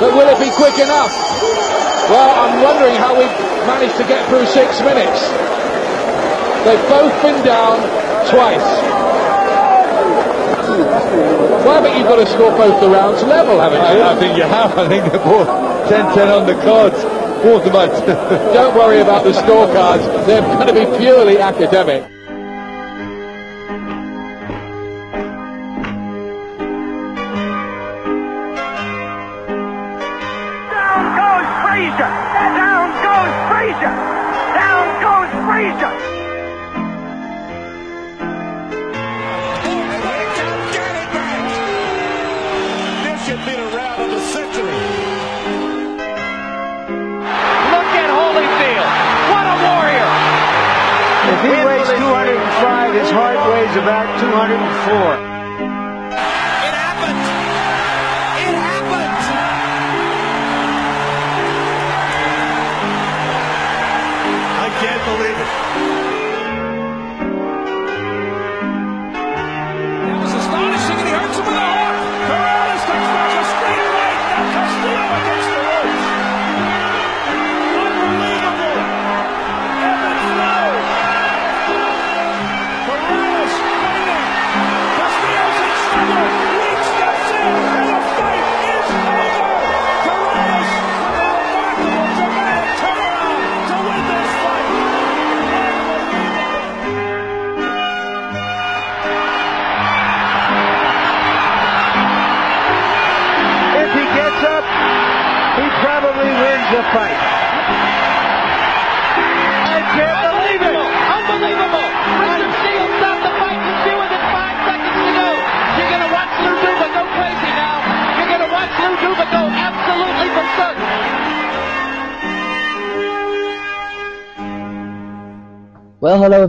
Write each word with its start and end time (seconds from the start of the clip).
but 0.00 0.16
will 0.16 0.28
it 0.32 0.40
be 0.40 0.50
quick 0.56 0.80
enough? 0.80 1.12
Well, 2.08 2.30
I'm 2.40 2.64
wondering 2.64 2.96
how 2.96 3.12
we've 3.12 3.36
managed 3.68 3.96
to 4.00 4.04
get 4.08 4.26
through 4.28 4.46
six 4.46 4.80
minutes. 4.80 5.20
They've 6.64 6.88
both 6.88 7.12
been 7.22 7.44
down 7.44 7.76
twice. 8.28 8.64
Well, 11.64 11.78
I 11.78 11.82
think 11.82 11.98
you've 11.98 12.08
got 12.08 12.16
to 12.16 12.26
score 12.26 12.50
both 12.50 12.80
the 12.80 12.88
rounds 12.88 13.22
level, 13.22 13.60
haven't 13.60 13.78
you? 13.78 14.02
I, 14.02 14.12
I 14.12 14.18
think 14.18 14.36
you 14.36 14.44
have. 14.44 14.76
I 14.78 14.88
think 14.88 15.04
they're 15.12 15.22
both 15.22 15.48
10-10 15.88 16.40
on 16.40 16.46
the 16.46 16.54
cards. 16.64 16.96
Both 17.44 17.66
of 17.66 17.74
us. 17.74 18.00
Don't 18.54 18.74
worry 18.74 19.00
about 19.00 19.24
the 19.24 19.32
scorecards. 19.32 20.26
They're 20.26 20.42
going 20.42 20.66
to 20.66 20.74
be 20.74 20.98
purely 20.98 21.38
academic. 21.38 22.04
Frazier! 32.00 32.16
Down 32.56 32.88
goes 33.04 33.34
Frazier! 33.50 33.94
Down 34.56 34.86
goes 35.04 35.30
Frazier! 35.44 35.92
This 43.04 43.18
should 43.26 43.44
be 43.44 43.52
the 43.52 43.68
round 43.76 44.00
of 44.00 44.10
the 44.12 44.20
century. 44.32 44.80
Look 47.68 47.90
at 48.00 48.08
Holyfield! 48.16 48.90
What 49.28 49.44
a 49.44 49.56
warrior! 49.60 50.10
If 51.32 51.40
he 51.44 51.52
weighs 51.66 51.88
205, 52.00 52.94
his 52.94 53.10
heart 53.10 53.36
weighs 53.52 53.76
about 53.76 54.20
204. 54.20 55.29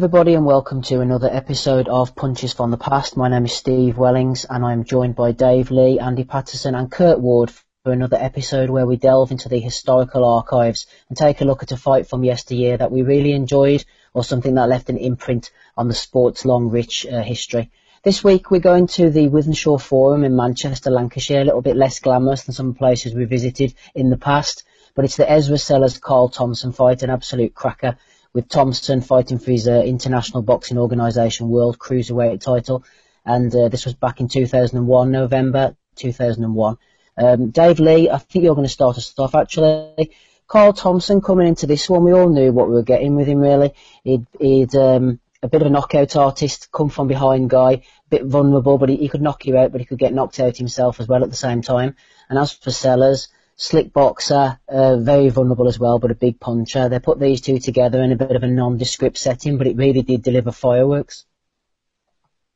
Everybody, 0.01 0.33
and 0.33 0.47
welcome 0.47 0.81
to 0.81 1.01
another 1.01 1.29
episode 1.31 1.87
of 1.87 2.15
Punches 2.15 2.53
from 2.53 2.71
the 2.71 2.77
Past. 2.77 3.15
My 3.15 3.29
name 3.29 3.45
is 3.45 3.53
Steve 3.53 3.99
Wellings, 3.99 4.47
and 4.49 4.65
I'm 4.65 4.83
joined 4.83 5.15
by 5.15 5.31
Dave 5.31 5.69
Lee, 5.69 5.99
Andy 5.99 6.23
Patterson, 6.23 6.73
and 6.73 6.91
Kurt 6.91 7.19
Ward 7.19 7.51
for 7.83 7.91
another 7.93 8.17
episode 8.17 8.71
where 8.71 8.87
we 8.87 8.95
delve 8.95 9.29
into 9.29 9.47
the 9.47 9.59
historical 9.59 10.25
archives 10.25 10.87
and 11.07 11.15
take 11.15 11.39
a 11.39 11.45
look 11.45 11.61
at 11.61 11.71
a 11.71 11.77
fight 11.77 12.07
from 12.07 12.23
yesteryear 12.23 12.77
that 12.77 12.91
we 12.91 13.03
really 13.03 13.33
enjoyed, 13.33 13.85
or 14.15 14.23
something 14.23 14.55
that 14.55 14.69
left 14.69 14.89
an 14.89 14.97
imprint 14.97 15.51
on 15.77 15.87
the 15.87 15.93
sport's 15.93 16.45
long, 16.45 16.69
rich 16.71 17.05
uh, 17.05 17.21
history. 17.21 17.69
This 18.03 18.23
week 18.23 18.49
we're 18.49 18.59
going 18.59 18.87
to 18.87 19.11
the 19.11 19.29
Wythenshawe 19.29 19.79
Forum 19.79 20.23
in 20.23 20.35
Manchester, 20.35 20.89
Lancashire, 20.89 21.41
a 21.41 21.45
little 21.45 21.61
bit 21.61 21.75
less 21.75 21.99
glamorous 21.99 22.45
than 22.45 22.55
some 22.55 22.73
places 22.73 23.13
we 23.13 23.25
visited 23.25 23.75
in 23.93 24.09
the 24.09 24.17
past, 24.17 24.63
but 24.95 25.05
it's 25.05 25.17
the 25.17 25.31
Ezra 25.31 25.59
Sellers 25.59 25.99
Carl 25.99 26.29
Thompson 26.29 26.71
fight, 26.71 27.03
an 27.03 27.11
absolute 27.11 27.53
cracker 27.53 27.99
with 28.33 28.47
Thompson 28.47 29.01
fighting 29.01 29.39
for 29.39 29.51
his 29.51 29.67
uh, 29.67 29.81
International 29.81 30.41
Boxing 30.41 30.77
Organisation 30.77 31.49
World 31.49 31.77
Cruiserweight 31.77 32.41
title. 32.41 32.83
And 33.25 33.53
uh, 33.55 33.69
this 33.69 33.85
was 33.85 33.93
back 33.93 34.19
in 34.19 34.27
2001, 34.27 35.11
November 35.11 35.75
2001. 35.95 36.77
Um, 37.17 37.49
Dave 37.49 37.79
Lee, 37.79 38.09
I 38.09 38.17
think 38.17 38.43
you're 38.43 38.55
going 38.55 38.65
to 38.67 38.73
start 38.73 38.97
us 38.97 39.13
off 39.17 39.35
actually. 39.35 40.15
Carl 40.47 40.73
Thompson 40.73 41.21
coming 41.21 41.47
into 41.47 41.67
this 41.67 41.89
one, 41.89 42.03
we 42.03 42.13
all 42.13 42.29
knew 42.29 42.51
what 42.51 42.67
we 42.67 42.73
were 42.73 42.83
getting 42.83 43.15
with 43.15 43.27
him 43.27 43.39
really. 43.39 43.73
He'd, 44.03 44.25
he'd 44.39 44.75
um, 44.75 45.19
a 45.43 45.47
bit 45.47 45.61
of 45.61 45.67
a 45.67 45.71
knockout 45.71 46.15
artist, 46.15 46.71
come 46.71 46.89
from 46.89 47.07
behind 47.07 47.49
guy, 47.49 47.71
a 47.71 47.81
bit 48.09 48.25
vulnerable, 48.25 48.77
but 48.77 48.89
he, 48.89 48.97
he 48.97 49.09
could 49.09 49.21
knock 49.21 49.45
you 49.45 49.57
out, 49.57 49.71
but 49.71 49.81
he 49.81 49.85
could 49.85 49.99
get 49.99 50.13
knocked 50.13 50.39
out 50.39 50.57
himself 50.57 50.99
as 50.99 51.07
well 51.07 51.23
at 51.23 51.29
the 51.29 51.35
same 51.35 51.61
time. 51.61 51.95
And 52.29 52.37
as 52.37 52.53
for 52.53 52.71
Sellers, 52.71 53.27
slick 53.61 53.93
boxer, 53.93 54.59
uh, 54.67 54.97
very 54.97 55.29
vulnerable 55.29 55.67
as 55.67 55.77
well, 55.77 55.99
but 55.99 56.09
a 56.09 56.15
big 56.15 56.39
puncher. 56.39 56.89
They 56.89 56.97
put 56.97 57.19
these 57.19 57.41
two 57.41 57.59
together 57.59 58.01
in 58.01 58.11
a 58.11 58.15
bit 58.15 58.31
of 58.31 58.41
a 58.41 58.47
nondescript 58.47 59.19
setting, 59.19 59.59
but 59.59 59.67
it 59.67 59.77
really 59.77 60.01
did 60.01 60.23
deliver 60.23 60.51
fireworks. 60.51 61.25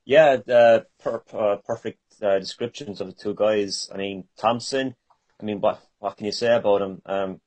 Yeah, 0.03 0.37
uh, 0.51 0.79
per, 1.03 1.21
uh, 1.31 1.57
perfect 1.57 1.99
uh, 2.23 2.39
descriptions 2.39 3.01
of 3.01 3.07
the 3.07 3.13
two 3.13 3.35
guys. 3.35 3.87
I 3.93 3.97
mean, 3.97 4.25
Thompson. 4.39 4.95
I 5.39 5.43
mean, 5.43 5.61
what 5.61 5.79
what 5.99 6.17
can 6.17 6.25
you 6.25 6.31
say 6.31 6.55
about 6.55 6.81
him? 6.81 7.01
Um, 7.05 7.41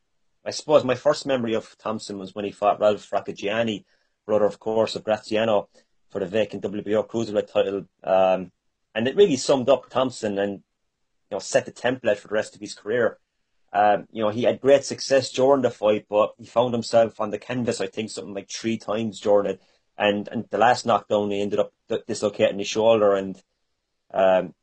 I 0.45 0.53
suppose 0.53 0.85
my 0.85 0.95
first 0.95 1.27
memory 1.27 1.55
of 1.55 1.77
Thompson 1.79 2.19
was 2.19 2.37
when 2.37 2.45
he 2.45 2.53
fought 2.53 2.81
Ralf 2.81 3.11
Rocchigiani, 3.11 3.85
brother, 4.25 4.45
of 4.45 4.61
course, 4.61 4.95
of 4.95 5.03
Graziano, 5.03 5.69
for 6.11 6.21
the 6.21 6.27
vacant 6.27 6.63
WBO 6.63 7.09
cruiserweight 7.09 7.53
title. 7.53 7.87
Um, 8.05 8.53
and 8.95 9.09
it 9.09 9.17
really 9.17 9.37
summed 9.37 9.69
up 9.69 9.91
Thompson 9.91 10.39
and 10.39 10.53
you 10.53 11.33
know 11.33 11.39
set 11.41 11.65
the 11.67 11.73
template 11.73 12.19
for 12.19 12.29
the 12.29 12.35
rest 12.35 12.55
of 12.55 12.61
his 12.61 12.75
career. 12.75 13.19
Um, 13.73 14.09
you 14.11 14.23
know, 14.23 14.31
he 14.31 14.45
had 14.45 14.61
great 14.61 14.85
success 14.85 15.31
during 15.31 15.63
the 15.63 15.71
fight, 15.71 16.07
but 16.09 16.35
he 16.39 16.47
found 16.47 16.73
himself 16.73 17.21
on 17.21 17.31
the 17.31 17.39
canvas, 17.39 17.81
I 17.81 17.87
think, 17.87 18.11
something 18.11 18.35
like 18.35 18.51
three 18.51 18.79
times 18.79 19.21
during 19.21 19.47
it. 19.47 19.63
And 19.97 20.29
and 20.29 20.47
the 20.51 20.59
last 20.59 20.87
knockdown, 20.87 21.31
he 21.31 21.43
ended 21.43 21.59
up 21.59 21.73
dislocating 22.07 22.59
his 22.59 22.69
shoulder, 22.69 23.15
and 23.15 23.41
um, 24.15 24.55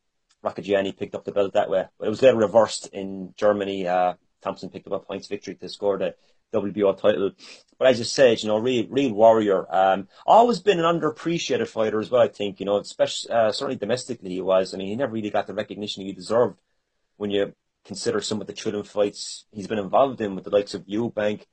Rocchigiani 0.44 0.98
picked 0.98 1.14
up 1.14 1.26
the 1.26 1.32
belt 1.32 1.54
that 1.54 1.70
way. 1.70 1.86
But 2.00 2.07
it 2.07 2.10
was 2.10 2.22
later 2.22 2.38
reversed 2.38 2.88
in 2.94 3.34
Germany. 3.38 3.88
Uh, 3.88 4.13
Thompson 4.42 4.69
picked 4.69 4.88
up 4.88 4.94
a 4.94 5.00
points 5.00 5.28
victory 5.28 5.56
to 5.56 5.69
score 5.69 5.98
the 5.98 6.16
WBO 6.54 6.98
title. 6.98 7.31
But 7.78 7.90
as 7.90 8.00
you 8.00 8.06
said, 8.06 8.42
you 8.42 8.48
know, 8.48 8.58
real, 8.58 8.86
real 8.88 9.13
warrior. 9.13 9.66
Um, 9.74 10.08
always 10.25 10.60
been 10.60 10.80
an 10.80 10.86
underappreciated 10.86 11.68
fighter 11.68 12.00
as 12.00 12.10
well, 12.10 12.22
I 12.22 12.28
think, 12.28 12.60
you 12.60 12.66
know, 12.66 12.78
especially, 12.78 13.31
uh, 13.31 13.51
certainly 13.51 13.75
domestically 13.75 14.30
he 14.30 14.42
was. 14.42 14.74
I 14.74 14.78
mean, 14.78 14.88
he 14.88 14.96
never 14.96 15.12
really 15.12 15.30
got 15.30 15.48
the 15.48 15.54
recognition 15.54 16.06
he 16.06 16.13
deserved 16.13 16.62
when 17.18 17.31
you 17.31 17.54
consider 17.86 18.20
some 18.20 18.42
of 18.42 18.48
the 18.48 18.54
chilling 18.54 18.84
fights 18.84 19.46
he's 19.52 19.68
been 19.68 19.80
involved 19.80 20.20
in 20.20 20.36
with 20.36 20.44
the 20.44 20.50
likes 20.50 20.74
of 20.74 20.86
Eubank. 20.88 21.44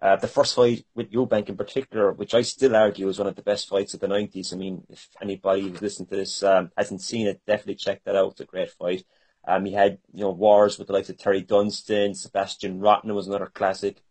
Uh, 0.00 0.16
the 0.16 0.28
first 0.28 0.54
fight 0.54 0.84
with 0.94 1.10
Eubank 1.12 1.48
in 1.48 1.56
particular, 1.56 2.12
which 2.12 2.34
I 2.34 2.42
still 2.42 2.74
argue 2.74 3.08
is 3.08 3.18
one 3.18 3.28
of 3.28 3.36
the 3.36 3.42
best 3.42 3.68
fights 3.68 3.94
of 3.94 4.00
the 4.00 4.06
90s. 4.06 4.52
I 4.52 4.56
mean, 4.56 4.82
if 4.88 5.08
anybody 5.22 5.62
who's 5.62 5.80
listening 5.80 6.08
to 6.08 6.16
this 6.16 6.42
um, 6.42 6.70
hasn't 6.76 7.00
seen 7.00 7.26
it, 7.26 7.40
definitely 7.46 7.76
check 7.76 8.02
that 8.04 8.16
out. 8.16 8.32
It's 8.32 8.40
a 8.40 8.44
great 8.44 8.70
fight. 8.70 9.04
Um, 9.46 9.64
he 9.64 9.72
had, 9.72 9.98
you 10.12 10.24
know, 10.24 10.30
wars 10.30 10.78
with 10.78 10.88
the 10.88 10.94
likes 10.94 11.10
of 11.10 11.18
Terry 11.18 11.42
Dunstan, 11.42 12.12
Sebastiaan 12.12 12.82
Rothmann 12.82 13.14
was 13.14 13.28
another 13.28 13.46
classic. 13.46 14.02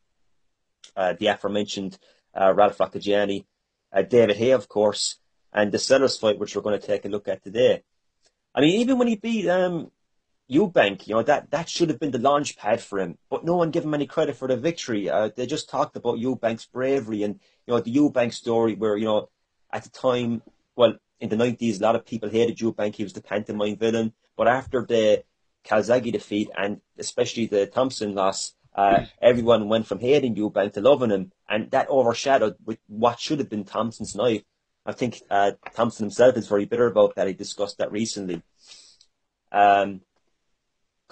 Uh, 0.96 1.14
the 1.20 1.28
aforementioned 1.28 1.98
uh, 2.40 2.54
Ralf 2.54 2.78
Rocchigiani, 2.78 3.46
uh, 3.92 4.04
David 4.04 4.38
Haye, 4.38 4.52
of 4.52 4.68
course, 4.68 5.18
and 5.52 5.72
the 5.72 5.80
Sellers 5.80 6.18
fight, 6.18 6.40
which 6.40 6.56
we're 6.56 6.62
going 6.62 6.80
to 6.80 6.86
take 6.86 7.06
a 7.06 7.10
look 7.10 7.28
at 7.28 7.44
today. 7.44 7.84
I 8.54 8.62
mean, 8.62 8.81
even 8.81 8.98
when 8.98 9.08
he 9.08 9.16
beat 9.16 9.48
um, 9.50 9.92
Eubank, 10.51 11.07
you 11.07 11.16
know, 11.16 11.24
that, 11.24 11.50
that 11.51 11.69
should 11.69 11.90
have 11.90 12.00
been 12.00 12.12
the 12.12 12.19
launch 12.19 12.57
pad 12.57 12.81
for 12.81 13.00
him, 13.00 13.18
but 13.30 13.45
no 13.45 13.56
one 13.56 13.72
gave 13.72 13.84
him 13.84 13.94
any 13.94 14.06
credit 14.06 14.36
for 14.36 14.48
the 14.48 14.57
victory. 14.57 15.10
Uh, 15.10 15.30
they 15.36 15.45
just 15.45 15.69
talked 15.69 15.95
about 15.95 16.18
Eubank's 16.18 16.66
bravery 16.66 17.24
and, 17.24 17.40
you 17.66 17.74
know, 17.74 17.80
the 17.80 17.95
Eubank 17.95 18.34
story 18.34 18.75
where, 18.75 18.98
you 18.98 19.06
know, 19.06 19.30
at 19.72 19.84
the 19.84 19.90
time, 19.90 20.42
well, 20.75 20.95
in 21.19 21.30
the 21.30 21.36
90s, 21.36 21.80
a 21.80 21.84
lot 21.84 21.95
of 21.95 22.06
people 22.06 22.30
hated 22.30 22.57
Eubank. 22.57 22.95
He 22.95 23.04
was 23.04 23.13
the 23.13 23.22
pantomime 23.22 23.78
villain. 23.78 24.13
But 24.36 24.48
after 24.48 24.86
the 24.86 25.24
Calzaghe 25.66 26.12
defeat 26.12 26.50
and 26.57 26.81
especially 26.98 27.46
the 27.46 27.66
Thompson 27.66 28.13
loss, 28.13 28.54
uh, 28.75 29.06
everyone 29.22 29.69
went 29.69 29.88
from 29.88 30.00
hating 30.00 30.36
Eubank 30.36 30.74
to 30.74 30.81
loving 30.81 31.12
him. 31.12 31.31
And 31.48 31.72
that 31.72 31.89
overshadowed 31.89 32.56
what 32.88 33.19
should 33.19 33.39
have 33.39 33.50
been 33.50 33.63
Thompson's 33.63 34.16
night. 34.16 34.46
I 34.86 34.92
think 34.92 35.22
uh, 35.30 35.54
Thompson 35.74 36.06
himself 36.06 36.36
is 36.36 36.48
very 36.48 36.66
bitter 36.66 36.88
about 36.88 37.16
that. 37.16 37.28
He 37.28 37.34
discussed 37.34 37.78
that 37.78 37.92
recently. 37.92 38.44
Um, 39.51 40.01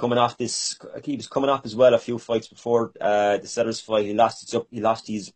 coming 0.01 0.17
off 0.17 0.35
this, 0.35 0.79
he 1.03 1.15
was 1.15 1.27
coming 1.27 1.49
off 1.51 1.63
as 1.63 1.75
well 1.75 1.93
a 1.93 1.99
few 1.99 2.17
fights 2.17 2.47
before 2.47 2.91
uh, 2.99 3.37
the 3.37 3.47
Sellers 3.47 3.79
fight. 3.79 4.05
He 4.05 4.15
lost 4.15 4.41
his 4.41 4.61
he 4.71 4.81
lost 4.81 5.07
his 5.07 5.31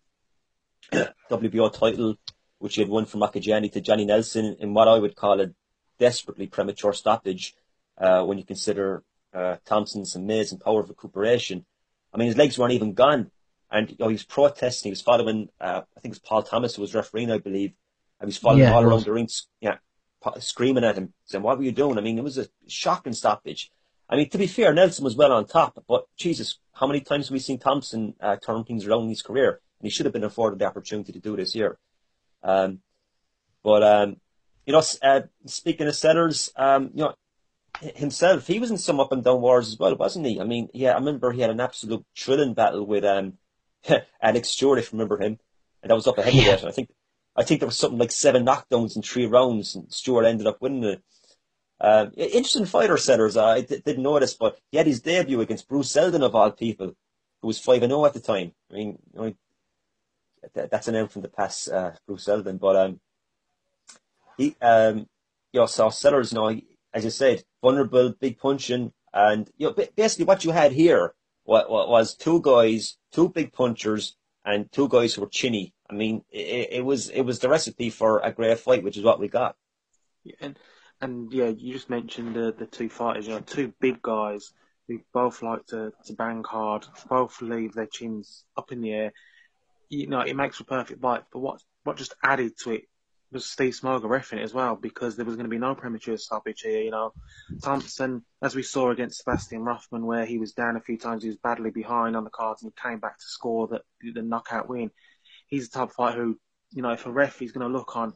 WBO 1.29 1.71
title, 1.71 2.15
which 2.57 2.75
he 2.75 2.81
had 2.81 2.89
won 2.89 3.05
from 3.05 3.21
Rocchigiani 3.21 3.71
to 3.71 3.79
Johnny 3.79 4.05
Nelson 4.05 4.57
in 4.59 4.73
what 4.73 4.87
I 4.87 4.97
would 4.97 5.15
call 5.15 5.39
a 5.39 5.51
desperately 5.99 6.47
premature 6.47 6.93
stoppage 6.93 7.53
uh, 7.99 8.23
when 8.23 8.39
you 8.39 8.43
consider 8.43 9.03
uh, 9.35 9.57
Thompson's 9.65 10.15
amazing 10.15 10.59
power 10.59 10.81
of 10.81 10.89
recuperation. 10.89 11.63
I 12.11 12.17
mean, 12.17 12.27
his 12.27 12.37
legs 12.37 12.57
weren't 12.57 12.73
even 12.73 12.93
gone, 12.93 13.29
and 13.69 13.91
you 13.91 13.97
know, 13.99 14.07
he 14.07 14.13
was 14.13 14.23
protesting. 14.23 14.89
He 14.89 14.93
was 14.93 15.01
following, 15.01 15.49
uh, 15.61 15.81
I 15.95 15.99
think 15.99 16.11
it 16.11 16.17
was 16.17 16.27
Paul 16.29 16.41
Thomas 16.41 16.75
who 16.75 16.81
was 16.81 16.95
refereeing, 16.95 17.31
I 17.31 17.37
believe. 17.37 17.73
And 18.19 18.27
he 18.27 18.29
was 18.29 18.37
following 18.37 18.63
yeah, 18.63 18.73
all 18.73 18.83
around 18.83 19.03
the 19.03 19.11
ring, 19.11 19.29
yeah, 19.61 19.77
screaming 20.39 20.85
at 20.85 20.95
him, 20.95 21.13
saying, 21.25 21.43
"What 21.43 21.57
were 21.57 21.65
you 21.65 21.71
doing?" 21.71 21.99
I 21.99 22.01
mean, 22.01 22.17
it 22.17 22.23
was 22.23 22.39
a 22.39 22.47
shocking 22.67 23.13
stoppage. 23.13 23.69
I 24.09 24.15
mean, 24.15 24.29
to 24.29 24.37
be 24.37 24.47
fair, 24.47 24.73
Nelson 24.73 25.03
was 25.03 25.15
well 25.15 25.31
on 25.31 25.45
top, 25.45 25.83
but 25.87 26.05
Jesus, 26.15 26.59
how 26.73 26.87
many 26.87 27.01
times 27.01 27.27
have 27.27 27.33
we 27.33 27.39
seen 27.39 27.57
Thompson 27.57 28.13
uh, 28.21 28.35
turn 28.35 28.63
things 28.63 28.85
around 28.85 29.03
in 29.03 29.09
his 29.09 29.21
career? 29.21 29.61
And 29.79 29.87
he 29.87 29.89
should 29.89 30.05
have 30.05 30.13
been 30.13 30.23
afforded 30.23 30.59
the 30.59 30.65
opportunity 30.65 31.11
to 31.11 31.19
do 31.19 31.35
this 31.35 31.53
here. 31.53 31.77
Um, 32.43 32.79
but 33.63 33.81
um, 33.81 34.17
you 34.65 34.73
know, 34.73 34.83
uh, 35.01 35.21
speaking 35.45 35.87
of 35.87 35.95
Sellers, 35.95 36.51
um, 36.55 36.91
you 36.93 37.03
know, 37.03 37.15
himself, 37.95 38.47
he 38.47 38.59
was 38.59 38.71
in 38.71 38.77
some 38.77 38.99
up 38.99 39.11
and 39.11 39.23
down 39.23 39.41
wars 39.41 39.69
as 39.69 39.79
well, 39.79 39.95
wasn't 39.95 40.25
he? 40.25 40.39
I 40.39 40.43
mean, 40.43 40.69
yeah, 40.73 40.91
I 40.91 40.95
remember 40.95 41.31
he 41.31 41.41
had 41.41 41.49
an 41.49 41.59
absolute 41.59 42.05
thrilling 42.17 42.53
battle 42.53 42.85
with 42.85 43.03
um, 43.03 43.33
Alex 44.21 44.49
Stewart, 44.49 44.79
if 44.79 44.91
you 44.91 44.97
remember 44.97 45.17
him, 45.17 45.39
and 45.81 45.89
that 45.89 45.95
was 45.95 46.07
up 46.07 46.17
a 46.17 46.23
heavyweight. 46.23 46.61
Yeah. 46.61 46.67
I 46.67 46.71
think 46.71 46.89
I 47.35 47.43
think 47.43 47.59
there 47.59 47.67
was 47.67 47.77
something 47.77 47.99
like 47.99 48.11
seven 48.11 48.45
knockdowns 48.45 48.95
in 48.95 49.01
three 49.01 49.25
rounds, 49.25 49.75
and 49.75 49.91
Stewart 49.91 50.25
ended 50.25 50.47
up 50.47 50.61
winning 50.61 50.83
it. 50.83 51.03
Um, 51.79 52.11
interesting 52.15 52.65
fighter 52.65 52.97
Sellers. 52.97 53.35
I 53.37 53.61
d- 53.61 53.81
didn't 53.85 54.03
notice, 54.03 54.33
but 54.33 54.57
he 54.71 54.77
had 54.77 54.87
his 54.87 55.01
debut 55.01 55.41
against 55.41 55.67
Bruce 55.67 55.91
Seldon 55.91 56.23
of 56.23 56.35
all 56.35 56.51
people, 56.51 56.93
who 57.41 57.47
was 57.47 57.59
five 57.59 57.83
and 57.83 57.91
zero 57.91 58.01
oh 58.01 58.05
at 58.05 58.13
the 58.13 58.19
time. 58.19 58.53
I 58.71 58.75
mean, 58.75 58.99
I 59.17 59.21
mean 59.21 59.35
that's 60.53 60.87
a 60.87 60.91
name 60.91 61.07
from 61.07 61.21
the 61.21 61.27
past, 61.27 61.69
uh, 61.69 61.91
Bruce 62.07 62.25
Seldon. 62.25 62.57
But 62.57 62.75
um, 62.75 62.99
he, 64.37 64.55
um, 64.61 65.07
you 65.51 65.59
know, 65.59 65.65
saw 65.65 65.89
Sellers. 65.89 66.33
Know, 66.33 66.59
as 66.93 67.03
you 67.03 67.09
said, 67.09 67.43
vulnerable, 67.61 68.13
big 68.19 68.37
punching, 68.37 68.93
and 69.13 69.49
you 69.57 69.67
know, 69.67 69.85
basically 69.95 70.25
what 70.25 70.45
you 70.45 70.51
had 70.51 70.71
here 70.71 71.13
was, 71.45 71.65
was 71.69 72.15
two 72.15 72.41
guys, 72.41 72.97
two 73.11 73.29
big 73.29 73.53
punchers, 73.53 74.15
and 74.45 74.71
two 74.71 74.87
guys 74.87 75.13
who 75.13 75.21
were 75.21 75.27
chinny. 75.27 75.73
I 75.89 75.93
mean, 75.93 76.23
it, 76.29 76.69
it 76.71 76.85
was 76.85 77.09
it 77.09 77.21
was 77.21 77.39
the 77.39 77.49
recipe 77.49 77.89
for 77.89 78.19
a 78.19 78.31
great 78.31 78.59
fight, 78.59 78.83
which 78.83 78.97
is 78.97 79.03
what 79.03 79.19
we 79.19 79.27
got. 79.27 79.55
Yeah, 80.23 80.35
and 80.41 80.59
and 81.05 81.31
yeah, 81.31 81.47
you 81.47 81.73
just 81.73 81.89
mentioned 81.89 82.35
the 82.35 82.53
the 82.57 82.65
two 82.65 82.89
fighters. 82.89 83.27
You 83.27 83.35
know, 83.35 83.39
two 83.39 83.73
big 83.79 84.01
guys 84.01 84.51
who 84.87 84.99
both 85.13 85.41
like 85.41 85.65
to 85.67 85.93
to 86.05 86.13
bang 86.13 86.43
hard, 86.43 86.85
both 87.07 87.41
leave 87.41 87.73
their 87.73 87.87
chins 87.87 88.43
up 88.57 88.71
in 88.71 88.81
the 88.81 88.91
air. 88.91 89.13
You 89.89 90.07
know, 90.07 90.21
it 90.21 90.35
makes 90.35 90.57
for 90.57 90.63
a 90.63 90.65
perfect 90.65 91.01
fight. 91.01 91.23
But 91.31 91.39
what 91.39 91.61
what 91.83 91.97
just 91.97 92.15
added 92.23 92.57
to 92.63 92.71
it 92.71 92.83
was 93.31 93.45
Steve 93.45 93.73
Smoger 93.73 94.09
refereeing 94.09 94.41
it 94.41 94.45
as 94.45 94.53
well 94.53 94.75
because 94.75 95.15
there 95.15 95.25
was 95.25 95.35
going 95.35 95.45
to 95.45 95.49
be 95.49 95.59
no 95.59 95.75
premature 95.75 96.17
stoppage 96.17 96.61
here. 96.61 96.81
You 96.81 96.91
know, 96.91 97.13
Thompson, 97.61 98.23
as 98.41 98.55
we 98.55 98.63
saw 98.63 98.89
against 98.91 99.23
Sebastiaan 99.23 99.65
Rothmann, 99.65 100.05
where 100.05 100.25
he 100.25 100.39
was 100.39 100.53
down 100.53 100.75
a 100.75 100.81
few 100.81 100.97
times, 100.97 101.23
he 101.23 101.29
was 101.29 101.37
badly 101.37 101.69
behind 101.69 102.15
on 102.15 102.23
the 102.23 102.29
cards 102.29 102.63
and 102.63 102.71
he 102.75 102.89
came 102.89 102.99
back 102.99 103.19
to 103.19 103.25
score 103.25 103.67
the, 103.67 103.81
the 104.13 104.21
knockout 104.21 104.69
win. 104.69 104.89
He's 105.47 105.69
the 105.69 105.79
type 105.79 105.89
of 105.89 105.95
fighter 105.95 106.23
who, 106.23 106.39
you 106.71 106.81
know, 106.81 106.91
if 106.91 107.05
a 107.05 107.11
ref 107.11 107.41
is 107.41 107.51
going 107.51 107.67
to 107.67 107.77
look 107.77 107.95
on, 107.95 108.13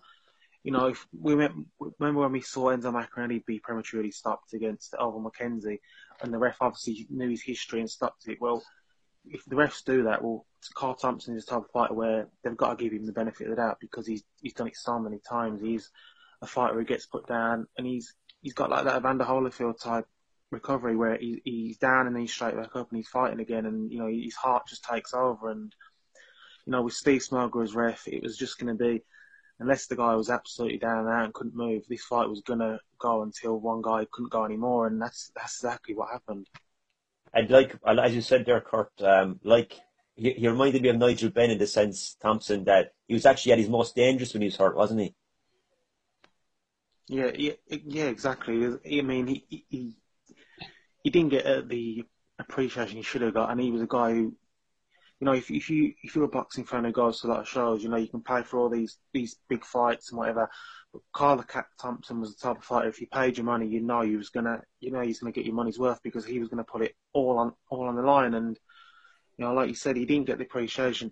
you 0.64 0.72
know, 0.72 0.88
if 0.88 1.08
we 1.18 1.34
remember 1.34 1.66
when 2.00 2.32
we 2.32 2.42
saw 2.42 2.66
Enzo 2.66 2.94
Maccarinelli 2.94 3.46
be 3.46 3.60
prematurely 3.60 4.12
stopped 4.12 4.54
against 4.54 4.94
Ovill 4.94 5.24
McKenzie, 5.24 5.80
and 6.22 6.34
the 6.34 6.38
ref 6.38 6.58
obviously 6.60 7.08
knew 7.10 7.30
his 7.30 7.42
history 7.42 7.80
and 7.80 7.90
stopped 7.90 8.28
it. 8.28 8.40
Well, 8.42 8.62
if 9.26 9.46
the 9.46 9.56
refs 9.56 9.84
do 9.86 10.04
that, 10.04 10.22
well, 10.22 10.46
Carl 10.76 10.96
Thompson 10.96 11.36
is 11.36 11.46
the 11.46 11.52
type 11.52 11.64
of 11.64 11.72
fighter 11.72 11.94
where 11.94 12.28
they've 12.44 12.58
got 12.58 12.78
to 12.78 12.84
give 12.84 12.94
him 12.94 13.06
the 13.06 13.14
benefit 13.14 13.46
of 13.46 13.52
the 13.52 13.62
doubt 13.62 13.78
because 13.80 14.06
he's 14.06 14.24
he's 14.42 14.54
done 14.54 14.68
it 14.68 14.76
so 14.76 15.00
many 15.00 15.20
times. 15.20 15.62
He's 15.62 15.90
a 16.42 16.48
fighter 16.48 16.76
who 16.76 16.84
gets 16.84 17.06
put 17.06 17.28
down, 17.28 17.68
and 17.78 17.88
he's 17.88 18.14
he's 18.42 18.54
got 18.54 18.70
like 18.70 18.84
that 18.84 18.98
Evander 18.98 19.26
Holyfield 19.26 19.82
type 19.82 20.06
recovery 20.52 20.96
where 20.96 21.18
he, 21.18 21.42
he's 21.46 21.78
down 21.78 22.08
and 22.08 22.16
then 22.16 22.22
he's 22.22 22.34
straight 22.34 22.56
back 22.56 22.76
up 22.76 22.90
and 22.90 22.98
he's 22.98 23.08
fighting 23.08 23.40
again, 23.40 23.66
and 23.66 23.92
you 23.92 24.00
know 24.00 24.08
his 24.08 24.36
heart 24.36 24.68
just 24.68 24.84
takes 24.84 25.14
over. 25.14 25.52
And 25.52 25.74
you 26.66 26.72
know 26.72 26.82
with 26.82 26.94
Steve 26.94 27.22
Smoger 27.22 27.64
as 27.64 27.76
ref, 27.76 28.08
it 28.08 28.22
was 28.22 28.38
just 28.38 28.60
going 28.60 28.78
to 28.78 28.84
be 28.84 29.04
unless 29.60 29.88
the 29.88 29.96
guy 29.96 30.16
was 30.16 30.30
absolutely 30.30 30.78
down 30.78 31.00
and 31.00 31.10
out 31.10 31.26
and 31.26 31.34
couldn't 31.34 31.56
move, 31.56 31.84
this 31.88 32.04
fight 32.04 32.30
was 32.30 32.42
going 32.42 32.60
to 32.60 32.80
go 32.98 33.24
until 33.24 33.60
one 33.60 33.82
guy 33.82 34.06
couldn't 34.12 34.32
go 34.32 34.46
anymore, 34.46 34.88
and 34.88 35.02
that's 35.02 35.32
that's 35.36 35.58
exactly 35.58 35.96
what 35.96 36.10
happened. 36.12 36.48
And 37.34 37.50
like 37.50 37.78
as 37.86 38.16
you 38.16 38.22
said 38.22 38.46
there, 38.46 38.62
Kurt, 38.62 38.92
um, 39.02 39.40
like 39.44 39.80
he, 40.16 40.32
he 40.32 40.48
reminded 40.48 40.82
me 40.82 40.90
of 40.90 40.98
Nigel 40.98 41.30
Benn 41.30 41.52
in 41.52 41.58
the 41.58 41.68
sense, 41.68 42.16
Thompson, 42.22 42.64
that 42.66 42.94
he 43.08 43.14
was 43.14 43.26
actually 43.26 43.52
at 43.52 43.60
his 43.60 43.70
most 43.70 43.96
dangerous 43.96 44.34
when 44.34 44.42
he 44.42 44.48
was 44.48 44.58
hurt, 44.58 44.76
wasn't 44.76 45.02
he? 45.02 45.16
Yeah, 47.08 47.32
yeah, 47.36 47.54
yeah, 47.68 48.06
exactly. 48.06 48.66
I 48.66 49.02
mean, 49.02 49.28
he 49.28 49.66
he 49.70 49.96
he 51.04 51.10
didn't 51.10 51.30
get 51.30 51.68
the 51.68 52.04
appreciation 52.38 52.98
he 52.98 53.04
should 53.04 53.22
have 53.22 53.34
got, 53.34 53.52
and 53.52 53.60
he 53.60 53.72
was 53.72 53.82
a 53.82 53.88
guy 53.88 54.14
who, 54.14 54.36
you 55.20 55.26
know, 55.26 55.34
if 55.34 55.52
if 55.52 55.70
you 55.70 55.94
if 56.04 56.16
you're 56.16 56.26
a 56.26 56.30
boxing 56.30 56.64
fan 56.64 56.86
who 56.86 56.92
goes 56.92 57.20
to 57.22 57.28
a 57.28 57.30
lot 57.30 57.42
of 57.42 57.48
shows, 57.48 57.84
you 57.84 57.90
know, 57.90 57.98
you 57.98 58.08
can 58.08 58.22
pay 58.22 58.42
for 58.42 58.60
all 58.60 58.70
these 58.70 58.98
these 59.14 59.38
big 59.50 59.66
fights 59.66 60.10
and 60.10 60.18
whatever. 60.18 60.50
But 60.94 61.02
Carl 61.14 61.44
Cat 61.44 61.66
Thompson 61.80 62.22
was 62.22 62.36
the 62.36 62.48
type 62.48 62.58
of 62.58 62.64
fighter. 62.64 62.88
If 62.88 63.02
you 63.02 63.08
paid 63.08 63.38
your 63.38 63.46
money, 63.46 63.68
you 63.68 63.82
know 63.82 64.02
he 64.02 64.16
was 64.16 64.30
gonna, 64.30 64.62
you 64.80 64.92
know, 64.92 65.02
he's 65.02 65.20
gonna 65.20 65.34
get 65.34 65.46
your 65.46 65.56
money's 65.56 65.78
worth 65.78 66.02
because 66.04 66.26
he 66.26 66.40
was 66.40 66.48
gonna 66.48 66.64
put 66.64 66.84
it 66.84 66.96
all 67.14 67.38
on 67.38 67.54
all 67.70 67.88
on 67.88 67.96
the 67.96 68.02
line. 68.02 68.34
And 68.34 68.58
you 69.38 69.46
know, 69.46 69.54
like 69.54 69.70
you 69.70 69.76
said, 69.76 69.98
he 69.98 70.06
didn't 70.06 70.28
get 70.28 70.38
the 70.38 70.46
appreciation. 70.46 71.12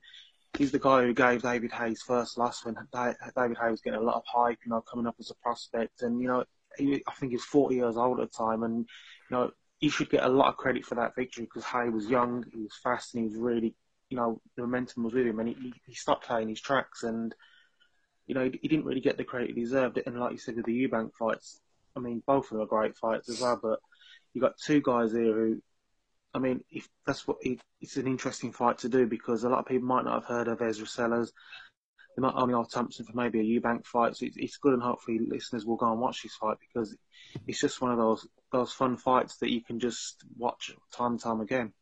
He's 0.57 0.71
the 0.71 0.79
guy 0.79 1.03
who 1.03 1.13
gave 1.13 1.43
David 1.43 1.71
Haye's 1.71 2.01
first 2.01 2.37
loss 2.37 2.65
when 2.65 2.75
David 2.93 3.57
Haye 3.61 3.71
was 3.71 3.81
getting 3.81 3.99
a 3.99 4.03
lot 4.03 4.15
of 4.15 4.23
hype, 4.25 4.57
you 4.65 4.71
know, 4.71 4.81
coming 4.81 5.05
up 5.05 5.15
as 5.19 5.29
a 5.29 5.35
prospect. 5.35 6.01
And 6.01 6.21
you 6.21 6.29
know, 6.29 6.45
he, 6.77 7.03
I 7.05 7.11
think 7.13 7.33
he's 7.33 7.43
40 7.43 7.75
years 7.75 7.97
old 7.97 8.21
at 8.21 8.31
the 8.31 8.37
time, 8.37 8.63
and 8.63 8.77
you 8.77 9.37
know, 9.37 9.51
he 9.79 9.89
should 9.89 10.09
get 10.09 10.23
a 10.23 10.29
lot 10.29 10.49
of 10.49 10.57
credit 10.57 10.85
for 10.85 10.95
that 10.95 11.15
victory 11.15 11.43
because 11.43 11.63
Haye 11.65 11.89
was 11.89 12.07
young, 12.07 12.45
he 12.51 12.61
was 12.61 12.73
fast, 12.81 13.13
and 13.13 13.23
he 13.23 13.29
was 13.29 13.37
really, 13.37 13.75
you 14.09 14.17
know, 14.17 14.41
the 14.55 14.61
momentum 14.61 15.03
was 15.03 15.13
with 15.13 15.27
him, 15.27 15.39
and 15.39 15.49
he, 15.49 15.73
he 15.85 15.93
stopped 15.93 16.25
playing 16.25 16.49
his 16.49 16.61
tracks 16.61 17.03
and 17.03 17.33
you 18.27 18.35
know, 18.35 18.43
he, 18.43 18.59
he 18.61 18.67
didn't 18.67 18.85
really 18.85 19.01
get 19.01 19.17
the 19.17 19.23
credit 19.23 19.55
he 19.55 19.61
deserved. 19.61 19.97
It 19.97 20.05
and 20.05 20.19
like 20.19 20.33
you 20.33 20.37
said 20.37 20.55
with 20.55 20.65
the 20.65 20.87
Eubank 20.87 21.11
fights, 21.17 21.59
I 21.95 21.99
mean, 21.99 22.21
both 22.27 22.45
of 22.45 22.49
them 22.51 22.61
are 22.61 22.65
great 22.65 22.95
fights 22.97 23.29
as 23.29 23.41
well. 23.41 23.59
But 23.61 23.79
you 24.33 24.41
got 24.41 24.57
two 24.57 24.81
guys 24.81 25.11
here 25.13 25.33
who, 25.33 25.61
I 26.33 26.39
mean, 26.39 26.63
if 26.69 26.87
that's 27.05 27.27
what 27.27 27.37
it's 27.41 27.97
an 27.97 28.05
interesting 28.07 28.51
fight 28.51 28.79
to 28.79 28.89
do 28.89 29.07
because 29.07 29.43
a 29.43 29.49
lot 29.49 29.59
of 29.59 29.65
people 29.65 29.87
might 29.87 30.05
not 30.05 30.15
have 30.15 30.25
heard 30.25 30.47
of 30.47 30.61
Ezra 30.61 30.85
Sellers. 30.85 31.31
They 32.15 32.21
might 32.21 32.33
only 32.35 32.55
have 32.55 32.69
Thompson 32.69 33.05
for 33.05 33.15
maybe 33.15 33.39
a 33.39 33.61
Eubank 33.61 33.85
fight. 33.85 34.15
So 34.15 34.25
it's, 34.25 34.37
it's 34.37 34.57
good, 34.57 34.73
and 34.73 34.81
hopefully 34.81 35.19
listeners 35.19 35.65
will 35.65 35.75
go 35.75 35.91
and 35.91 36.01
watch 36.01 36.23
this 36.23 36.35
fight 36.35 36.57
because 36.59 36.95
it's 37.47 37.61
just 37.61 37.81
one 37.81 37.91
of 37.91 37.97
those 37.97 38.27
those 38.51 38.73
fun 38.73 38.97
fights 38.97 39.37
that 39.37 39.51
you 39.51 39.63
can 39.63 39.79
just 39.79 40.23
watch 40.35 40.73
time 40.91 41.13
and 41.13 41.19
time 41.21 41.41
again. 41.41 41.73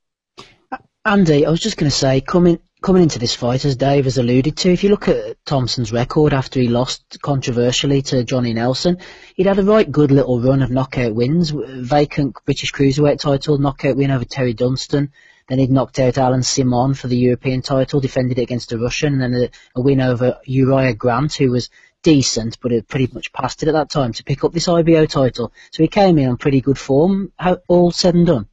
Andy, 1.05 1.45
I 1.45 1.49
was 1.51 1.59
just 1.59 1.77
going 1.77 1.89
to 1.89 1.95
say, 1.95 2.21
coming 2.21 2.59
coming 2.81 3.03
into 3.03 3.17
this 3.17 3.33
fight, 3.33 3.65
as 3.65 3.75
Dave 3.75 4.03
has 4.03 4.19
alluded 4.19 4.57
to, 4.57 4.71
if 4.71 4.83
you 4.83 4.89
look 4.89 5.07
at 5.07 5.43
Thompson's 5.45 5.91
record 5.91 6.33
after 6.33 6.59
he 6.59 6.67
lost 6.67 7.19
controversially 7.21 8.03
to 8.03 8.23
Johnny 8.23 8.53
Nelson, 8.53 8.99
he'd 9.35 9.47
had 9.47 9.57
a 9.57 9.63
right 9.63 9.91
good 9.91 10.11
little 10.11 10.39
run 10.39 10.61
of 10.61 10.69
knockout 10.69 11.15
wins. 11.15 11.49
Vacant 11.49 12.35
British 12.45 12.71
Cruiserweight 12.71 13.19
title, 13.19 13.57
knockout 13.57 13.97
win 13.97 14.11
over 14.11 14.23
Terry 14.23 14.53
Dunstan. 14.53 15.11
Then 15.47 15.59
he'd 15.59 15.71
knocked 15.71 15.99
out 15.99 16.17
Alain 16.17 16.43
Simon 16.43 16.93
for 16.93 17.07
the 17.07 17.17
European 17.17 17.61
title, 17.61 17.99
defended 17.99 18.37
it 18.37 18.43
against 18.43 18.71
a 18.71 18.77
Russian, 18.77 19.21
and 19.21 19.33
then 19.33 19.43
a, 19.43 19.79
a 19.79 19.81
win 19.81 20.01
over 20.01 20.39
Uriah 20.45 20.93
Grant, 20.93 21.33
who 21.33 21.51
was 21.51 21.69
decent, 22.03 22.59
but 22.61 22.71
it 22.71 22.87
pretty 22.87 23.09
much 23.13 23.33
passed 23.33 23.63
it 23.63 23.69
at 23.69 23.73
that 23.73 23.89
time 23.89 24.13
to 24.13 24.23
pick 24.23 24.43
up 24.43 24.53
this 24.53 24.67
IBO 24.67 25.05
title. 25.07 25.51
So 25.71 25.81
he 25.81 25.87
came 25.87 26.19
in 26.19 26.29
on 26.29 26.37
pretty 26.37 26.61
good 26.61 26.77
form. 26.77 27.31
All 27.67 27.91
said 27.91 28.15
and 28.15 28.27
done. 28.27 28.47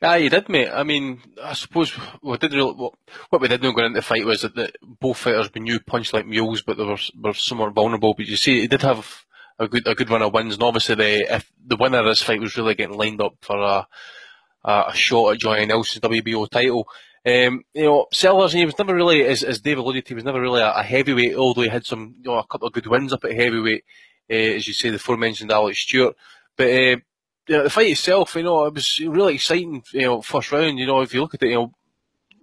Yeah, 0.00 0.16
you 0.16 0.30
did, 0.30 0.48
mate. 0.48 0.70
I 0.72 0.82
mean, 0.82 1.20
I 1.42 1.54
suppose 1.54 1.90
what 2.20 2.40
did 2.40 2.52
what, 2.54 2.94
we 3.40 3.48
did 3.48 3.62
know 3.62 3.72
going 3.72 3.86
into 3.86 3.98
the 3.98 4.02
fight 4.02 4.24
was 4.24 4.42
that, 4.42 4.54
that 4.56 4.76
both 4.82 5.18
fighters 5.18 5.50
we 5.54 5.60
knew 5.60 5.80
punched 5.80 6.12
like 6.12 6.26
mules, 6.26 6.62
but 6.62 6.76
they 6.76 6.84
were 6.84 6.98
were 7.20 7.34
somewhat 7.34 7.74
vulnerable. 7.74 8.14
But 8.16 8.26
you 8.26 8.36
see, 8.36 8.60
he 8.60 8.68
did 8.68 8.82
have 8.82 9.24
a 9.58 9.68
good 9.68 9.86
a 9.86 9.94
good 9.94 10.10
run 10.10 10.22
of 10.22 10.32
wins. 10.32 10.54
And 10.54 10.62
obviously, 10.62 10.94
the 10.94 11.34
if 11.36 11.50
the 11.64 11.76
winner 11.76 11.98
of 11.98 12.06
this 12.06 12.22
fight 12.22 12.40
was 12.40 12.56
really 12.56 12.74
getting 12.74 12.96
lined 12.96 13.20
up 13.20 13.36
for 13.40 13.58
a 13.58 13.86
a, 14.64 14.84
a 14.88 14.94
shot 14.94 15.32
at 15.32 15.38
joining 15.38 15.68
Nelson's 15.68 16.02
WBO 16.02 16.48
title. 16.48 16.88
Um, 17.26 17.62
you 17.74 17.84
know, 17.84 18.06
Sellers, 18.12 18.52
he 18.52 18.64
was 18.64 18.78
never 18.78 18.94
really, 18.94 19.22
as, 19.24 19.42
as 19.42 19.60
Dave 19.60 19.78
alluded 19.78 20.06
to, 20.06 20.10
he 20.10 20.14
was 20.14 20.24
never 20.24 20.40
really 20.40 20.62
a, 20.62 20.72
a 20.72 20.82
heavyweight, 20.82 21.34
although 21.34 21.62
he 21.62 21.68
had 21.68 21.84
some, 21.84 22.14
you 22.22 22.30
know, 22.30 22.38
a 22.38 22.46
couple 22.46 22.68
of 22.68 22.72
good 22.72 22.86
wins 22.86 23.12
up 23.12 23.24
at 23.24 23.34
heavyweight, 23.34 23.84
uh, 24.30 24.34
as 24.34 24.66
you 24.66 24.72
say, 24.72 24.90
the 24.90 24.96
aforementioned 24.96 25.50
Alex 25.50 25.80
Stewart. 25.80 26.16
But 26.56 26.68
uh, 26.68 26.96
know, 27.56 27.62
the 27.64 27.70
fight 27.70 27.90
itself, 27.90 28.34
you 28.34 28.42
know, 28.42 28.66
it 28.66 28.74
was 28.74 29.00
really 29.00 29.34
exciting, 29.34 29.82
you 29.92 30.02
know, 30.02 30.22
first 30.22 30.52
round, 30.52 30.78
you 30.78 30.86
know, 30.86 31.00
if 31.00 31.14
you 31.14 31.20
look 31.20 31.34
at 31.34 31.42
it, 31.42 31.48
you 31.48 31.54
know, 31.54 31.72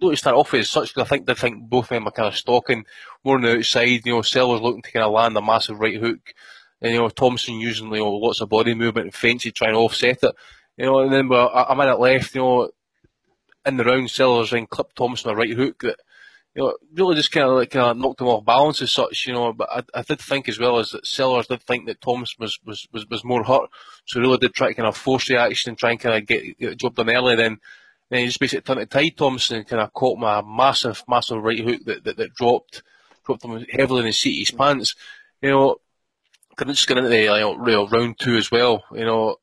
to 0.00 0.16
start 0.16 0.36
off 0.36 0.52
as 0.54 0.68
such, 0.68 0.96
I 0.98 1.04
think 1.04 1.26
they 1.26 1.34
think 1.34 1.68
both 1.68 1.84
of 1.84 1.88
them 1.90 2.06
are 2.06 2.12
kind 2.12 2.28
of 2.28 2.36
stalking 2.36 2.84
more 3.24 3.36
on 3.36 3.42
the 3.42 3.58
outside, 3.58 4.04
you 4.04 4.12
know, 4.12 4.22
Sellers 4.22 4.60
looking 4.60 4.82
to 4.82 4.92
kind 4.92 5.04
of 5.04 5.12
land 5.12 5.36
a 5.36 5.42
massive 5.42 5.78
right 5.78 5.98
hook, 5.98 6.34
and, 6.80 6.92
you 6.92 6.98
know, 6.98 7.08
Thompson 7.08 7.54
using, 7.54 7.90
you 7.92 7.98
know, 7.98 8.12
lots 8.12 8.40
of 8.40 8.48
body 8.48 8.74
movement 8.74 9.06
and 9.06 9.14
fancy 9.14 9.50
trying 9.52 9.72
to 9.72 9.78
offset 9.78 10.22
it, 10.22 10.34
you 10.76 10.86
know, 10.86 11.00
and 11.00 11.12
then 11.12 11.28
well, 11.28 11.48
a, 11.48 11.72
a 11.72 11.76
minute 11.76 12.00
left, 12.00 12.34
you 12.34 12.42
know, 12.42 12.70
in 13.64 13.76
the 13.76 13.84
round, 13.84 14.10
Sellers 14.10 14.50
then 14.50 14.66
clipped 14.66 14.96
Thompson 14.96 15.30
a 15.30 15.34
right 15.34 15.52
hook 15.52 15.82
that, 15.82 15.96
you 16.56 16.62
know, 16.62 16.74
really 16.94 17.14
just 17.14 17.32
kind 17.32 17.46
of 17.46 17.54
like 17.54 17.70
kind 17.70 17.84
of 17.84 17.98
knocked 17.98 18.22
him 18.22 18.28
off 18.28 18.42
balance 18.42 18.80
as 18.80 18.90
such, 18.90 19.26
you 19.26 19.34
know. 19.34 19.52
But 19.52 19.68
I, 19.70 20.00
I 20.00 20.02
did 20.02 20.20
think 20.20 20.48
as 20.48 20.58
well 20.58 20.78
as 20.78 20.90
that 20.90 21.06
Sellers 21.06 21.48
did 21.48 21.62
think 21.62 21.86
that 21.86 22.00
Thomas 22.00 22.34
was, 22.38 22.58
was, 22.64 22.88
was, 22.94 23.06
was 23.10 23.24
more 23.24 23.44
hurt, 23.44 23.68
so 24.06 24.20
really 24.20 24.38
did 24.38 24.54
try 24.54 24.68
to 24.68 24.74
kind 24.74 24.88
of 24.88 24.96
force 24.96 25.28
the 25.28 25.38
action 25.38 25.68
and 25.68 25.78
try 25.78 25.90
and 25.90 26.00
kind 26.00 26.16
of 26.16 26.26
get, 26.26 26.58
get 26.58 26.70
the 26.70 26.74
job 26.74 26.94
done 26.94 27.10
early. 27.10 27.36
Then, 27.36 27.58
then 28.08 28.20
he 28.20 28.26
just 28.26 28.40
basically 28.40 28.62
turned 28.62 28.80
to 28.80 28.86
tide 28.86 29.18
Thompson 29.18 29.58
and 29.58 29.68
kind 29.68 29.82
of 29.82 29.92
caught 29.92 30.16
him 30.16 30.24
a 30.24 30.42
massive, 30.42 31.04
massive 31.06 31.42
right 31.42 31.60
hook 31.60 31.82
that, 31.84 32.04
that, 32.04 32.16
that 32.16 32.34
dropped 32.34 32.82
dropped 33.26 33.44
him 33.44 33.66
heavily 33.70 34.00
in 34.00 34.06
the 34.06 34.12
seat 34.12 34.42
of 34.42 34.48
his 34.48 34.56
pants. 34.56 34.94
You 35.42 35.50
know, 35.50 35.76
couldn't 36.56 36.74
just 36.74 36.88
get 36.88 36.96
into 36.96 37.10
the 37.10 37.26
know, 37.26 37.86
round 37.88 38.18
two 38.18 38.36
as 38.36 38.50
well. 38.50 38.82
You 38.92 39.04
know, 39.04 39.36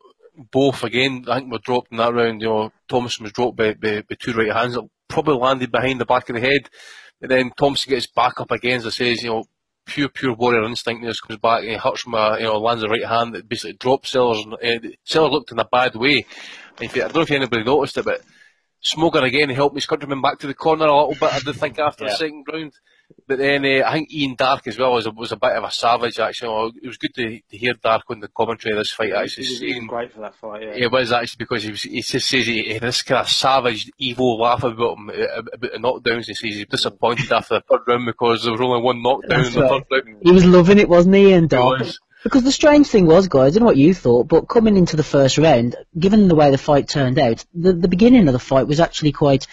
both 0.52 0.84
again, 0.84 1.26
I 1.28 1.38
think 1.38 1.52
were 1.52 1.60
dropped 1.60 1.92
in 1.92 1.98
that 1.98 2.14
round. 2.14 2.42
You 2.42 2.48
know, 2.48 2.72
Thompson 2.90 3.22
was 3.22 3.34
dropped 3.34 3.58
by, 3.58 3.76
by, 3.76 4.02
by 4.02 4.16
two 4.20 4.34
right 4.34 4.52
hands 4.52 4.74
that 4.74 4.90
probably 5.08 5.36
landed 5.36 5.72
behind 5.72 6.02
the 6.02 6.06
back 6.06 6.30
of 6.30 6.36
the 6.36 6.42
head. 6.42 6.70
But 7.24 7.30
then 7.30 7.52
Thompson 7.52 7.90
gets 7.90 8.06
back 8.06 8.42
up 8.42 8.52
again, 8.52 8.80
as 8.80 8.86
I 8.86 8.90
says, 8.90 9.24
you 9.24 9.30
know, 9.30 9.46
pure, 9.86 10.10
pure 10.10 10.34
warrior 10.34 10.66
instinct. 10.66 11.06
just 11.06 11.26
comes 11.26 11.40
back 11.40 11.62
and 11.62 11.70
he 11.70 11.78
hurts 11.78 12.02
from 12.02 12.16
a, 12.16 12.36
you 12.38 12.44
know, 12.44 12.60
lands 12.60 12.84
a 12.84 12.90
right 12.90 13.06
hand 13.06 13.34
that 13.34 13.48
basically 13.48 13.78
drops 13.78 14.10
Sellers. 14.10 14.46
Uh, 14.46 14.90
Sellers 15.06 15.32
looked 15.32 15.54
in 15.54 15.58
a 15.58 15.64
bad 15.64 15.96
way. 15.96 16.26
I 16.82 16.86
don't 16.88 17.16
know 17.16 17.22
if 17.22 17.32
anybody 17.32 17.64
noticed 17.64 17.98
it, 17.98 18.04
but 18.04 18.24
Smoger 18.84 19.24
again 19.24 19.50
helped 19.50 19.76
his 19.76 19.86
countryman 19.86 20.22
back 20.22 20.40
to 20.40 20.48
the 20.48 20.54
corner 20.54 20.86
a 20.86 20.96
little 20.96 21.14
bit. 21.14 21.34
I 21.34 21.40
did 21.40 21.56
think 21.56 21.80
after 21.80 22.04
yeah. 22.04 22.12
the 22.12 22.18
second 22.18 22.46
round. 22.52 22.74
But 23.28 23.38
then 23.38 23.64
uh, 23.64 23.88
I 23.88 23.94
think 23.94 24.14
Ian 24.14 24.36
Darke 24.36 24.68
as 24.68 24.78
well 24.78 24.94
was 24.94 25.06
a, 25.06 25.12
was 25.12 25.32
a 25.32 25.38
bit 25.38 25.52
of 25.52 25.64
a 25.64 25.72
savage 25.72 26.20
actually. 26.20 26.72
it 26.82 26.88
was 26.88 26.98
good 26.98 27.14
to, 27.16 27.40
to 27.40 27.58
hear 27.58 27.74
Darke 27.74 28.10
on 28.10 28.20
the 28.20 28.28
commentary 28.28 28.74
of 28.74 28.80
this 28.80 28.92
fight 28.92 29.14
actually. 29.14 29.46
He 29.46 29.52
was, 29.52 29.60
saying, 29.60 29.88
great 29.88 30.12
for 30.12 30.22
that 30.22 30.36
fight. 30.36 30.64
Yeah, 30.64 30.86
it 30.86 30.92
was 30.92 31.12
actually 31.12 31.38
because 31.40 31.64
he, 31.64 31.72
was, 31.72 31.84
he 31.84 32.02
just 32.02 32.28
says 32.28 32.46
he, 32.46 32.64
he 32.64 32.80
this 32.80 33.02
kind 33.04 33.22
of 33.22 33.30
savage, 33.30 33.90
evil 33.98 34.40
laugh 34.40 34.64
about 34.64 34.98
him 34.98 35.10
about 35.10 35.62
the 35.62 35.80
knockdowns. 35.80 36.26
He 36.26 36.34
says 36.34 36.56
he's 36.56 36.66
disappointed 36.66 37.32
after 37.32 37.56
the 37.56 37.62
third 37.62 37.82
round 37.88 38.06
because 38.06 38.44
there 38.44 38.52
was 38.52 38.62
only 38.62 38.82
one 38.82 39.02
knockdown 39.02 39.44
That's 39.44 39.56
in 39.56 39.62
the 39.62 39.68
right. 39.68 39.84
third 39.90 40.08
round. 40.08 40.20
He 40.24 40.32
was 40.32 40.46
loving 40.46 40.80
it, 40.80 40.90
wasn't 40.90 41.16
he, 41.16 41.30
Ian 41.30 41.48
Darke? 41.48 41.88
Because 42.24 42.44
the 42.44 42.52
strange 42.54 42.88
thing 42.88 43.06
was, 43.06 43.28
guys, 43.28 43.52
I 43.52 43.60
don't 43.60 43.64
know 43.64 43.68
what 43.68 43.78
you 43.78 43.94
thought, 43.94 44.30
but 44.30 44.48
coming 44.48 44.78
into 44.78 44.96
the 44.96 45.04
first 45.04 45.38
round, 45.38 45.76
given 46.00 46.30
the 46.30 46.36
way 46.36 46.52
the 46.52 46.58
fight 46.58 46.88
turned 46.88 47.20
out, 47.20 47.44
the, 47.54 47.74
the 47.74 47.90
beginning 47.90 48.28
of 48.28 48.34
the 48.34 48.40
fight 48.40 48.66
was 48.66 48.80
actually 48.80 49.12
quite 49.12 49.46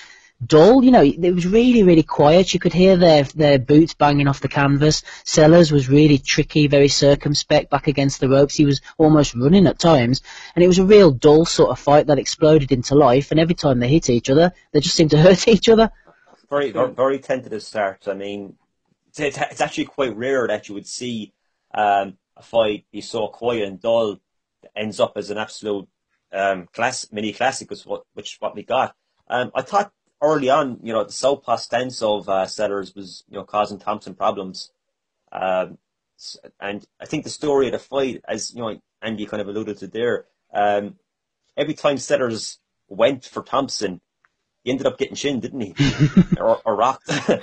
dull. 0.44 0.84
You 0.84 0.92
know, 0.92 1.02
it 1.02 1.34
was 1.34 1.46
really, 1.46 1.82
really 1.82 2.04
quiet. 2.04 2.54
You 2.54 2.60
could 2.60 2.72
hear 2.72 2.96
their 2.96 3.24
their 3.24 3.58
boots 3.58 3.94
banging 3.94 4.28
off 4.28 4.40
the 4.40 4.48
canvas. 4.48 5.02
Sellers 5.24 5.72
was 5.72 5.88
really 5.88 6.18
tricky, 6.18 6.68
very 6.68 6.86
circumspect 6.86 7.70
back 7.70 7.88
against 7.88 8.20
the 8.20 8.28
ropes. 8.28 8.54
He 8.54 8.66
was 8.66 8.80
almost 8.98 9.34
running 9.34 9.66
at 9.66 9.80
times, 9.80 10.22
and 10.54 10.62
it 10.62 10.68
was 10.68 10.78
a 10.78 10.84
real 10.84 11.10
dull 11.10 11.46
sort 11.46 11.70
of 11.70 11.78
fight 11.80 12.06
that 12.06 12.20
exploded 12.20 12.70
into 12.70 12.94
life. 12.94 13.32
And 13.32 13.40
every 13.40 13.56
time 13.56 13.80
they 13.80 13.88
hit 13.88 14.08
each 14.08 14.30
other, 14.30 14.52
they 14.72 14.78
just 14.78 14.94
seemed 14.94 15.10
to 15.10 15.18
hurt 15.22 15.48
each 15.48 15.68
other. 15.68 15.90
Very, 16.48 16.70
very, 16.70 16.92
very 16.92 17.18
tentative 17.18 17.64
start. 17.64 18.06
I 18.06 18.14
mean, 18.14 18.54
it's, 19.08 19.18
it's 19.18 19.60
actually 19.60 19.86
quite 19.86 20.16
rare 20.16 20.46
that 20.46 20.68
you 20.68 20.74
would 20.74 20.86
see 20.86 21.32
um, 21.74 22.16
a 22.40 22.42
fight 22.42 22.85
be 22.92 23.00
so 23.00 23.28
quiet 23.28 23.68
and 23.68 23.80
dull 23.80 24.18
ends 24.76 25.00
up 25.00 25.12
as 25.16 25.30
an 25.30 25.38
absolute 25.38 25.88
um, 26.32 26.66
class 26.73 27.06
mini 27.12 27.32
classic, 27.32 27.70
which 27.70 27.85
what 27.85 28.02
which 28.14 28.37
what 28.40 28.54
we 28.54 28.62
got. 28.62 28.94
Um, 29.28 29.50
I 29.54 29.62
thought 29.62 29.92
early 30.23 30.50
on, 30.50 30.80
you 30.82 30.92
know, 30.92 31.04
the 31.04 31.12
southpaw 31.12 31.56
stance 31.56 32.02
of 32.02 32.28
uh, 32.28 32.47
Sellers 32.47 32.94
was 32.94 33.25
you 33.28 33.37
know 33.37 33.44
causing 33.44 33.78
Thompson 33.78 34.14
problems, 34.14 34.73
um, 35.32 35.78
and 36.61 36.85
I 37.00 37.06
think 37.06 37.25
the 37.25 37.30
story 37.30 37.66
of 37.66 37.73
the 37.73 37.78
fight, 37.78 38.23
as 38.28 38.54
you 38.54 38.61
know, 38.61 38.80
Andy 39.02 39.26
kind 39.26 39.40
of 39.40 39.49
alluded 39.49 39.78
to 39.78 39.87
there, 39.87 40.26
um, 40.52 40.97
every 41.56 41.75
time 41.75 41.99
Sellers 41.99 42.59
went 42.88 43.25
for 43.25 43.42
Thompson, 43.42 44.00
he 44.62 44.70
ended 44.70 44.87
up 44.87 44.99
getting 44.99 45.14
shin, 45.16 45.40
didn't 45.40 45.61
he, 45.61 45.75
or, 46.38 46.61
or 46.64 46.76
rocked. 46.76 47.11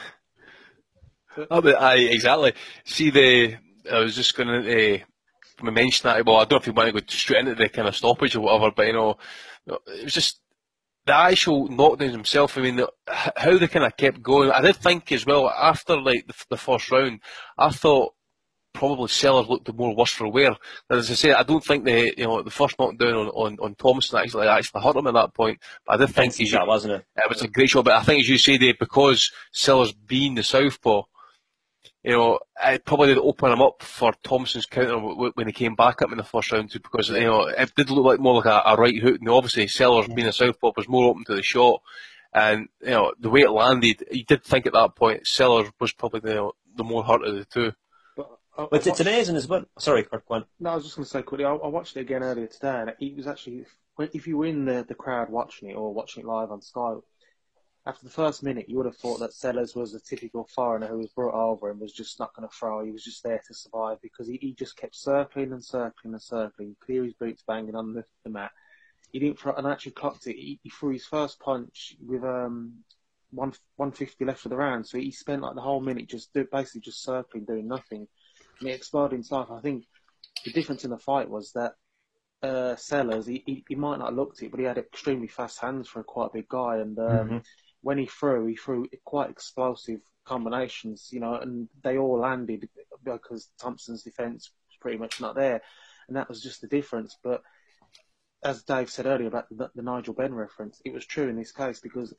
oh, 1.50 1.62
but 1.62 1.82
I 1.82 1.96
exactly 1.96 2.54
see 2.86 3.10
the 3.10 3.58
I 3.92 4.00
was 4.00 4.16
just 4.16 4.36
going 4.36 4.48
to 4.48 4.96
uh, 4.96 5.72
mention 5.72 6.08
that. 6.08 6.26
Well, 6.26 6.38
I 6.38 6.46
don't 6.46 6.52
know 6.54 6.58
if 6.58 6.68
you 6.68 6.74
want 6.74 6.96
to 6.96 7.02
go 7.02 7.06
straight 7.08 7.40
into 7.40 7.56
the 7.56 7.70
kind 7.70 7.88
of 7.88 7.96
stoppage 7.96 8.36
or 8.36 8.42
whatever, 8.42 8.72
but 8.72 8.88
you 8.88 8.94
know, 8.94 9.18
it 9.68 10.04
was 10.04 10.14
just 10.14 10.40
the 11.06 11.16
actual 11.16 11.70
knockdowns 11.70 12.12
himself. 12.12 12.58
I 12.58 12.62
mean, 12.62 12.76
the, 12.78 12.92
how 13.08 13.58
they 13.58 13.68
kind 13.68 13.86
of 13.86 13.98
kept 13.98 14.22
going. 14.22 14.52
I 14.52 14.62
did 14.62 14.76
think 14.76 15.12
as 15.12 15.26
well 15.26 15.50
after 15.50 16.00
like 16.00 16.28
the, 16.28 16.34
the 16.50 16.58
first 16.58 16.92
round, 16.92 17.22
I 17.58 17.70
thought 17.70 18.14
probably 18.74 19.08
Sellers 19.08 19.48
looked 19.48 19.66
the 19.66 19.74
more 19.74 19.96
worse 19.96 20.12
for 20.12 20.30
wear. 20.30 20.56
As 20.90 21.10
I 21.10 21.16
say, 21.16 21.34
I 21.34 21.44
don't 21.44 21.64
think 21.64 21.86
the 21.86 22.14
you 22.16 22.26
know 22.26 22.44
the 22.44 22.52
first 22.52 22.78
knockdown 22.78 23.16
on, 23.16 23.28
on, 23.30 23.58
on 23.60 23.76
Thompson 23.76 24.20
actually 24.20 24.48
actually 24.48 24.82
hurt 24.82 24.96
him 24.96 25.08
at 25.08 25.14
that 25.16 25.34
point. 25.34 25.60
But 25.86 25.94
I 25.94 26.06
did 26.06 26.14
think 26.14 26.36
he 26.36 26.46
shot, 26.46 26.68
wasn't 26.68 26.94
it? 26.94 27.06
It 27.16 27.30
was 27.30 27.42
a 27.42 27.48
great 27.48 27.70
shot, 27.70 27.86
but 27.86 27.94
I 27.94 28.04
think 28.04 28.22
as 28.22 28.30
you 28.30 28.38
say, 28.38 28.58
Dave, 28.58 28.78
because 28.80 29.32
Sellers 29.52 29.94
being 29.94 30.36
the 30.36 30.44
southpaw, 30.44 31.04
you 32.08 32.14
know, 32.14 32.40
it 32.64 32.86
probably 32.86 33.08
did 33.08 33.18
open 33.18 33.52
him 33.52 33.62
up 33.62 33.84
for 33.84 34.14
Thompson's 34.24 34.66
counter 34.66 34.98
when 34.98 35.46
he 35.46 35.52
came 35.52 35.76
back 35.76 36.02
up 36.02 36.10
in 36.10 36.18
the 36.18 36.24
first 36.24 36.54
round 36.54 36.72
too, 36.72 36.80
because 36.80 37.10
you 37.10 37.20
know 37.20 37.48
it 37.48 37.76
did 37.76 37.90
look 37.90 38.06
like 38.06 38.22
more 38.22 38.36
like 38.36 38.46
a, 38.46 38.62
a 38.66 38.78
right 38.78 38.98
hook. 38.98 39.18
And 39.20 39.28
obviously, 39.28 39.68
Sellers 39.68 40.08
being 40.08 40.30
a 40.30 40.32
southpaw 40.32 40.72
was 40.78 40.88
more 40.88 41.10
open 41.10 41.26
to 41.26 41.36
the 41.36 41.44
shot, 41.44 41.82
and 42.34 42.70
you 42.82 42.92
know 42.92 43.12
the 43.20 43.30
way 43.30 43.42
it 43.42 43.52
landed, 43.52 44.06
you 44.10 44.24
did 44.24 44.46
think 44.46 44.66
at 44.66 44.72
that 44.72 44.96
point 44.96 45.28
Sellers 45.28 45.68
was 45.82 45.92
probably 45.92 46.22
the 46.22 46.50
the 46.78 46.86
more 46.86 47.04
hurt 47.04 47.26
of 47.26 47.36
the 47.36 47.44
two. 47.44 47.74
But, 48.16 48.30
uh, 48.58 48.68
but 48.72 48.88
it's 48.88 49.02
amazing 49.02 49.36
as 49.36 49.50
well. 49.50 49.66
Sorry, 49.78 50.04
Kurt. 50.04 50.26
Go 50.30 50.36
on. 50.36 50.46
No, 50.62 50.70
I 50.70 50.76
was 50.76 50.86
just 50.86 50.96
going 50.96 51.04
to 51.04 51.10
say 51.10 51.24
quickly. 51.24 51.44
I, 51.44 51.56
I, 51.56 51.68
watched 51.68 51.98
it 51.98 52.02
again 52.02 52.24
earlier 52.24 52.48
today, 52.48 52.84
and 52.88 52.94
it 53.02 53.18
was 53.18 53.28
actually 53.28 53.66
if 54.00 54.26
you 54.28 54.38
were 54.38 54.46
in 54.46 54.64
the 54.64 54.86
the 54.88 54.96
crowd 54.96 55.30
watching 55.30 55.72
it 55.72 55.76
or 55.76 55.94
watching 55.94 56.24
it 56.24 56.28
live 56.28 56.52
on 56.52 56.62
Sky 56.62 56.94
after 57.88 58.04
the 58.04 58.12
first 58.12 58.44
minute, 58.44 58.68
you 58.68 58.76
would 58.76 58.86
have 58.86 58.98
thought 58.98 59.20
that 59.22 59.34
Sellers 59.34 59.74
was 59.74 59.94
a 59.94 60.00
typical 60.02 60.46
foreigner 60.54 60.88
who 60.88 60.98
was 60.98 61.08
brought 61.08 61.34
over 61.34 61.72
and 61.72 61.80
was 61.80 61.94
just 61.94 62.20
not 62.20 62.36
going 62.36 62.48
to 62.48 62.54
throw. 62.54 62.84
He 62.84 62.92
was 62.92 63.04
just 63.04 63.24
there 63.24 63.42
to 63.48 63.54
survive 63.54 64.02
because 64.02 64.28
he, 64.28 64.38
he 64.42 64.54
just 64.54 64.76
kept 64.76 64.94
circling 64.94 65.54
and 65.54 65.64
circling 65.64 66.14
and 66.14 66.22
circling. 66.22 66.70
You 66.70 66.76
could 66.82 66.94
hear 66.94 67.04
his 67.06 67.14
boots 67.14 67.44
banging 67.48 67.76
on 67.76 67.94
the, 67.94 68.04
the 68.26 68.30
mat. 68.30 68.52
He 69.14 69.20
didn't 69.20 69.40
throw, 69.40 69.54
and 69.54 69.66
actually 69.66 69.94
clocked 69.94 70.28
it. 70.28 70.36
He, 70.36 70.60
he 70.64 70.70
threw 70.70 70.92
his 70.92 71.06
first 71.06 71.40
punch 71.40 71.96
with 72.06 72.26
um, 72.26 72.74
one 73.32 73.54
150 73.78 74.26
left 74.26 74.46
of 74.46 74.50
the 74.50 74.58
round. 74.58 74.86
So 74.86 74.98
he 74.98 75.12
spent 75.12 75.42
like 75.42 75.56
the 75.56 75.62
whole 75.62 75.80
minute 75.80 76.10
just 76.10 76.34
do, 76.34 76.46
basically 76.52 76.82
just 76.82 77.04
circling, 77.04 77.46
doing 77.46 77.70
nothing. 77.70 78.06
And 78.60 78.68
it 78.68 78.74
exploded 78.74 79.18
in 79.18 79.26
life. 79.32 79.48
I 79.50 79.62
think 79.62 79.86
the 80.44 80.52
difference 80.52 80.84
in 80.84 80.92
the 80.92 80.98
fight 80.98 81.30
was 81.30 81.54
that 81.54 81.76
uh, 82.44 82.76
Sellers, 82.76 83.28
he, 83.28 83.44
he, 83.46 83.64
he, 83.70 83.76
might 83.76 84.00
not 84.00 84.10
have 84.10 84.16
looked 84.16 84.44
it, 84.44 84.52
but 84.52 84.60
he 84.60 84.66
had 84.66 84.78
extremely 84.78 85.28
fast 85.28 85.60
hands 85.62 85.88
for 85.88 86.02
a 86.02 86.04
quite 86.04 86.34
big 86.34 86.50
guy. 86.50 86.78
And 86.80 87.00
um, 87.00 87.06
mm-hmm 87.06 87.38
when 87.82 87.98
he 87.98 88.06
threw, 88.06 88.46
he 88.46 88.56
threw 88.56 88.88
quite 89.06 89.30
explosive 89.30 90.02
combinations, 90.26 91.10
you 91.12 91.20
know, 91.20 91.36
and 91.36 91.70
they 91.84 91.98
all 91.98 92.20
landed 92.20 92.68
because 93.04 93.50
Thompson's 93.60 94.04
defence 94.04 94.52
was 94.68 94.78
pretty 94.80 94.98
much 94.98 95.22
not 95.22 95.36
there, 95.36 95.62
and 96.08 96.18
that 96.18 96.30
was 96.30 96.42
just 96.42 96.62
the 96.62 96.68
difference. 96.68 97.18
But 97.24 97.42
as 98.44 98.64
Dave 98.64 98.90
said 98.90 99.06
earlier 99.06 99.28
about 99.28 99.50
the, 99.50 99.70
the 99.76 99.82
Nigel 99.82 100.14
Benn 100.14 100.34
reference, 100.34 100.82
it 100.86 100.94
was 100.94 101.06
true 101.06 101.30
in 101.30 101.38
this 101.38 101.52
case 101.52 101.80
because 101.80 102.14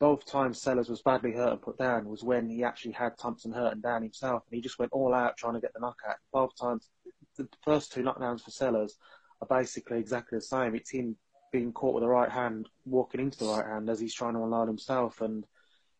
both 0.00 0.26
times 0.26 0.60
Sellers 0.60 0.88
was 0.88 1.02
badly 1.02 1.32
hurt 1.32 1.52
and 1.52 1.62
put 1.62 1.78
down 1.78 2.08
was 2.08 2.22
when 2.24 2.48
he 2.48 2.64
actually 2.64 2.92
had 2.92 3.16
Thompson 3.16 3.52
hurt 3.52 3.72
and 3.72 3.82
down 3.82 4.02
himself, 4.02 4.42
and 4.46 4.56
he 4.56 4.60
just 4.60 4.78
went 4.78 4.92
all 4.92 5.14
out 5.14 5.36
trying 5.36 5.54
to 5.54 5.60
get 5.60 5.72
the 5.74 5.80
knockout. 5.80 6.16
Both 6.32 6.56
times, 6.60 6.88
the 7.36 7.48
first 7.62 7.92
two 7.92 8.02
knockdowns 8.02 8.42
for 8.42 8.50
Sellers 8.50 8.96
are 9.40 9.48
basically 9.48 9.98
exactly 9.98 10.38
the 10.38 10.42
same. 10.42 10.74
It's 10.74 10.90
him 10.90 11.16
being 11.54 11.72
caught 11.72 11.94
with 11.94 12.02
the 12.02 12.08
right 12.08 12.32
hand, 12.32 12.68
walking 12.84 13.20
into 13.20 13.38
the 13.38 13.46
right 13.46 13.64
hand 13.64 13.88
as 13.88 14.00
he's 14.00 14.12
trying 14.12 14.34
to 14.34 14.42
unload 14.42 14.66
himself, 14.66 15.20
and 15.20 15.46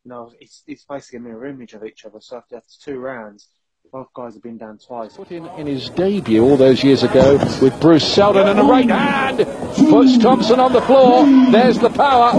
you 0.05 0.09
know 0.11 0.33
it's 0.41 0.65
it's 0.67 0.85
basically 0.85 1.19
a 1.19 1.23
mirror 1.23 1.47
image 1.47 1.75
of 1.75 1.85
each 1.85 2.05
other. 2.05 2.21
So 2.21 2.39
after, 2.39 2.57
after 2.57 2.75
two 2.83 2.99
rounds, 2.99 3.47
both 3.93 4.09
guys 4.13 4.35
have 4.35 4.43
been 4.43 4.59
down 4.59 4.79
twice. 4.79 5.17
Put 5.17 5.31
in 5.31 5.47
in 5.47 5.69
his 5.69 5.91
debut 5.91 6.43
all 6.43 6.57
those 6.57 6.83
years 6.83 7.05
ago 7.05 7.39
with 7.63 7.81
Bruce 7.81 8.03
Seldon 8.13 8.49
and 8.49 8.59
a 8.59 8.65
right 8.65 8.91
hand 8.91 9.47
puts 9.89 10.19
Thompson 10.19 10.59
on 10.59 10.73
the 10.73 10.83
floor. 10.83 11.25
There's 11.53 11.79
the 11.79 11.91
power, 11.91 12.33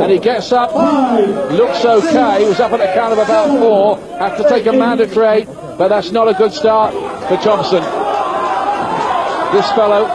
and 0.00 0.12
he 0.12 0.20
gets 0.20 0.52
up. 0.52 0.72
Looks 1.50 1.84
okay. 1.84 2.42
He 2.42 2.48
was 2.48 2.60
up 2.60 2.70
at 2.70 2.80
a 2.80 2.94
count 2.94 3.12
of 3.12 3.18
about 3.18 3.58
four. 3.58 3.98
Have 4.18 4.36
to 4.36 4.48
take 4.48 4.66
a 4.66 4.72
mandatory, 4.72 5.46
but 5.76 5.88
that's 5.88 6.12
not 6.12 6.28
a 6.28 6.34
good 6.34 6.52
start 6.52 6.94
for 7.26 7.36
Thompson. 7.42 7.82
This 9.52 9.68
fellow 9.72 10.06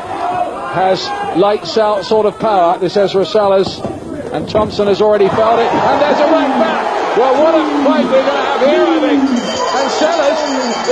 has 0.72 1.06
out 1.44 2.06
sort 2.06 2.26
of 2.26 2.40
power, 2.40 2.78
this 2.80 2.98
Ezra 2.98 3.26
Sellers, 3.26 3.80
and 4.34 4.50
Thompson 4.50 4.88
has 4.88 5.02
already 5.02 5.28
felt 5.30 5.60
it, 5.60 5.72
and 5.72 6.02
there's 6.02 6.20
a 6.20 6.32
right 6.32 6.50
back. 6.60 7.18
Well, 7.18 7.34
what 7.44 7.56
a 7.56 7.64
fight 7.84 8.06
we're 8.06 8.12
going 8.12 8.26
to 8.26 8.32
have 8.32 8.62
here, 8.62 8.86
I 8.86 9.00
think. 9.00 9.22
And 9.24 9.90
Sellers 9.98 10.40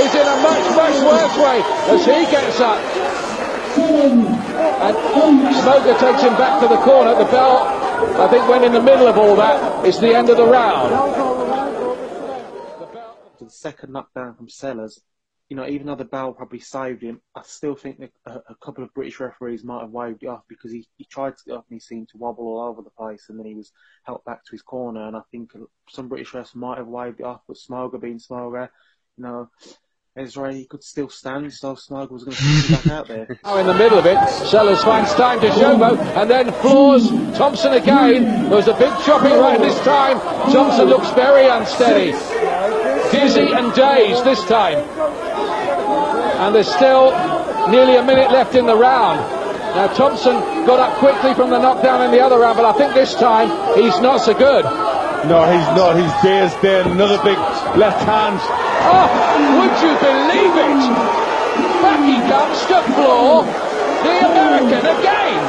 is 0.02 0.14
in 0.16 0.26
a 0.26 0.38
much, 0.42 0.66
much 0.76 0.98
worse 1.06 1.38
way 1.38 1.62
as 1.94 2.06
he 2.06 2.26
gets 2.32 2.60
up. 2.60 2.80
And 3.78 4.96
Smoger 4.96 6.00
takes 6.00 6.22
him 6.24 6.36
back 6.38 6.62
to 6.62 6.68
the 6.68 6.78
corner. 6.78 7.14
The 7.16 7.26
bell, 7.26 7.68
I 8.22 8.28
think, 8.28 8.48
went 8.48 8.64
in 8.64 8.72
the 8.74 8.82
middle 8.82 9.08
of 9.08 9.18
all 9.18 9.36
that. 9.36 9.86
It's 9.86 10.00
the 10.00 10.16
end 10.16 10.30
of 10.30 10.38
the 10.38 10.46
round. 10.46 10.92
The 13.40 13.50
second 13.50 13.92
knockdown 13.94 14.36
from 14.36 14.50
Sellers, 14.50 15.02
you 15.50 15.56
know, 15.56 15.68
even 15.68 15.86
though 15.86 15.96
the 15.96 16.06
bell 16.06 16.34
probably 16.34 16.60
saved 16.60 17.04
him, 17.04 17.22
I 17.36 17.44
still 17.44 17.76
think 17.76 18.00
that 18.00 18.12
a, 18.26 18.42
a 18.50 18.56
couple 18.64 18.84
of 18.84 18.94
British 18.94 19.20
referees 19.20 19.64
might 19.64 19.82
have 19.82 19.92
waved 19.92 20.24
it 20.24 20.28
off 20.28 20.44
because 20.48 20.72
he, 20.72 20.88
he 20.98 21.06
tried 21.06 21.38
to 21.38 21.44
get 21.46 21.58
up 21.58 21.66
and 21.70 21.76
he 21.76 21.80
seemed 21.80 22.10
to 22.10 22.18
wobble 22.18 22.46
all 22.46 22.68
over 22.68 22.82
the 22.82 22.90
place 22.90 23.28
and 23.30 23.38
then 23.38 23.46
he 23.46 23.54
was 23.54 23.72
helped 24.04 24.26
back 24.26 24.44
to 24.44 24.52
his 24.52 24.64
corner. 24.64 25.08
And 25.08 25.16
I 25.16 25.22
think 25.32 25.52
some 25.90 26.08
British 26.08 26.32
refs 26.32 26.56
might 26.56 26.80
have 26.80 26.88
waved 26.88 27.20
it 27.20 27.26
off, 27.26 27.42
but 27.48 27.58
Smoger 27.58 28.02
being 28.02 28.18
Smoger, 28.18 28.70
you 29.18 29.24
know, 29.24 29.50
Ezra, 30.18 30.54
he 30.54 30.66
could 30.66 30.82
still 30.82 31.10
stand, 31.10 31.54
so 31.54 31.76
Smoger 31.76 32.12
was 32.12 32.24
going 32.24 32.38
to 32.38 32.42
push 32.42 32.72
back 32.72 32.88
out 32.88 33.08
there. 33.08 33.40
Now 33.44 33.58
in 33.58 33.68
the 33.68 33.74
middle 33.74 34.00
of 34.00 34.06
it, 34.06 34.18
Sellers 34.30 34.82
finds 34.82 35.14
time 35.14 35.42
to 35.42 35.48
showboat 35.50 36.00
and 36.16 36.30
then 36.30 36.54
floors 36.54 37.10
Thompson 37.38 37.74
again. 37.74 38.24
There 38.48 38.56
was 38.56 38.68
a 38.70 38.74
big 38.74 38.94
chopping 39.04 39.38
right 39.38 39.60
this 39.60 39.78
time. 39.82 40.20
Thompson 40.54 40.86
looks 40.86 41.10
very 41.12 41.48
unsteady. 41.48 42.14
Dizzy 43.12 43.52
and 43.52 43.74
dazed 43.74 44.24
this 44.24 44.44
time. 44.46 45.05
And 46.42 46.54
there's 46.54 46.68
still 46.68 47.12
nearly 47.70 47.96
a 47.96 48.04
minute 48.04 48.32
left 48.32 48.56
in 48.56 48.66
the 48.66 48.76
round. 48.76 49.20
Now 49.76 49.88
Thompson 49.88 50.36
got 50.66 50.80
up 50.80 50.98
quickly 51.00 51.34
from 51.34 51.50
the 51.50 51.60
knockdown 51.60 52.02
in 52.04 52.12
the 52.12 52.22
other 52.24 52.40
round, 52.40 52.56
but 52.56 52.66
I 52.66 52.74
think 52.78 52.94
this 52.94 53.14
time 53.16 53.50
he's 53.76 54.00
not 54.00 54.20
so 54.20 54.34
good. 54.34 54.64
No, 55.28 55.44
he's 55.48 55.68
not. 55.76 55.98
He's 56.00 56.16
dazed 56.22 56.62
there. 56.62 56.88
Another 56.88 57.18
big 57.24 57.38
left 57.76 58.04
hand. 58.06 58.40
Oh, 58.40 59.08
would 59.60 59.76
you 59.82 59.94
believe 60.00 60.54
it? 60.54 60.80
Back 61.82 62.00
he 62.08 62.20
comes 62.30 62.60
to 62.72 62.78
floor 62.94 63.44
the 64.06 64.16
American 64.32 64.86
again. 64.86 65.42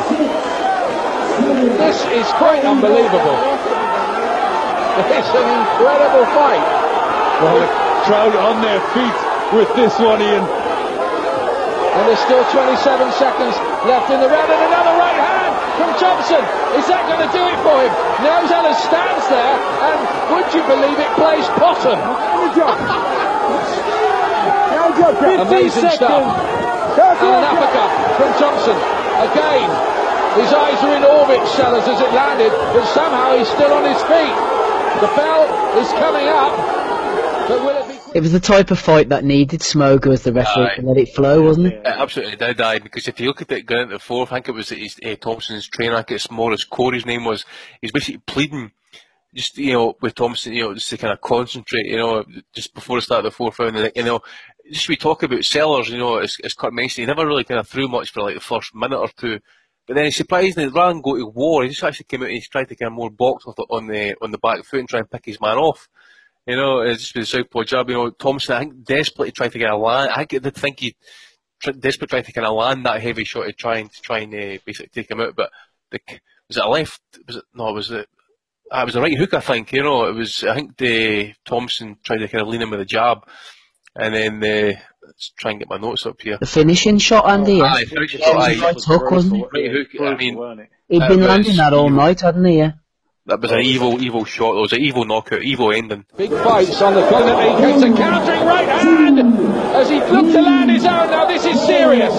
This 1.76 2.00
is 2.10 2.26
quite 2.40 2.64
unbelievable. 2.64 3.38
It's 5.12 5.32
an 5.34 5.46
incredible 5.60 6.24
fight. 6.32 6.66
Well, 7.42 7.60
the 7.60 7.68
crowd 8.08 8.34
on 8.34 8.62
their 8.62 8.80
feet 8.90 9.18
with 9.54 9.70
this 9.76 9.98
one, 10.00 10.22
Ian. 10.22 10.65
And 11.96 12.04
there's 12.12 12.20
still 12.20 12.44
27 12.52 12.76
seconds 13.16 13.56
left 13.88 14.12
in 14.12 14.20
the 14.20 14.28
round, 14.28 14.52
and 14.52 14.62
another 14.68 14.94
right 15.00 15.16
hand 15.16 15.52
from 15.80 15.90
Thompson. 15.96 16.44
Is 16.76 16.84
that 16.92 17.08
going 17.08 17.24
to 17.24 17.30
do 17.32 17.40
it 17.40 17.56
for 17.64 17.76
him? 17.80 17.92
Now 18.20 18.44
Zeller 18.44 18.76
stands 18.76 19.24
there, 19.32 19.56
and 19.56 19.98
would 20.36 20.48
you 20.52 20.60
believe 20.68 21.00
it, 21.00 21.08
plays 21.16 21.48
bottom. 21.56 21.96
Amazing 25.40 25.88
stuff. 25.96 26.20
And 26.96 27.32
an 27.32 27.44
uppercut 27.48 27.90
from 28.20 28.30
Thompson. 28.40 28.76
Again, 29.32 29.68
his 30.36 30.52
eyes 30.52 30.76
are 30.84 30.96
in 30.96 31.04
orbit, 31.04 31.40
Sellers, 31.56 31.88
as 31.88 32.00
it 32.00 32.12
landed, 32.12 32.52
but 32.52 32.84
somehow 32.92 33.36
he's 33.36 33.48
still 33.48 33.72
on 33.72 33.84
his 33.84 34.00
feet. 34.04 34.36
The 35.00 35.08
bell 35.16 35.48
is 35.80 35.88
coming 35.92 36.28
up, 36.28 36.52
but 37.48 37.64
will 37.64 37.76
it. 37.76 37.85
It 38.16 38.22
was 38.22 38.32
the 38.32 38.40
type 38.40 38.70
of 38.70 38.78
fight 38.78 39.10
that 39.10 39.24
needed 39.24 39.60
Smoger 39.60 40.10
as 40.10 40.22
the 40.22 40.32
referee 40.32 40.64
Aye. 40.64 40.76
to 40.76 40.86
let 40.86 40.96
it 40.96 41.14
flow, 41.14 41.42
wasn't 41.42 41.66
it? 41.66 41.80
It 41.80 41.86
absolutely 41.86 42.36
did, 42.36 42.58
aye, 42.62 42.78
because 42.78 43.08
if 43.08 43.20
you 43.20 43.26
look 43.26 43.42
at 43.42 43.52
it 43.52 43.66
going 43.66 43.82
into 43.82 43.96
the 43.96 43.98
fourth, 43.98 44.32
I 44.32 44.36
think 44.36 44.48
it 44.48 44.52
was 44.52 44.70
his, 44.70 44.98
uh, 45.04 45.16
Thompson's 45.16 45.68
trainer, 45.68 45.96
I 45.96 45.98
think 45.98 46.12
it's 46.12 46.30
Maurice 46.30 46.64
Core's 46.64 47.04
name 47.04 47.26
was, 47.26 47.44
he's 47.82 47.92
basically 47.92 48.22
pleading, 48.26 48.72
just, 49.34 49.58
you 49.58 49.74
know, 49.74 49.98
with 50.00 50.14
Thompson, 50.14 50.54
you 50.54 50.62
know, 50.62 50.72
just 50.72 50.88
to 50.88 50.96
kind 50.96 51.12
of 51.12 51.20
concentrate, 51.20 51.84
you 51.84 51.98
know, 51.98 52.24
just 52.54 52.72
before 52.72 52.96
the 52.96 53.02
start 53.02 53.18
of 53.18 53.24
the 53.24 53.36
fourth 53.36 53.58
round, 53.58 53.76
and, 53.76 53.92
you 53.94 54.02
know, 54.02 54.22
just 54.72 54.88
we 54.88 54.96
talk 54.96 55.22
about 55.22 55.44
Sellers, 55.44 55.90
you 55.90 55.98
know, 55.98 56.16
as, 56.16 56.38
as 56.42 56.54
Kurt 56.54 56.72
mentioned, 56.72 57.02
he 57.02 57.06
never 57.06 57.26
really 57.26 57.44
kind 57.44 57.60
of 57.60 57.68
threw 57.68 57.86
much 57.86 58.12
for 58.12 58.22
like 58.22 58.34
the 58.36 58.40
first 58.40 58.74
minute 58.74 58.98
or 58.98 59.10
two, 59.14 59.40
but 59.86 59.94
then 59.94 60.06
he 60.06 60.10
surprisingly, 60.10 60.68
rather 60.68 60.94
than 60.94 61.02
go 61.02 61.18
to 61.18 61.26
war, 61.26 61.64
he 61.64 61.68
just 61.68 61.84
actually 61.84 62.04
came 62.04 62.22
out 62.22 62.28
and 62.28 62.36
he 62.36 62.40
tried 62.40 62.70
to 62.70 62.76
kind 62.76 62.86
of 62.86 62.94
more 62.94 63.10
box 63.10 63.44
on 63.44 63.88
the 63.88 64.16
on 64.22 64.30
the 64.30 64.38
back 64.38 64.64
foot 64.64 64.80
and 64.80 64.88
try 64.88 65.00
and 65.00 65.10
pick 65.10 65.26
his 65.26 65.38
man 65.38 65.58
off. 65.58 65.86
You 66.46 66.56
know, 66.56 66.80
it's 66.80 67.02
just 67.02 67.14
with 67.16 67.22
the 67.24 67.26
southpaw 67.26 67.64
jab. 67.64 67.88
You 67.88 67.94
know, 67.96 68.10
Thompson, 68.10 68.54
I 68.54 68.58
think 68.60 68.84
desperately 68.84 69.32
trying 69.32 69.50
to 69.50 69.58
get 69.58 69.70
a 69.70 69.76
land. 69.76 70.10
I 70.10 70.24
think- 70.24 70.34
I 70.34 70.38
did 70.38 70.54
think 70.54 70.80
he 70.80 70.94
tr- 71.60 71.72
desperately 71.72 72.08
trying 72.08 72.24
to 72.24 72.32
kind 72.32 72.46
of 72.46 72.54
land 72.54 72.86
that 72.86 73.02
heavy 73.02 73.24
shot 73.24 73.44
to 73.46 73.52
try 73.52 73.78
and 73.78 73.92
to 73.92 74.00
try 74.02 74.18
and 74.20 74.32
uh, 74.34 74.58
basically 74.64 74.90
take 74.94 75.10
him 75.10 75.20
out. 75.20 75.34
But 75.36 75.50
the, 75.90 75.98
was 76.48 76.56
it 76.56 76.64
a 76.64 76.68
left? 76.68 77.00
Was 77.26 77.36
it 77.36 77.44
no? 77.54 77.72
Was 77.72 77.90
it? 77.90 78.08
Ah, 78.70 78.82
it 78.82 78.86
was 78.86 78.96
a 78.96 79.00
right 79.00 79.16
hook, 79.16 79.34
I 79.34 79.40
think. 79.40 79.72
You 79.72 79.82
know, 79.82 80.06
it 80.06 80.14
was. 80.14 80.44
I 80.44 80.54
think 80.54 80.76
the 80.76 81.32
Thompson 81.44 81.96
tried 82.04 82.18
to 82.18 82.28
kind 82.28 82.42
of 82.42 82.48
lean 82.48 82.62
him 82.62 82.70
with 82.70 82.80
a 82.80 82.84
jab, 82.84 83.18
and 83.96 84.14
then 84.14 84.34
uh, 84.44 84.78
let's 85.04 85.32
try 85.38 85.50
and 85.52 85.58
get 85.60 85.68
my 85.68 85.78
notes 85.78 86.06
up 86.06 86.20
here. 86.20 86.38
The 86.38 86.46
finishing 86.46 86.98
shot, 86.98 87.28
Andy, 87.28 87.54
yeah. 87.54 87.64
Aye, 87.74 87.84
finishing 87.86 88.20
Yeah, 88.20 88.26
shot, 88.26 88.34
it 88.34 88.36
was 88.36 88.62
aye. 88.62 88.66
right 88.66 88.84
hook, 88.84 89.10
wasn't 89.10 89.36
it? 89.42 89.48
Right 89.52 89.70
hook. 89.72 89.88
I 90.00 90.16
mean. 90.16 90.68
He'd 90.88 91.02
Uh, 91.02 91.08
been 91.08 91.20
but 91.20 91.28
landing 91.28 91.56
that 91.56 91.72
all 91.72 91.90
night, 91.90 92.20
hadn't 92.20 92.44
he? 92.44 92.58
Yeah. 92.58 92.72
That 93.26 93.40
was 93.40 93.50
an 93.50 93.60
evil, 93.60 94.02
evil 94.02 94.24
shot. 94.24 94.56
It 94.56 94.60
was 94.60 94.72
an 94.72 94.80
evil 94.80 95.04
knockout, 95.04 95.42
evil 95.42 95.72
ending. 95.72 96.04
Big 96.16 96.30
fights 96.30 96.80
on 96.80 96.94
the 96.94 97.08
continent. 97.08 97.58
He 97.58 97.72
gets 97.72 97.82
a 97.82 98.02
countering 98.02 98.46
right 98.46 98.68
hand 98.68 99.18
as 99.74 99.88
he 99.88 99.98
looked 99.98 100.32
to 100.32 100.42
land 100.42 100.70
his 100.70 100.84
own. 100.84 101.10
Now 101.10 101.26
this 101.26 101.44
is 101.44 101.60
serious. 101.66 102.14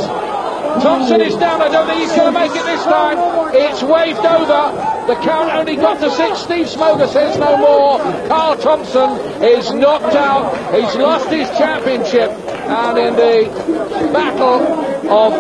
Thompson 0.84 1.22
is 1.22 1.36
down. 1.38 1.62
I 1.62 1.70
don't 1.70 1.88
think 1.88 2.02
he's 2.02 2.16
going 2.16 2.32
to 2.32 2.40
make 2.40 2.52
it 2.52 2.64
this 2.64 2.84
time. 2.84 3.18
It's 3.56 3.82
waved 3.82 4.20
over. 4.20 5.08
The 5.08 5.16
count 5.24 5.52
only 5.54 5.76
got 5.76 6.00
to 6.02 6.12
six. 6.12 6.40
Steve 6.40 6.68
Smoger 6.68 7.08
says 7.12 7.38
no 7.40 7.58
more. 7.58 8.00
Carl 8.28 8.58
Thompson 8.58 9.10
is 9.42 9.72
knocked 9.72 10.16
out. 10.16 10.54
He's 10.76 10.96
lost 10.96 11.30
his 11.30 11.50
championship. 11.58 12.30
And 12.30 12.98
in 12.98 13.16
the 13.16 14.12
battle 14.14 15.10
of 15.10 15.34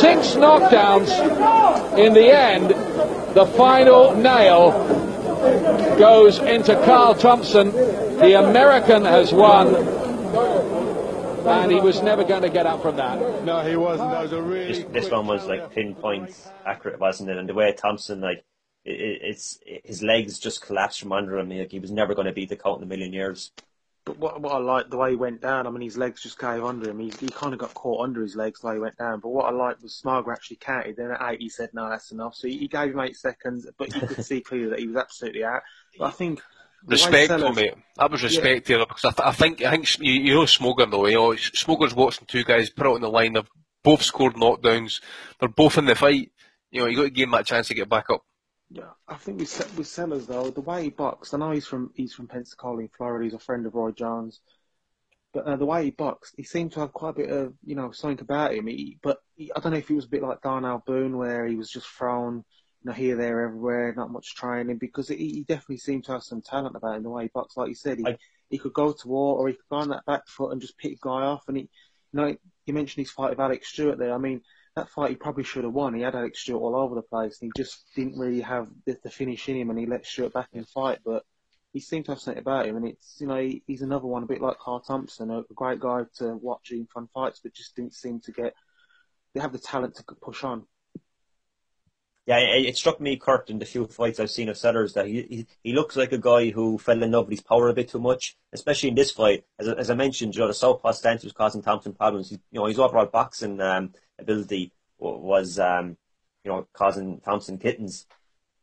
six 0.00 0.34
knockdowns, 0.34 1.08
in 1.96 2.12
the 2.12 2.36
end, 2.36 2.91
the 3.34 3.46
final 3.56 4.14
nail 4.14 4.70
goes 5.98 6.38
into 6.38 6.74
Carl 6.84 7.14
Thompson. 7.14 7.70
The 7.70 8.38
American 8.38 9.04
has 9.04 9.32
won, 9.32 9.74
and 11.46 11.72
he 11.72 11.80
was 11.80 12.02
never 12.02 12.24
going 12.24 12.42
to 12.42 12.50
get 12.50 12.66
up 12.66 12.82
from 12.82 12.96
that. 12.96 13.44
No, 13.44 13.60
he 13.60 13.76
wasn't. 13.76 14.10
That 14.10 14.22
was 14.22 14.32
a 14.32 14.42
really. 14.42 14.82
This, 14.82 14.84
this 14.92 15.10
one 15.10 15.26
was 15.26 15.46
like 15.46 15.72
pinpoint 15.72 16.36
accurate, 16.64 17.00
wasn't 17.00 17.30
it? 17.30 17.36
And 17.36 17.48
the 17.48 17.54
way 17.54 17.72
Thompson, 17.72 18.20
like, 18.20 18.44
it, 18.84 19.00
it, 19.00 19.20
it's 19.22 19.58
his 19.84 20.02
legs 20.02 20.38
just 20.38 20.62
collapsed 20.62 21.00
from 21.00 21.12
under 21.12 21.38
him. 21.38 21.50
Like, 21.50 21.72
he 21.72 21.80
was 21.80 21.90
never 21.90 22.14
going 22.14 22.26
to 22.26 22.32
beat 22.32 22.48
the 22.48 22.56
count 22.56 22.78
in 22.78 22.84
a 22.84 22.86
million 22.86 23.12
years. 23.12 23.50
But 24.04 24.18
what, 24.18 24.40
what 24.40 24.52
I 24.52 24.58
like, 24.58 24.90
the 24.90 24.96
way 24.96 25.10
he 25.10 25.16
went 25.16 25.40
down, 25.40 25.66
I 25.66 25.70
mean, 25.70 25.82
his 25.82 25.96
legs 25.96 26.22
just 26.22 26.38
gave 26.38 26.64
under 26.64 26.90
him. 26.90 26.98
He, 26.98 27.12
he 27.20 27.28
kind 27.28 27.52
of 27.52 27.60
got 27.60 27.72
caught 27.74 28.02
under 28.02 28.20
his 28.20 28.34
legs 28.34 28.60
the 28.60 28.66
way 28.66 28.74
he 28.74 28.80
went 28.80 28.98
down. 28.98 29.20
But 29.20 29.28
what 29.28 29.46
I 29.46 29.50
liked 29.56 29.82
was 29.82 30.00
Smoger 30.04 30.32
actually 30.32 30.56
counted. 30.56 30.96
Then 30.96 31.12
at 31.12 31.22
eight, 31.30 31.40
he 31.40 31.48
said, 31.48 31.70
no, 31.72 31.88
that's 31.88 32.10
enough. 32.10 32.34
So 32.34 32.48
he, 32.48 32.58
he 32.58 32.68
gave 32.68 32.90
him 32.90 33.00
eight 33.00 33.16
seconds, 33.16 33.66
but 33.78 33.94
you 33.94 34.00
could 34.00 34.24
see 34.24 34.40
clearly 34.46 34.70
that 34.70 34.80
he 34.80 34.88
was 34.88 34.96
absolutely 34.96 35.44
out. 35.44 35.62
But 35.98 36.06
I 36.06 36.10
think. 36.10 36.42
Respect, 36.84 37.28
though, 37.28 37.38
Sellers- 37.38 37.56
mate. 37.56 37.74
That 37.96 38.10
was 38.10 38.24
respect 38.24 38.66
here 38.66 38.78
because 38.80 39.04
I, 39.04 39.10
th- 39.10 39.28
I 39.28 39.30
think 39.30 39.62
I 39.62 39.70
think 39.70 39.98
you, 40.00 40.14
you 40.14 40.34
know 40.34 40.42
Smoger 40.42 40.90
though. 40.90 41.06
You 41.06 41.14
know 41.14 41.30
Smoger's 41.34 41.94
watching 41.94 42.26
two 42.26 42.42
guys 42.42 42.70
put 42.70 42.86
it 42.86 42.92
on 42.94 43.02
the 43.02 43.08
line. 43.08 43.34
They've 43.34 43.48
both 43.84 44.02
scored 44.02 44.34
knockdowns. 44.34 45.00
They're 45.38 45.48
both 45.48 45.78
in 45.78 45.84
the 45.84 45.94
fight. 45.94 46.32
You 46.72 46.80
know 46.80 46.86
you 46.88 46.96
got 46.96 47.02
to 47.04 47.10
give 47.10 47.28
him 47.28 47.32
that 47.32 47.46
chance 47.46 47.68
to 47.68 47.74
get 47.74 47.88
back 47.88 48.10
up. 48.10 48.24
Yeah, 48.74 48.92
I 49.06 49.16
think 49.16 49.38
with 49.38 49.76
with 49.76 49.86
Sellers 49.86 50.26
though, 50.26 50.48
the 50.50 50.62
way 50.62 50.84
he 50.84 50.90
boxed, 50.90 51.34
I 51.34 51.38
know 51.38 51.50
he's 51.50 51.66
from 51.66 51.90
he's 51.94 52.14
from 52.14 52.26
Pensacola 52.26 52.80
in 52.80 52.88
Florida. 52.88 53.24
He's 53.24 53.34
a 53.34 53.38
friend 53.38 53.66
of 53.66 53.74
Roy 53.74 53.90
Jones, 53.90 54.40
but 55.34 55.44
uh, 55.44 55.56
the 55.56 55.66
way 55.66 55.84
he 55.84 55.90
boxed, 55.90 56.34
he 56.38 56.42
seemed 56.42 56.72
to 56.72 56.80
have 56.80 56.92
quite 56.94 57.10
a 57.10 57.12
bit 57.14 57.30
of 57.30 57.54
you 57.64 57.74
know 57.74 57.90
something 57.90 58.22
about 58.22 58.54
him. 58.54 58.66
He, 58.68 58.98
but 59.02 59.18
he, 59.34 59.52
I 59.54 59.60
don't 59.60 59.72
know 59.72 59.78
if 59.78 59.88
he 59.88 59.94
was 59.94 60.06
a 60.06 60.08
bit 60.08 60.22
like 60.22 60.40
Darnell 60.40 60.82
Boone, 60.86 61.18
where 61.18 61.46
he 61.46 61.56
was 61.56 61.70
just 61.70 61.86
thrown, 61.86 62.36
you 62.36 62.44
know, 62.84 62.92
here, 62.92 63.14
there, 63.16 63.42
everywhere, 63.42 63.92
not 63.94 64.10
much 64.10 64.34
training. 64.34 64.78
Because 64.78 65.08
he, 65.08 65.16
he 65.16 65.44
definitely 65.46 65.76
seemed 65.76 66.04
to 66.04 66.12
have 66.12 66.22
some 66.22 66.40
talent 66.40 66.74
about 66.74 66.96
him. 66.96 67.02
The 67.02 67.10
way 67.10 67.24
he 67.24 67.30
boxed, 67.34 67.58
like 67.58 67.68
you 67.68 67.74
said, 67.74 67.98
he 67.98 68.06
I- 68.06 68.18
he 68.48 68.58
could 68.58 68.72
go 68.74 68.92
to 68.92 69.08
war 69.08 69.38
or 69.38 69.48
he 69.48 69.54
could 69.54 69.68
go 69.70 69.76
on 69.76 69.88
that 69.90 70.04
back 70.06 70.28
foot 70.28 70.52
and 70.52 70.60
just 70.60 70.76
pick 70.78 70.92
a 70.92 70.96
guy 71.00 71.22
off. 71.22 71.44
And 71.48 71.56
he, 71.58 71.62
you 71.64 71.68
know, 72.12 72.36
you 72.66 72.74
mentioned 72.74 73.04
his 73.04 73.10
fight 73.10 73.30
with 73.30 73.40
Alex 73.40 73.68
Stewart 73.68 73.98
there. 73.98 74.12
I 74.14 74.18
mean, 74.18 74.42
that 74.76 74.88
fight 74.88 75.10
he 75.10 75.16
probably 75.16 75.44
should 75.44 75.64
have 75.64 75.72
won. 75.72 75.94
He 75.94 76.02
had 76.02 76.14
Alex 76.14 76.40
Stewart 76.40 76.62
all 76.62 76.76
over 76.76 76.94
the 76.94 77.02
place, 77.02 77.38
and 77.40 77.50
he 77.54 77.62
just 77.62 77.84
didn't 77.94 78.18
really 78.18 78.40
have 78.40 78.68
the, 78.86 78.96
the 79.02 79.10
finish 79.10 79.48
in 79.48 79.56
him, 79.56 79.70
and 79.70 79.78
he 79.78 79.86
let 79.86 80.06
Stewart 80.06 80.32
back 80.32 80.48
in 80.52 80.60
the 80.60 80.66
fight. 80.66 81.00
But 81.04 81.24
he 81.72 81.80
seemed 81.80 82.06
to 82.06 82.12
have 82.12 82.20
something 82.20 82.40
about 82.40 82.66
him, 82.66 82.76
and 82.76 82.86
it's 82.86 83.16
you 83.20 83.26
know 83.26 83.36
he, 83.36 83.62
he's 83.66 83.82
another 83.82 84.06
one, 84.06 84.22
a 84.22 84.26
bit 84.26 84.40
like 84.40 84.58
Carl 84.58 84.80
Thompson, 84.80 85.30
a, 85.30 85.40
a 85.40 85.54
great 85.54 85.80
guy 85.80 86.02
to 86.18 86.36
watch 86.36 86.70
in 86.70 86.86
fun 86.86 87.08
fights, 87.12 87.40
but 87.42 87.54
just 87.54 87.76
didn't 87.76 87.94
seem 87.94 88.20
to 88.20 88.32
get. 88.32 88.54
They 89.34 89.40
have 89.40 89.52
the 89.52 89.58
talent 89.58 89.96
to 89.96 90.04
push 90.20 90.44
on. 90.44 90.64
Yeah, 92.24 92.38
it, 92.38 92.66
it 92.66 92.76
struck 92.76 93.00
me, 93.00 93.16
Kurt, 93.16 93.50
in 93.50 93.58
the 93.58 93.64
few 93.64 93.86
fights 93.88 94.20
I've 94.20 94.30
seen 94.30 94.48
of 94.48 94.56
Sellers, 94.56 94.92
that 94.94 95.06
he, 95.06 95.22
he 95.22 95.46
he 95.64 95.72
looks 95.72 95.96
like 95.96 96.12
a 96.12 96.18
guy 96.18 96.50
who 96.50 96.78
fell 96.78 97.02
in 97.02 97.10
love 97.10 97.26
with 97.26 97.32
his 97.32 97.40
power 97.40 97.68
a 97.68 97.74
bit 97.74 97.88
too 97.88 97.98
much, 97.98 98.36
especially 98.52 98.90
in 98.90 98.94
this 98.94 99.10
fight. 99.10 99.44
As, 99.58 99.68
as 99.68 99.90
I 99.90 99.94
mentioned, 99.94 100.34
you 100.34 100.40
know, 100.40 100.46
the 100.46 100.54
southpaw 100.54 100.92
stance 100.92 101.24
was 101.24 101.32
causing 101.32 101.62
Thompson 101.62 101.92
problems. 101.92 102.30
He, 102.30 102.36
you 102.52 102.60
know, 102.60 102.66
his 102.66 102.78
overall 102.78 103.06
boxing 103.06 103.60
um, 103.60 103.92
ability 104.22 104.72
was, 104.98 105.58
um, 105.58 105.96
you 106.44 106.50
know, 106.50 106.66
causing 106.72 107.20
Thompson 107.20 107.58
kittens. 107.58 108.06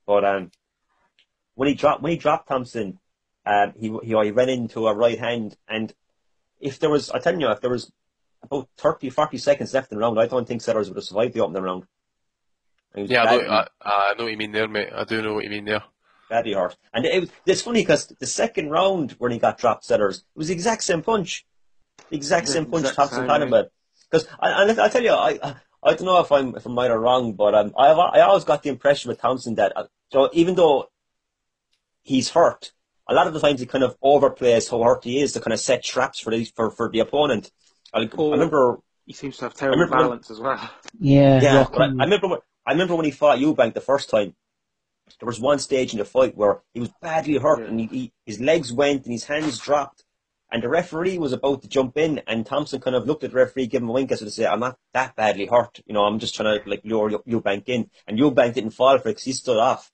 But 0.05 0.25
um, 0.25 0.51
when 1.55 1.67
he 1.67 1.75
dropped 1.75 2.01
when 2.01 2.11
he 2.11 2.17
dropped 2.17 2.47
Thompson, 2.47 2.99
um, 3.45 3.73
he, 3.79 3.95
he 4.03 4.09
he 4.09 4.31
ran 4.31 4.49
into 4.49 4.87
a 4.87 4.95
right 4.95 5.19
hand, 5.19 5.55
and 5.67 5.93
if 6.59 6.79
there 6.79 6.89
was, 6.89 7.09
I 7.11 7.19
tell 7.19 7.39
you, 7.39 7.49
if 7.49 7.61
there 7.61 7.69
was 7.69 7.91
about 8.41 8.69
30, 8.77 9.09
40 9.09 9.37
seconds 9.37 9.73
left 9.73 9.91
in 9.91 9.97
the 9.97 10.01
round, 10.01 10.19
I 10.19 10.27
don't 10.27 10.47
think 10.47 10.61
Sellers 10.61 10.89
would 10.89 10.97
have 10.97 11.03
survived 11.03 11.33
the 11.33 11.41
opening 11.41 11.63
round. 11.63 11.85
Yeah, 12.95 13.23
I 13.23 13.37
know, 13.37 13.47
I, 13.47 13.67
I 13.81 14.13
know 14.17 14.23
what 14.23 14.31
you 14.31 14.37
mean 14.37 14.51
there, 14.51 14.67
mate. 14.67 14.89
I 14.93 15.03
do 15.03 15.21
know 15.21 15.33
what 15.33 15.43
you 15.43 15.49
mean 15.49 15.65
there. 15.65 15.83
Badly 16.29 16.53
hurt. 16.53 16.75
And 16.93 17.05
it 17.05 17.19
was, 17.19 17.31
it's 17.45 17.61
funny 17.61 17.81
because 17.81 18.07
the 18.07 18.25
second 18.25 18.69
round 18.69 19.11
when 19.13 19.31
he 19.31 19.39
got 19.39 19.57
dropped, 19.57 19.85
Sellers, 19.85 20.19
it 20.19 20.37
was 20.37 20.47
the 20.47 20.53
exact 20.53 20.83
same 20.83 21.01
punch. 21.01 21.45
The 22.09 22.15
exact 22.15 22.47
same 22.47 22.65
punch 22.65 22.85
exact 22.85 22.95
Thompson 22.95 23.29
had 23.29 23.41
him 23.41 23.49
yeah. 23.49 23.61
with. 23.61 23.71
Because, 24.09 24.27
I, 24.39 24.63
I 24.79 24.89
tell 24.89 25.03
you, 25.03 25.11
I, 25.11 25.39
I 25.43 25.55
I 25.81 25.93
don't 25.93 26.05
know 26.05 26.19
if 26.19 26.31
I'm 26.31 26.55
if 26.55 26.65
I'm 26.65 26.77
right 26.77 26.91
or 26.91 26.99
wrong, 26.99 27.33
but 27.33 27.55
um, 27.55 27.73
I 27.77 27.87
I 27.89 28.21
always 28.21 28.43
got 28.43 28.63
the 28.63 28.69
impression 28.69 29.09
with 29.09 29.19
Thompson 29.21 29.55
that 29.55 29.71
uh, 29.77 29.85
so 30.11 30.29
even 30.33 30.55
though 30.55 30.89
he's 32.03 32.29
hurt, 32.29 32.71
a 33.07 33.13
lot 33.13 33.27
of 33.27 33.33
the 33.33 33.39
times 33.39 33.59
he 33.59 33.65
kind 33.65 33.83
of 33.83 33.99
overplays 34.01 34.69
how 34.69 34.81
hurt 34.83 35.03
he 35.03 35.21
is 35.21 35.33
to 35.33 35.39
kind 35.39 35.53
of 35.53 35.59
set 35.59 35.83
traps 35.83 36.19
for 36.19 36.31
the 36.31 36.43
for, 36.55 36.71
for 36.71 36.89
the 36.89 36.99
opponent. 36.99 37.51
I, 37.93 37.99
I 38.01 38.09
remember 38.17 38.79
He 39.05 39.13
seems 39.13 39.37
to 39.37 39.45
have 39.45 39.53
terrible 39.53 39.77
remember 39.79 39.97
when- 39.97 40.05
balance 40.07 40.31
as 40.31 40.39
well. 40.39 40.69
Yeah, 40.99 41.41
Yeah, 41.41 41.65
I, 41.73 41.83
I 41.83 41.87
remember. 42.03 42.27
when- 42.27 42.39
I 42.65 42.71
remember 42.73 42.95
when 42.95 43.05
he 43.05 43.11
fought 43.11 43.39
Eubank 43.39 43.73
the 43.73 43.81
first 43.81 44.09
time. 44.11 44.35
There 45.19 45.25
was 45.25 45.39
one 45.39 45.57
stage 45.57 45.91
in 45.93 45.97
the 45.97 46.05
fight 46.05 46.37
where 46.37 46.61
he 46.73 46.81
was 46.81 46.89
badly 47.01 47.37
hurt, 47.37 47.59
Yeah. 47.61 47.65
and 47.65 47.79
he, 47.79 47.85
he, 47.87 48.13
his 48.27 48.39
legs 48.39 48.71
went 48.71 49.05
and 49.05 49.11
his 49.11 49.23
hands 49.23 49.57
dropped, 49.57 50.03
and 50.51 50.63
the 50.63 50.69
referee 50.69 51.17
was 51.17 51.33
about 51.33 51.61
to 51.61 51.67
jump 51.67 51.97
in, 51.97 52.19
and 52.27 52.45
Thompson 52.45 52.81
kind 52.81 52.95
of 52.95 53.05
looked 53.05 53.23
at 53.23 53.31
the 53.31 53.37
referee, 53.37 53.67
gave 53.67 53.81
him 53.81 53.89
a 53.89 53.91
wink 53.91 54.11
as 54.11 54.19
to 54.19 54.31
say, 54.31 54.45
"I'm 54.45 54.59
not 54.59 54.77
that 54.93 55.15
badly 55.15 55.45
hurt, 55.45 55.79
you 55.85 55.93
know. 55.93 56.05
I'm 56.05 56.19
just 56.19 56.35
trying 56.35 56.59
to 56.59 56.69
like 56.69 56.81
lure 56.83 57.09
Eu- 57.09 57.23
Eubank 57.41 57.63
in," 57.67 57.89
and 58.07 58.17
Eubank 58.17 58.53
didn't 58.55 58.71
fall 58.71 58.97
for 58.97 59.09
it 59.09 59.11
because 59.11 59.23
he 59.23 59.33
stood 59.33 59.57
off, 59.57 59.91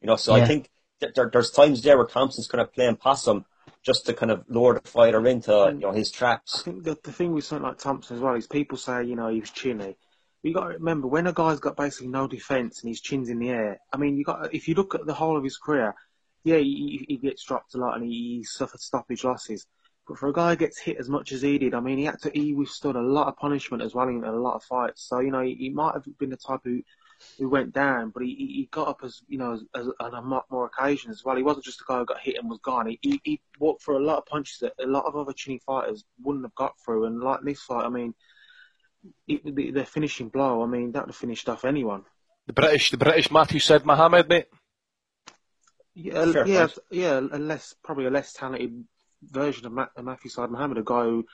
you 0.00 0.06
know. 0.08 0.16
So 0.16 0.36
Yeah. 0.36 0.42
I 0.42 0.46
think 0.46 0.70
that 1.00 1.14
there, 1.14 1.30
there's 1.32 1.50
times 1.50 1.82
there 1.82 1.96
where 1.96 2.06
Thompson's 2.06 2.48
kind 2.48 2.60
of 2.62 2.72
playing 2.72 2.96
possum 2.96 3.44
just 3.82 4.06
to 4.06 4.14
kind 4.14 4.30
of 4.30 4.44
lure 4.48 4.74
the 4.74 4.88
fighter 4.88 5.26
into 5.26 5.52
you 5.74 5.80
know 5.80 5.92
his 5.92 6.10
traps. 6.10 6.60
I 6.60 6.62
think 6.64 6.84
the, 6.84 6.98
the 7.02 7.12
thing 7.12 7.32
with 7.32 7.44
something 7.44 7.66
like 7.66 7.78
Thompson 7.78 8.16
as 8.16 8.22
well 8.22 8.34
is 8.34 8.46
people 8.46 8.78
say, 8.78 9.04
you 9.04 9.16
know, 9.16 9.28
he 9.28 9.40
was 9.40 9.50
chinny. 9.50 9.96
You 10.42 10.52
got 10.52 10.68
to 10.68 10.74
remember 10.74 11.06
when 11.06 11.28
a 11.28 11.32
guy's 11.32 11.60
got 11.60 11.76
basically 11.76 12.08
no 12.08 12.26
defence 12.26 12.82
and 12.82 12.88
his 12.88 13.00
chin's 13.00 13.28
in 13.28 13.38
the 13.38 13.50
air. 13.50 13.78
I 13.92 13.96
mean, 13.96 14.16
you 14.16 14.24
got 14.24 14.52
if 14.52 14.66
you 14.66 14.74
look 14.74 14.94
at 14.94 15.06
the 15.06 15.14
whole 15.14 15.36
of 15.36 15.44
his 15.44 15.56
career, 15.56 15.94
yeah, 16.42 16.56
he, 16.56 17.04
he 17.08 17.16
gets 17.16 17.44
dropped 17.44 17.74
a 17.74 17.78
lot 17.78 17.96
and 17.96 18.04
he, 18.04 18.38
he 18.38 18.44
suffered 18.44 18.80
stoppage 18.80 19.22
losses. 19.22 19.66
But 20.12 20.18
for 20.18 20.28
a 20.28 20.32
guy 20.34 20.50
who 20.50 20.56
gets 20.56 20.78
hit 20.78 20.98
as 20.98 21.08
much 21.08 21.32
as 21.32 21.40
he 21.40 21.56
did, 21.56 21.72
I 21.72 21.80
mean, 21.80 21.96
he 21.96 22.04
had 22.04 22.20
to 22.20 22.30
he 22.34 22.52
withstood 22.52 22.96
a 22.96 23.00
lot 23.00 23.28
of 23.28 23.38
punishment 23.38 23.82
as 23.82 23.94
well 23.94 24.08
in 24.08 24.22
a 24.24 24.30
lot 24.30 24.56
of 24.56 24.62
fights. 24.62 25.08
So 25.08 25.20
you 25.20 25.30
know, 25.30 25.40
he, 25.40 25.54
he 25.54 25.70
might 25.70 25.94
have 25.94 26.04
been 26.18 26.28
the 26.28 26.36
type 26.36 26.60
who 26.64 26.82
who 27.38 27.48
went 27.48 27.72
down, 27.72 28.10
but 28.10 28.22
he, 28.22 28.34
he 28.34 28.46
he 28.46 28.68
got 28.70 28.88
up 28.88 29.00
as 29.04 29.22
you 29.26 29.38
know 29.38 29.54
as, 29.54 29.62
as 29.74 29.86
on 30.00 30.12
a 30.12 30.20
lot 30.20 30.44
more 30.50 30.66
occasions 30.66 31.16
as 31.16 31.24
well. 31.24 31.36
He 31.36 31.42
wasn't 31.42 31.64
just 31.64 31.80
a 31.80 31.84
guy 31.88 31.96
who 31.96 32.04
got 32.04 32.20
hit 32.20 32.36
and 32.36 32.50
was 32.50 32.58
gone. 32.58 32.88
He, 32.88 32.98
he 33.00 33.20
he 33.24 33.40
walked 33.58 33.84
through 33.84 34.04
a 34.04 34.04
lot 34.04 34.18
of 34.18 34.26
punches 34.26 34.58
that 34.58 34.74
a 34.78 34.86
lot 34.86 35.06
of 35.06 35.16
other 35.16 35.32
chinny 35.32 35.62
fighters 35.64 36.04
wouldn't 36.22 36.44
have 36.44 36.54
got 36.56 36.74
through. 36.84 37.06
And 37.06 37.18
like 37.18 37.40
this 37.42 37.62
fight, 37.62 37.86
I 37.86 37.88
mean, 37.88 38.12
it, 39.26 39.42
the, 39.56 39.70
the 39.70 39.84
finishing 39.86 40.28
blow, 40.28 40.62
I 40.62 40.66
mean, 40.66 40.92
that 40.92 41.04
would 41.04 41.08
have 41.08 41.16
finished 41.16 41.48
off 41.48 41.64
anyone. 41.64 42.04
The 42.48 42.52
British, 42.52 42.90
the 42.90 42.98
British 42.98 43.30
Matthew 43.30 43.60
Saad 43.60 43.86
Muhammad, 43.86 44.28
mate. 44.28 44.48
Yeah, 45.94 46.30
Fair 46.32 46.46
yeah, 46.46 46.66
point. 46.66 46.78
yeah. 46.90 47.18
A 47.18 47.38
less 47.38 47.74
probably 47.82 48.04
a 48.04 48.10
less 48.10 48.34
talented 48.34 48.84
version 49.22 49.66
of 49.66 49.72
Ma- 49.72 49.88
Matthew 50.00 50.30
Saad 50.30 50.50
Muhammad, 50.50 50.78
a 50.78 50.82
guy 50.82 51.04
who 51.04 51.24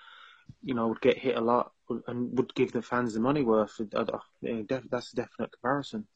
you 0.63 0.75
know 0.75 0.89
would 0.89 1.01
get 1.01 1.19
hit 1.19 1.37
a 1.37 1.41
lot 1.41 1.73
and 2.07 2.37
would 2.37 2.55
give 2.55 2.73
the 2.73 2.83
fans 2.83 3.15
the 3.15 3.21
money 3.21 3.43
worth. 3.43 3.81
Uh, 3.95 4.01
uh, 4.01 4.19
that's 4.91 5.13
a 5.13 5.17
definite 5.17 5.53
comparison. 5.53 6.07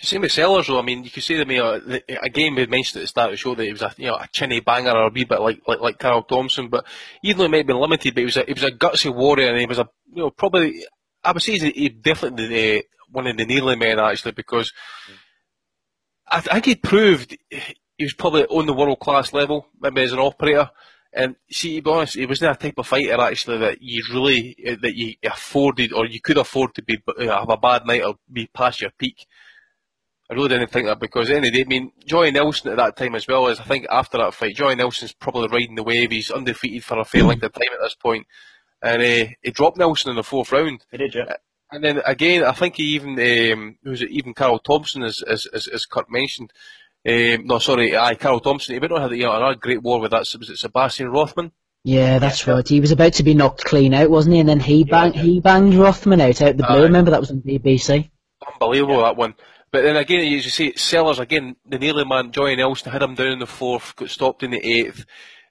Same 0.00 0.22
with 0.22 0.32
Sellers, 0.32 0.66
though. 0.66 0.78
I 0.78 0.82
mean, 0.82 1.04
you 1.04 1.10
could 1.10 1.22
say 1.22 1.36
to 1.36 1.44
me, 1.44 1.58
uh, 1.58 1.80
again, 2.22 2.54
we 2.54 2.66
mentioned 2.66 3.00
at 3.00 3.04
the 3.04 3.06
start 3.06 3.28
of 3.28 3.32
the 3.32 3.36
show 3.36 3.54
that 3.54 3.64
he 3.64 3.72
was 3.72 3.82
a, 3.82 3.94
you 3.96 4.06
know, 4.06 4.16
a 4.16 4.28
chinny 4.32 4.60
banger 4.60 4.90
or 4.90 5.06
a 5.06 5.10
wee 5.10 5.24
bit 5.24 5.40
like, 5.40 5.60
like, 5.66 5.80
like 5.80 5.98
Carl 5.98 6.22
Thompson, 6.22 6.68
but 6.68 6.84
even 7.22 7.38
though 7.38 7.44
he 7.44 7.50
might 7.50 7.58
have 7.58 7.66
been 7.66 7.80
limited, 7.80 8.14
but 8.14 8.20
he 8.20 8.24
was 8.26 8.36
a, 8.36 8.44
he 8.44 8.52
was 8.52 8.64
a 8.64 8.70
gutsy 8.70 9.14
warrior 9.14 9.48
and 9.48 9.58
he 9.58 9.66
was 9.66 9.78
a, 9.78 9.88
you 10.12 10.22
know, 10.22 10.30
probably, 10.30 10.84
I 11.24 11.32
would 11.32 11.42
say 11.42 11.58
he's, 11.58 11.90
definitely 12.00 12.46
the, 12.48 12.84
one 13.10 13.26
of 13.26 13.36
the 13.36 13.46
nearly 13.46 13.76
men 13.76 13.98
actually 13.98 14.32
because 14.32 14.72
I, 16.30 16.38
I 16.38 16.60
think 16.60 16.66
he 16.66 16.74
proved 16.74 17.36
he 17.50 18.04
was 18.04 18.14
probably 18.14 18.44
on 18.44 18.66
the 18.66 18.74
world 18.74 19.00
class 19.00 19.32
level, 19.32 19.66
maybe 19.80 20.02
as 20.02 20.12
an 20.12 20.18
operator. 20.18 20.70
And 21.12 21.36
see, 21.50 21.76
to 21.76 21.82
be 21.82 21.90
honest, 21.90 22.14
he 22.14 22.26
wasn't 22.26 22.52
a 22.52 22.58
type 22.58 22.78
of 22.78 22.86
fighter 22.86 23.20
actually 23.20 23.58
that 23.58 23.78
you 23.80 24.02
really 24.12 24.56
that 24.80 24.94
you 24.94 25.14
afforded 25.24 25.92
or 25.92 26.06
you 26.06 26.20
could 26.20 26.36
afford 26.36 26.74
to 26.74 26.82
be 26.82 26.98
uh, 27.08 27.24
have 27.24 27.48
a 27.48 27.56
bad 27.56 27.86
night 27.86 28.02
or 28.02 28.16
be 28.30 28.48
past 28.52 28.80
your 28.80 28.90
peak. 28.98 29.26
I 30.30 30.34
really 30.34 30.50
didn't 30.50 30.70
think 30.70 30.86
that 30.86 31.00
because 31.00 31.30
at 31.30 31.32
the 31.32 31.36
end 31.36 31.46
of 31.46 31.52
the 31.52 31.58
day, 31.58 31.64
I 31.64 31.68
mean, 31.68 31.92
Joy 32.06 32.30
Nelson 32.30 32.70
at 32.70 32.76
that 32.76 32.96
time 32.96 33.14
as 33.14 33.26
well 33.26 33.48
as 33.48 33.58
I 33.58 33.64
think 33.64 33.86
after 33.90 34.18
that 34.18 34.34
fight, 34.34 34.54
Joy 34.54 34.74
Nelson's 34.74 35.14
probably 35.14 35.48
riding 35.48 35.74
the 35.74 35.82
wave. 35.82 36.10
He's 36.10 36.30
undefeated 36.30 36.84
for 36.84 36.98
a 36.98 37.04
fair 37.04 37.24
length 37.24 37.42
of 37.42 37.54
time 37.54 37.72
at 37.72 37.80
this 37.82 37.94
point, 37.94 38.26
and 38.82 39.02
uh, 39.02 39.30
he 39.42 39.50
dropped 39.50 39.78
Nelson 39.78 40.10
in 40.10 40.16
the 40.16 40.22
fourth 40.22 40.52
round. 40.52 40.84
He 40.90 40.98
did, 40.98 41.14
yeah. 41.14 41.36
And 41.70 41.82
then 41.82 42.02
again, 42.04 42.44
I 42.44 42.52
think 42.52 42.76
he 42.76 42.94
even 42.94 43.18
um, 43.52 43.78
was 43.82 44.02
it? 44.02 44.10
Even 44.10 44.34
Carl 44.34 44.58
Thompson, 44.58 45.02
as 45.02 45.22
as 45.22 45.46
as, 45.46 45.66
as 45.66 45.86
Kurt 45.86 46.10
mentioned. 46.10 46.52
Um, 47.06 47.46
no, 47.46 47.58
sorry, 47.58 47.96
aye, 47.96 48.16
Carl 48.16 48.40
Thompson. 48.40 48.74
He 48.74 48.80
went 48.80 48.92
on 48.92 49.02
had 49.02 49.12
you 49.12 49.24
know, 49.24 49.36
another 49.36 49.54
great 49.54 49.82
war 49.82 50.00
with 50.00 50.10
that. 50.10 50.26
Was 50.38 50.50
it 50.50 50.58
Sebastiaan 50.58 51.12
Rothmann? 51.12 51.52
yeah, 51.84 52.18
that's 52.18 52.46
right. 52.46 52.66
He 52.66 52.80
was 52.80 52.90
about 52.90 53.14
to 53.14 53.22
be 53.22 53.34
knocked 53.34 53.64
clean 53.64 53.94
out, 53.94 54.10
wasn't 54.10 54.34
he? 54.34 54.40
And 54.40 54.48
then 54.48 54.60
he 54.60 54.84
banged 54.84 55.16
yeah. 55.16 55.22
he 55.22 55.40
banged 55.40 55.74
Rothmann 55.74 56.20
out 56.20 56.42
out 56.42 56.56
the 56.56 56.64
blue. 56.64 56.80
Aye. 56.80 56.82
Remember 56.82 57.10
that 57.10 57.20
was 57.20 57.30
on 57.30 57.40
BBC. 57.40 58.10
Unbelievable 58.46 59.02
that 59.02 59.16
one. 59.16 59.34
But 59.70 59.82
then 59.82 59.96
again, 59.96 60.20
as 60.20 60.44
you 60.44 60.50
see, 60.50 60.76
Sellers 60.76 61.18
again, 61.18 61.56
the 61.66 61.78
nearly 61.78 62.04
man, 62.04 62.32
Joy 62.32 62.54
Nelson 62.56 62.92
had 62.92 63.02
him 63.02 63.14
down 63.14 63.32
in 63.32 63.38
the 63.38 63.46
fourth, 63.46 63.94
got 63.96 64.10
stopped 64.10 64.42
in 64.42 64.50
the 64.50 64.64
eighth, 64.64 65.04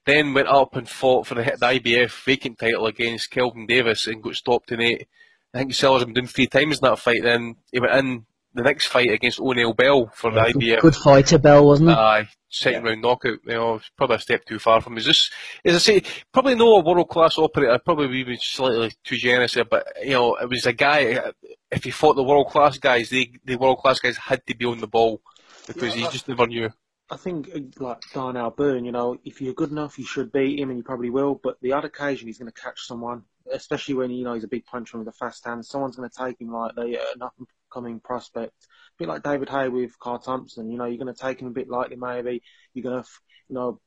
then 0.06 0.34
went 0.34 0.48
up 0.48 0.76
and 0.76 0.88
fought 0.88 1.26
for 1.26 1.34
the, 1.34 1.42
the 1.42 1.66
IBF 1.66 2.24
vacant 2.24 2.58
title 2.58 2.86
against 2.86 3.30
Kelvin 3.30 3.66
Davis 3.66 4.06
and 4.06 4.22
got 4.22 4.34
stopped 4.34 4.72
in 4.72 4.80
eight. 4.80 5.08
I 5.54 5.58
think 5.58 5.74
Sellers 5.74 6.02
had 6.02 6.08
been 6.08 6.14
doing 6.14 6.26
three 6.26 6.46
times 6.46 6.78
in 6.78 6.88
that 6.88 6.98
fight. 6.98 7.22
Then 7.22 7.56
he 7.72 7.80
went 7.80 7.94
in 7.94 8.26
the 8.58 8.64
next 8.64 8.86
fight 8.86 9.10
against 9.10 9.40
O'Neil 9.40 9.72
Bell 9.72 10.10
for 10.14 10.30
the 10.30 10.40
Good, 10.42 10.56
IBF. 10.56 10.80
good 10.80 10.96
fighter, 10.96 11.38
Bell, 11.38 11.64
wasn't 11.66 11.90
it? 11.90 11.96
Aye, 11.96 12.28
second 12.50 12.84
round 12.84 13.02
knockout. 13.02 13.38
You 13.44 13.54
know, 13.54 13.80
probably 13.96 14.16
a 14.16 14.20
step 14.20 14.44
too 14.44 14.58
far 14.58 14.80
from. 14.80 14.98
Is 14.98 15.06
this, 15.06 15.30
as 15.64 15.74
I 15.76 15.78
say, 15.78 16.02
probably 16.32 16.54
no 16.54 16.76
a 16.76 16.84
world 16.84 17.08
class 17.08 17.38
operator. 17.38 17.72
I'd 17.72 17.84
probably 17.84 18.24
be 18.24 18.36
slightly 18.36 18.92
too 19.04 19.16
generous 19.16 19.54
here, 19.54 19.64
but 19.64 19.86
you 20.02 20.10
know, 20.10 20.36
it 20.36 20.48
was 20.48 20.66
a 20.66 20.72
guy. 20.72 21.32
If 21.70 21.84
he 21.84 21.90
fought 21.90 22.14
the 22.14 22.22
world 22.22 22.48
class 22.48 22.78
guys, 22.78 23.10
they 23.10 23.32
the 23.44 23.56
world 23.56 23.78
class 23.78 24.00
guys 24.00 24.16
had 24.16 24.46
to 24.46 24.56
be 24.56 24.64
on 24.66 24.80
the 24.80 24.86
ball 24.86 25.20
because 25.66 25.94
Yeah, 25.96 26.06
he 26.06 26.12
just 26.12 26.28
never 26.28 26.46
knew. 26.46 26.70
I 27.10 27.16
think 27.16 27.48
uh, 27.54 27.60
like 27.78 28.02
Darnell 28.12 28.50
Boone, 28.50 28.84
you 28.84 28.92
know, 28.92 29.16
if 29.24 29.40
you're 29.40 29.54
good 29.54 29.70
enough, 29.70 29.98
you 29.98 30.04
should 30.04 30.30
beat 30.30 30.58
him, 30.58 30.68
and 30.68 30.78
you 30.78 30.84
probably 30.84 31.08
will. 31.10 31.40
But 31.42 31.56
the 31.62 31.72
other 31.72 31.88
occasion, 31.88 32.26
he's 32.26 32.38
going 32.38 32.52
to 32.52 32.60
catch 32.60 32.82
someone, 32.86 33.22
especially 33.52 33.94
when 33.94 34.10
you 34.10 34.24
know 34.24 34.34
he's 34.34 34.44
a 34.44 34.48
big 34.48 34.64
puncher 34.66 34.98
with 34.98 35.08
a 35.08 35.12
fast 35.12 35.44
hand. 35.44 35.64
Someone's 35.64 35.96
going 35.96 36.08
to 36.08 36.16
take 36.16 36.40
him 36.40 36.52
lightly, 36.52 36.96
an 36.96 37.22
up 37.22 37.34
and 37.38 37.46
coming 37.72 38.00
prospect, 38.00 38.52
a 38.52 38.98
bit 38.98 39.08
like 39.08 39.22
David 39.22 39.48
Haye 39.48 39.68
with 39.68 39.98
Carl 39.98 40.18
Thompson. 40.18 40.70
You 40.70 40.78
know, 40.78 40.84
you're 40.84 41.02
going 41.02 41.14
to 41.14 41.20
take 41.20 41.40
him 41.40 41.48
a 41.48 41.52
bit 41.52 41.68
lightly, 41.68 41.96
maybe. 41.96 42.42
You're 42.74 42.90
going 42.90 43.02
to, 43.02 43.08
you 43.48 43.54
know, 43.54 43.80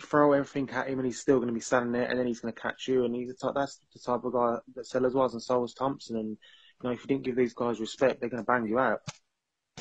throw 0.00 0.32
everything 0.32 0.70
at 0.70 0.88
him, 0.88 0.98
and 0.98 1.06
he's 1.06 1.20
still 1.20 1.36
going 1.36 1.48
to 1.48 1.54
be 1.54 1.60
standing 1.60 1.92
there, 1.92 2.06
and 2.06 2.18
then 2.18 2.26
he's 2.26 2.40
going 2.40 2.54
to 2.54 2.60
catch 2.60 2.88
you. 2.88 3.04
And 3.04 3.14
he's 3.14 3.28
the 3.28 3.34
type, 3.34 3.54
that's 3.54 3.78
the 3.92 3.98
type 3.98 4.24
of 4.24 4.32
guy 4.32 4.56
that 4.74 4.86
Sellers 4.86 5.14
was, 5.14 5.34
and 5.34 5.42
so 5.42 5.60
was 5.60 5.74
Thompson. 5.74 6.16
And 6.16 6.28
you 6.28 6.36
know, 6.82 6.90
if 6.90 7.00
you 7.00 7.06
didn't 7.06 7.24
give 7.24 7.36
these 7.36 7.54
guys 7.54 7.80
respect, 7.80 8.20
they're 8.20 8.30
going 8.30 8.42
to 8.42 8.46
bang 8.46 8.66
you 8.66 8.78
out. 8.78 9.00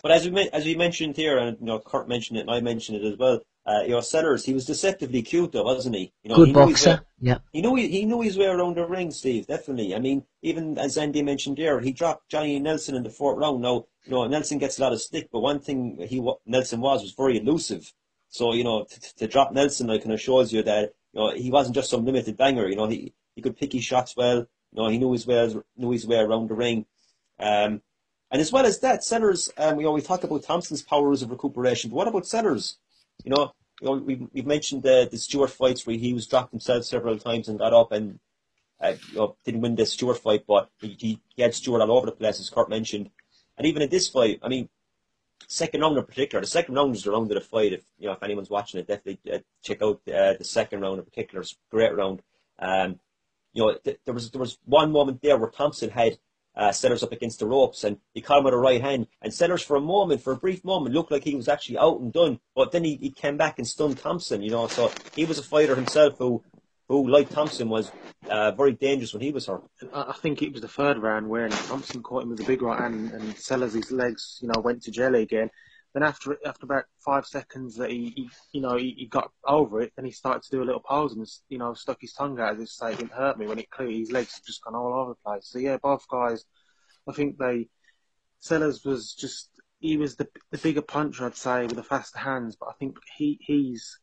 But 0.01 0.11
as 0.11 0.27
we 0.29 0.49
as 0.49 0.65
we 0.65 0.75
mentioned 0.75 1.15
here, 1.15 1.37
and 1.37 1.57
you 1.59 1.65
know, 1.65 1.79
Kurt 1.79 2.07
mentioned 2.07 2.37
it, 2.37 2.41
and 2.41 2.51
I 2.51 2.61
mentioned 2.61 3.03
it 3.03 3.13
as 3.13 3.17
well. 3.17 3.39
Uh, 3.65 3.81
you 3.83 3.91
know, 3.91 4.01
Sellers, 4.01 4.43
he 4.43 4.53
was 4.53 4.65
deceptively 4.65 5.21
cute, 5.21 5.53
though, 5.53 5.63
wasn't 5.63 5.95
he? 5.95 6.11
You 6.23 6.29
know, 6.29 6.35
Good 6.35 6.47
he 6.47 6.53
knew 6.53 6.67
his 6.67 6.85
way- 6.85 6.91
boxer. 6.93 7.05
Yeah. 7.19 7.37
He 7.53 7.61
knew 7.61 7.75
he, 7.75 7.87
he 7.87 8.05
knew 8.05 8.19
his 8.19 8.37
way 8.37 8.47
around 8.47 8.75
the 8.75 8.85
ring, 8.85 9.09
Steve. 9.11 9.47
Definitely. 9.47 9.95
I 9.95 9.99
mean, 9.99 10.25
even 10.41 10.77
as 10.77 10.97
Andy 10.97 11.23
mentioned 11.23 11.55
there, 11.57 11.79
he 11.79 11.93
dropped 11.93 12.29
Johnny 12.29 12.59
Nelson 12.59 12.95
in 12.95 13.03
the 13.03 13.09
fourth 13.09 13.37
round. 13.37 13.61
Now, 13.61 13.85
you 14.03 14.11
know, 14.11 14.27
Nelson 14.27 14.57
gets 14.57 14.77
a 14.77 14.81
lot 14.81 14.91
of 14.91 15.01
stick, 15.01 15.29
but 15.31 15.39
one 15.39 15.61
thing 15.61 16.05
he 16.09 16.21
Nelson 16.45 16.81
was 16.81 17.01
was 17.01 17.13
very 17.13 17.37
elusive. 17.37 17.93
So 18.27 18.53
you 18.53 18.65
know, 18.65 18.83
to, 18.83 19.15
to 19.15 19.27
drop 19.27 19.53
Nelson, 19.53 19.87
kind 19.87 20.11
of 20.11 20.19
shows 20.19 20.51
you 20.51 20.63
that 20.63 20.93
you 21.13 21.21
know 21.21 21.31
he 21.33 21.49
wasn't 21.49 21.75
just 21.75 21.89
some 21.89 22.03
limited 22.03 22.35
banger. 22.35 22.67
You 22.67 22.75
know, 22.75 22.87
he 22.89 23.13
he 23.35 23.41
could 23.41 23.55
pick 23.55 23.71
his 23.71 23.85
shots 23.85 24.17
well. 24.17 24.39
You 24.39 24.81
know, 24.81 24.89
he 24.89 24.97
knew 24.97 25.13
his 25.13 25.25
way 25.25 25.55
knew 25.77 25.91
his 25.91 26.05
way 26.05 26.17
around 26.17 26.49
the 26.49 26.55
ring. 26.55 26.85
Um, 27.39 27.81
and 28.31 28.41
as 28.41 28.51
well 28.51 28.65
as 28.65 28.79
that, 28.79 29.03
Sellers, 29.03 29.51
um, 29.57 29.77
you 29.77 29.85
know, 29.85 29.91
we 29.91 30.01
talk 30.01 30.23
about 30.23 30.43
Thompson's 30.43 30.81
powers 30.81 31.21
of 31.21 31.29
recuperation, 31.29 31.91
but 31.91 31.97
what 31.97 32.07
about 32.07 32.25
Sellers? 32.25 32.79
You 33.23 33.31
know, 33.31 33.53
you 33.81 33.87
know, 33.87 33.93
we've, 33.93 34.27
we've 34.33 34.45
mentioned 34.45 34.83
the, 34.83 35.07
the 35.09 35.17
Stewart 35.17 35.49
fights 35.49 35.85
where 35.85 35.95
he 35.95 36.13
was 36.13 36.27
dropped 36.27 36.51
himself 36.51 36.85
several 36.85 37.17
times 37.17 37.47
and 37.47 37.59
got 37.59 37.73
up 37.73 37.91
and 37.91 38.19
uh, 38.81 38.93
you 39.11 39.17
know, 39.17 39.37
didn't 39.45 39.61
win 39.61 39.75
the 39.75 39.85
Stewart 39.85 40.17
fight, 40.17 40.43
but 40.47 40.69
he, 40.79 40.95
he, 40.99 41.21
he 41.35 41.41
had 41.41 41.53
Stewart 41.53 41.81
all 41.81 41.97
over 41.97 42.05
the 42.05 42.11
place, 42.11 42.39
as 42.39 42.49
Kurt 42.49 42.69
mentioned. 42.69 43.09
And 43.57 43.65
even 43.65 43.81
in 43.81 43.89
this 43.89 44.09
fight, 44.09 44.39
I 44.43 44.49
mean, 44.49 44.67
second 45.47 45.81
round 45.81 45.97
in 45.97 46.03
particular, 46.03 46.41
the 46.41 46.47
second 46.47 46.75
round 46.75 46.95
is 46.95 47.03
the 47.03 47.11
round 47.11 47.31
of 47.31 47.35
the 47.35 47.41
fight. 47.41 47.73
If 47.73 47.83
you 47.97 48.07
know, 48.07 48.13
if 48.13 48.23
anyone's 48.23 48.49
watching 48.49 48.79
it, 48.79 48.87
definitely 48.87 49.19
uh, 49.31 49.39
check 49.61 49.81
out 49.81 50.01
uh, 50.07 50.33
the 50.33 50.43
second 50.43 50.81
round 50.81 50.99
in 50.99 51.05
particular. 51.05 51.41
It's 51.41 51.53
a 51.53 51.75
great 51.75 51.95
round. 51.95 52.21
Um, 52.59 52.99
you 53.53 53.63
know, 53.63 53.77
th- 53.83 53.99
there 54.05 54.13
was 54.13 54.31
there 54.31 54.41
was 54.41 54.57
one 54.65 54.91
moment 54.91 55.21
there 55.21 55.37
where 55.37 55.49
Thompson 55.49 55.91
had 55.91 56.17
uh, 56.55 56.71
Sellers 56.71 57.03
up 57.03 57.11
against 57.11 57.39
the 57.39 57.45
ropes, 57.45 57.83
and 57.83 57.97
he 58.13 58.21
caught 58.21 58.39
him 58.39 58.43
with 58.45 58.53
a 58.53 58.57
right 58.57 58.81
hand. 58.81 59.07
And 59.21 59.33
Sellers, 59.33 59.61
for 59.61 59.75
a 59.75 59.81
moment, 59.81 60.21
for 60.21 60.33
a 60.33 60.37
brief 60.37 60.63
moment, 60.63 60.93
looked 60.93 61.11
like 61.11 61.23
he 61.23 61.35
was 61.35 61.47
actually 61.47 61.77
out 61.77 61.99
and 61.99 62.13
done. 62.13 62.39
But 62.55 62.71
then 62.71 62.83
he, 62.83 62.95
he 62.95 63.09
came 63.09 63.37
back 63.37 63.57
and 63.57 63.67
stunned 63.67 63.97
Thompson. 63.97 64.41
You 64.41 64.51
know, 64.51 64.67
so 64.67 64.91
he 65.15 65.25
was 65.25 65.39
a 65.39 65.43
fighter 65.43 65.75
himself 65.75 66.17
who, 66.17 66.43
who 66.87 67.09
like 67.09 67.29
Thompson, 67.29 67.69
was 67.69 67.91
uh, 68.29 68.51
very 68.51 68.73
dangerous 68.73 69.13
when 69.13 69.21
he 69.21 69.31
was 69.31 69.47
hurt. 69.47 69.63
I 69.93 70.13
think 70.13 70.41
it 70.41 70.51
was 70.51 70.61
the 70.61 70.67
third 70.67 70.97
round 70.97 71.27
where 71.27 71.49
Thompson 71.49 72.03
caught 72.03 72.23
him 72.23 72.29
with 72.29 72.39
a 72.41 72.45
big 72.45 72.61
right 72.61 72.79
hand, 72.79 73.11
and 73.11 73.37
Sellers' 73.37 73.91
legs, 73.91 74.39
you 74.41 74.47
know, 74.47 74.61
went 74.61 74.83
to 74.83 74.91
jelly 74.91 75.23
again. 75.23 75.49
Then 75.93 76.03
after 76.03 76.37
after 76.45 76.65
about 76.65 76.85
five 76.99 77.25
seconds 77.25 77.75
that 77.77 77.91
he, 77.91 78.13
he 78.15 78.29
you 78.51 78.61
know 78.61 78.75
he, 78.75 78.95
he, 78.97 79.05
got 79.05 79.31
over 79.45 79.81
it, 79.81 79.93
then 79.95 80.05
he 80.05 80.11
started 80.11 80.41
to 80.43 80.51
do 80.51 80.63
a 80.63 80.65
little 80.65 80.81
pose 80.81 81.13
and 81.13 81.27
you 81.49 81.59
know 81.59 81.73
stuck 81.73 82.01
his 82.01 82.13
tongue 82.13 82.39
out 82.39 82.55
as 82.55 82.61
if 82.61 82.67
to 82.67 82.73
say 82.73 82.91
it 82.93 82.97
didn't 82.97 83.11
hurt 83.11 83.37
me 83.37 83.45
when 83.45 83.59
it 83.59 83.69
clearly 83.69 83.99
his 83.99 84.11
legs 84.11 84.41
just 84.45 84.63
gone 84.63 84.75
all 84.75 84.93
over 84.93 85.11
the 85.11 85.29
place. 85.29 85.47
So 85.47 85.59
yeah, 85.59 85.77
both 85.77 86.07
guys, 86.09 86.45
I 87.07 87.13
think 87.13 87.37
they 87.37 87.69
Sellers 88.39 88.83
was 88.83 89.13
just 89.13 89.49
he 89.79 89.97
was 89.97 90.15
the 90.15 90.27
the 90.51 90.57
bigger 90.57 90.81
puncher 90.81 91.25
I'd 91.25 91.35
say 91.35 91.63
with 91.67 91.75
the 91.75 91.83
faster 91.83 92.19
hands, 92.19 92.55
but 92.59 92.69
I 92.69 92.73
think 92.79 92.97
he 93.15 93.37
he's 93.41 93.99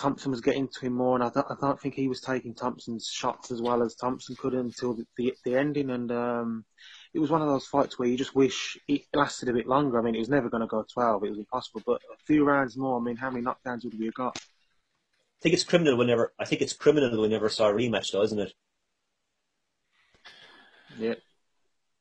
Thompson 0.00 0.30
was 0.30 0.40
getting 0.40 0.66
to 0.68 0.86
him 0.86 0.94
more, 0.94 1.14
and 1.14 1.22
I 1.22 1.28
don't, 1.28 1.46
I 1.50 1.56
don't 1.60 1.78
think 1.78 1.94
he 1.94 2.08
was 2.08 2.22
taking 2.22 2.54
Thompson's 2.54 3.06
shots 3.06 3.50
as 3.50 3.60
well 3.60 3.82
as 3.82 3.94
Thompson 3.94 4.34
could 4.34 4.54
until 4.54 4.94
the, 4.94 5.04
the, 5.18 5.34
the 5.44 5.56
ending. 5.56 5.90
And 5.90 6.10
um, 6.10 6.64
it 7.12 7.18
was 7.18 7.30
one 7.30 7.42
of 7.42 7.48
those 7.48 7.66
fights 7.66 7.98
where 7.98 8.08
you 8.08 8.16
just 8.16 8.36
wish 8.36 8.78
it 8.86 9.02
lasted 9.12 9.48
a 9.48 9.52
bit 9.52 9.66
longer. 9.66 9.98
I 9.98 10.02
mean, 10.02 10.14
it 10.14 10.20
was 10.20 10.28
never 10.28 10.48
going 10.48 10.60
to 10.60 10.66
go 10.66 10.84
12, 10.92 11.24
it 11.24 11.30
was 11.30 11.38
impossible. 11.38 11.82
But 11.84 12.00
a 12.12 12.16
few 12.24 12.44
rounds 12.44 12.76
more, 12.76 13.00
I 13.00 13.02
mean, 13.02 13.16
how 13.16 13.30
many 13.30 13.44
knockdowns 13.44 13.84
would 13.84 13.98
we 13.98 14.06
have 14.06 14.14
got? 14.14 14.36
I 14.38 15.42
think 15.42 15.54
it's 15.54 15.64
criminal 15.64 15.96
whenever 15.96 16.32
I 16.38 16.44
think 16.44 16.60
it's 16.60 16.74
criminal 16.74 17.20
we 17.20 17.28
never 17.28 17.48
saw 17.48 17.70
a 17.70 17.72
rematch, 17.72 18.12
though, 18.12 18.22
isn't 18.22 18.38
it? 18.38 18.52
Yeah. 20.98 21.14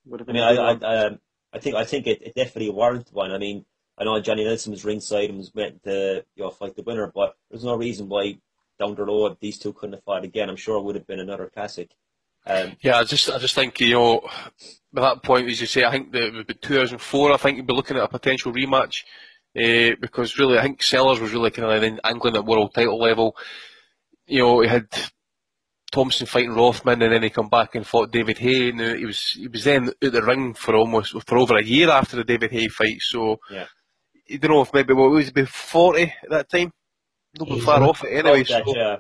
Would 0.06 0.20
have 0.20 0.28
been 0.28 0.38
I 0.38 0.52
mean, 0.52 0.60
I, 0.60 0.88
I, 0.88 1.06
um, 1.06 1.20
I 1.54 1.60
think 1.60 1.76
I 1.76 1.86
think 1.86 2.06
it, 2.06 2.22
it 2.22 2.36
definitely 2.36 2.70
warranted 2.70 3.14
one. 3.14 3.32
I 3.32 3.38
mean, 3.38 3.66
I 3.98 4.04
know 4.04 4.20
Johnny 4.20 4.44
Nelson 4.44 4.72
was 4.72 4.86
ringside 4.86 5.30
and 5.30 5.38
was 5.38 5.56
meant 5.56 5.84
to 5.84 6.26
you 6.36 6.44
know 6.44 6.50
fight 6.50 6.76
the 6.76 6.84
winner, 6.84 7.12
but 7.14 7.36
there's 7.50 7.64
no 7.64 7.76
reason 7.76 8.10
why 8.10 8.40
down 8.78 8.96
the 8.96 9.06
road 9.06 9.38
these 9.40 9.58
two 9.58 9.74
couldn't 9.74 9.94
have 9.94 10.04
fought 10.04 10.24
again. 10.24 10.50
I'm 10.50 10.56
sure 10.56 10.78
it 10.78 10.84
would 10.84 10.96
have 10.96 11.08
been 11.08 11.20
another 11.20 11.50
classic. 11.54 11.92
Um, 12.50 12.76
yeah, 12.82 12.98
I 12.98 13.04
just 13.04 13.30
I 13.30 13.38
just 13.38 13.56
think 13.56 13.80
you 13.80 13.94
know, 13.94 14.22
at 14.96 15.02
that 15.02 15.24
point, 15.24 15.48
as 15.48 15.62
you 15.62 15.68
say, 15.68 15.84
I 15.84 15.92
think 15.92 16.12
that 16.12 16.24
it 16.24 16.34
would 16.34 16.48
be 16.48 16.56
2004. 16.56 17.32
I 17.32 17.38
think 17.38 17.58
you'd 17.58 17.68
be 17.68 17.74
looking 17.74 17.98
at 17.98 18.04
a 18.04 18.08
potential 18.08 18.52
rematch 18.52 19.04
uh, 19.56 19.96
because 20.02 20.38
really, 20.40 20.58
I 20.58 20.64
think 20.64 20.82
Sellers 20.82 21.20
was 21.20 21.32
really 21.32 21.52
kind 21.52 21.72
of 21.72 21.84
in 21.84 22.00
angling 22.04 22.36
at 22.36 22.46
world 22.46 22.74
title 22.74 23.00
level. 23.00 23.36
You 24.26 24.40
know, 24.40 24.62
he 24.62 24.68
had 24.68 24.88
Thompson 25.92 26.26
fighting 26.28 26.54
Rothmann, 26.54 27.02
and 27.02 27.14
then 27.14 27.24
he 27.24 27.30
come 27.30 27.50
back 27.50 27.76
and 27.76 27.86
fought 27.86 28.12
David 28.12 28.40
Haye. 28.40 28.70
And 28.70 28.82
he 28.98 29.06
was 29.06 29.32
he 29.32 29.48
was 29.48 29.64
then 29.64 29.90
out 29.90 29.96
the 30.00 30.24
ring 30.24 30.54
for 30.56 30.76
almost 30.76 31.16
for 31.28 31.38
over 31.38 31.58
a 31.58 31.64
year 31.64 31.90
after 31.90 32.16
the 32.16 32.24
David 32.24 32.52
Haye 32.52 32.68
fight. 32.68 33.02
So, 33.02 33.38
yeah. 33.52 33.66
you 34.28 34.40
don't 34.40 34.52
know 34.52 34.62
if 34.62 34.74
maybe 34.74 34.94
what 34.94 35.12
was 35.12 35.26
he 35.26 35.32
be 35.32 35.46
40 35.46 36.04
at 36.04 36.30
that 36.30 36.50
time. 36.50 36.72
Not 37.40 37.62
far 37.62 37.84
off 37.84 38.04
it 38.04 38.26
anyway. 38.26 38.44
So. 38.44 38.64
yeah. 38.76 38.98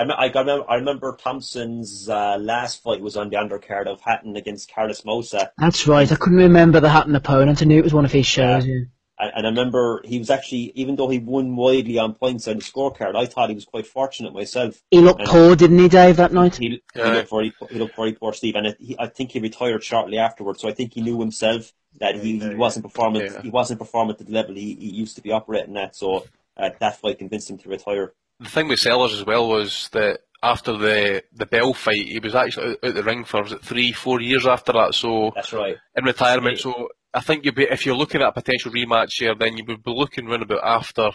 I, 0.00 0.26
I, 0.26 0.26
remember, 0.26 0.70
I 0.70 0.74
remember 0.76 1.16
Thompson's 1.16 2.08
uh, 2.08 2.38
last 2.38 2.82
fight 2.82 3.00
was 3.00 3.16
on 3.16 3.28
the 3.28 3.36
undercard 3.36 3.86
of 3.86 4.00
Hatton 4.00 4.36
against 4.36 4.72
Carlos 4.72 5.02
Maussa. 5.02 5.50
That's 5.58 5.86
right. 5.86 6.10
I 6.10 6.16
couldn't 6.16 6.38
remember 6.38 6.80
the 6.80 6.88
Hatton 6.88 7.14
opponent. 7.14 7.60
I 7.60 7.66
knew 7.66 7.78
it 7.78 7.84
was 7.84 7.94
one 7.94 8.04
of 8.04 8.12
his 8.12 8.26
shows. 8.26 8.66
Yeah. 8.66 8.84
And, 9.18 9.32
and 9.36 9.46
I 9.46 9.50
remember 9.50 10.00
he 10.04 10.18
was 10.18 10.30
actually, 10.30 10.72
even 10.74 10.96
though 10.96 11.08
he 11.08 11.18
won 11.18 11.54
widely 11.54 11.98
on 11.98 12.14
points 12.14 12.48
on 12.48 12.56
the 12.56 12.62
scorecard, 12.62 13.14
I 13.14 13.26
thought 13.26 13.50
he 13.50 13.54
was 13.54 13.66
quite 13.66 13.86
fortunate 13.86 14.32
myself. 14.32 14.80
He 14.90 15.00
looked 15.00 15.20
and 15.20 15.28
poor, 15.28 15.54
didn't 15.54 15.78
he, 15.78 15.88
Dave, 15.88 16.16
that 16.16 16.32
night? 16.32 16.56
He, 16.56 16.82
yeah. 16.94 17.04
he, 17.04 17.12
looked, 17.12 17.30
very, 17.30 17.52
he 17.70 17.78
looked 17.78 17.96
very 17.96 18.12
poor, 18.14 18.32
Steve. 18.32 18.56
And 18.56 18.68
it, 18.68 18.76
he, 18.80 18.96
I 18.98 19.08
think 19.08 19.32
he 19.32 19.40
retired 19.40 19.84
shortly 19.84 20.16
afterwards. 20.16 20.62
So 20.62 20.68
I 20.68 20.72
think 20.72 20.94
he 20.94 21.02
knew 21.02 21.20
himself 21.20 21.72
that 21.98 22.16
he, 22.16 22.38
he 22.38 22.54
wasn't 22.54 22.86
performing. 22.86 23.22
Yeah. 23.22 23.42
He 23.42 23.50
wasn't 23.50 23.80
performing 23.80 24.16
to 24.16 24.24
the 24.24 24.32
level 24.32 24.54
he, 24.54 24.74
he 24.74 24.88
used 24.88 25.16
to 25.16 25.22
be 25.22 25.32
operating 25.32 25.76
at. 25.76 25.94
So 25.94 26.26
uh, 26.56 26.70
that 26.78 26.98
fight 26.98 27.18
convinced 27.18 27.50
him 27.50 27.58
to 27.58 27.68
retire. 27.68 28.14
The 28.40 28.48
thing 28.48 28.68
with 28.68 28.80
Sellers 28.80 29.12
as 29.12 29.24
well 29.24 29.48
was 29.48 29.88
that 29.92 30.20
after 30.42 30.76
the 30.76 31.22
the 31.32 31.46
Bell 31.46 31.74
fight, 31.74 32.08
he 32.08 32.18
was 32.18 32.34
actually 32.34 32.70
out, 32.70 32.78
out 32.84 32.94
the 32.94 33.02
ring 33.02 33.24
for 33.24 33.42
was 33.42 33.52
it 33.52 33.62
three, 33.62 33.92
four 33.92 34.20
years 34.20 34.46
after 34.46 34.72
that. 34.72 34.94
So 34.94 35.32
that's 35.34 35.52
right 35.52 35.76
in 35.94 36.04
retirement. 36.04 36.58
So 36.58 36.88
I 37.12 37.20
think 37.20 37.44
you'd 37.44 37.54
be 37.54 37.64
if 37.64 37.84
you're 37.84 37.96
looking 37.96 38.22
at 38.22 38.28
a 38.28 38.32
potential 38.32 38.72
rematch 38.72 39.18
here, 39.18 39.34
then 39.34 39.56
you 39.56 39.64
would 39.66 39.82
be 39.82 39.92
looking 39.92 40.26
around 40.26 40.42
about 40.42 40.64
after 40.64 41.10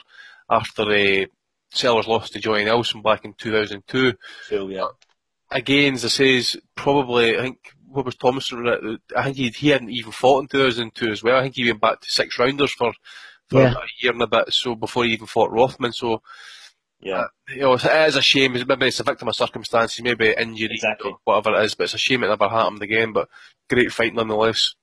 after 0.50 0.84
uh, 0.84 1.26
Sellers 1.72 2.08
lost 2.08 2.34
to 2.34 2.40
Joey 2.40 2.66
Nelson 2.66 3.02
back 3.02 3.26
in 3.26 3.34
2002. 3.34 4.14
So 4.48 4.68
yeah. 4.70 4.88
Again, 5.52 5.94
as 5.94 6.06
I 6.06 6.10
says, 6.10 6.58
probably 6.76 7.38
I 7.38 7.42
think 7.42 7.74
what 7.88 8.06
was 8.06 8.16
Thompson? 8.16 9.00
I 9.16 9.24
think 9.24 9.38
he 9.38 9.50
he 9.50 9.70
hadn't 9.70 9.92
even 9.92 10.12
fought 10.12 10.42
in 10.42 10.48
2002 10.48 11.12
as 11.12 11.24
well. 11.24 11.38
I 11.38 11.44
think 11.44 11.56
he 11.56 11.66
went 11.66 11.82
back 11.82 12.02
to 12.02 12.12
six 12.12 12.38
rounders 12.38 12.72
for 12.72 12.94
for 13.48 13.62
yeah. 13.62 13.74
a 13.74 14.04
year 14.04 14.12
and 14.12 14.22
a 14.22 14.28
bit. 14.28 14.54
So 14.54 14.76
before 14.76 15.06
he 15.06 15.14
even 15.14 15.28
fought 15.28 15.52
Rothmann. 15.52 15.94
So 15.94 16.22
yeah. 17.00 17.20
Uh, 17.20 17.28
you 17.50 17.62
know, 17.62 17.74
it 17.74 17.86
is 17.86 18.16
a 18.16 18.22
shame. 18.22 18.54
Maybe 18.54 18.88
it's 18.88 19.00
a 19.00 19.04
victim 19.04 19.28
of 19.28 19.36
circumstances, 19.36 20.02
maybe 20.02 20.34
injury, 20.38 20.70
exactly. 20.72 21.14
whatever 21.24 21.60
it 21.60 21.66
is. 21.66 21.76
But 21.76 21.86
it's 21.86 21.94
a 21.94 22.00
shame 22.00 22.24
it 22.24 22.28
never 22.28 22.50
happened 22.50 22.82
again. 22.82 23.14
But 23.14 23.30
great 23.70 23.92
fight 23.92 24.14
nonetheless. 24.14 24.76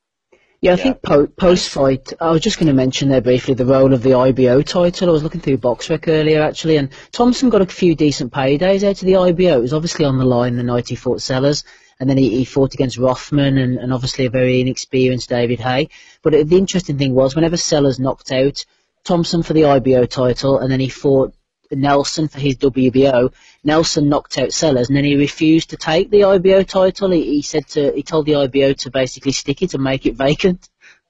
Yeah, 0.61 0.71
I 0.71 0.75
yeah. 0.75 0.83
think 0.83 1.01
po- 1.01 1.27
post 1.27 1.69
fight, 1.69 2.13
I 2.21 2.31
was 2.31 2.39
just 2.39 2.57
going 2.57 2.67
to 2.67 2.73
mention 2.73 3.09
there 3.09 3.19
briefly 3.19 3.53
the 3.53 3.65
role 3.65 3.93
of 3.93 4.01
the 4.01 4.13
IBO 4.13 4.61
title. 4.61 5.09
I 5.09 5.11
was 5.11 5.21
looking 5.21 5.41
through 5.41 5.57
BoxRec 5.57 6.07
earlier 6.07 6.41
actually, 6.41 6.77
and 6.77 6.89
Thompson 7.11 7.49
got 7.49 7.61
a 7.61 7.65
few 7.65 7.95
decent 7.95 8.31
paydays 8.31 8.87
out 8.87 9.01
of 9.01 9.05
the 9.05 9.17
IBO. 9.17 9.57
It 9.57 9.61
was 9.61 9.73
obviously 9.73 10.05
on 10.05 10.17
the 10.17 10.23
line 10.23 10.55
the 10.55 10.63
night 10.63 10.87
he 10.87 10.95
fought 10.95 11.21
Sellers, 11.21 11.65
and 11.99 12.09
then 12.09 12.17
he, 12.17 12.29
he 12.29 12.45
fought 12.45 12.73
against 12.73 12.97
Rothmann 12.97 13.57
and, 13.57 13.77
and 13.77 13.91
obviously 13.91 14.25
a 14.25 14.29
very 14.29 14.61
inexperienced 14.61 15.27
David 15.27 15.59
Haye. 15.59 15.89
But 16.21 16.31
the 16.31 16.57
interesting 16.57 16.97
thing 16.97 17.13
was, 17.13 17.35
whenever 17.35 17.57
Sellers 17.57 17.99
knocked 17.99 18.31
out 18.31 18.63
Thompson 19.03 19.43
for 19.43 19.51
the 19.51 19.65
IBO 19.65 20.05
title, 20.05 20.59
and 20.59 20.71
then 20.71 20.79
he 20.79 20.87
fought 20.87 21.33
Nelson 21.75 22.27
for 22.27 22.39
his 22.39 22.57
WBO. 22.57 23.33
Nelson 23.63 24.09
knocked 24.09 24.37
out 24.37 24.53
Sellers, 24.53 24.87
and 24.87 24.97
then 24.97 25.03
he 25.03 25.15
refused 25.15 25.69
to 25.71 25.77
take 25.77 26.09
the 26.09 26.23
IBO 26.23 26.63
title. 26.63 27.11
He, 27.11 27.23
he 27.23 27.41
said 27.41 27.67
to 27.69 27.91
he 27.93 28.03
told 28.03 28.25
the 28.25 28.35
IBO 28.35 28.73
to 28.73 28.91
basically 28.91 29.31
stick 29.31 29.61
it 29.61 29.73
and 29.73 29.83
make 29.83 30.05
it 30.05 30.15
vacant. 30.15 30.69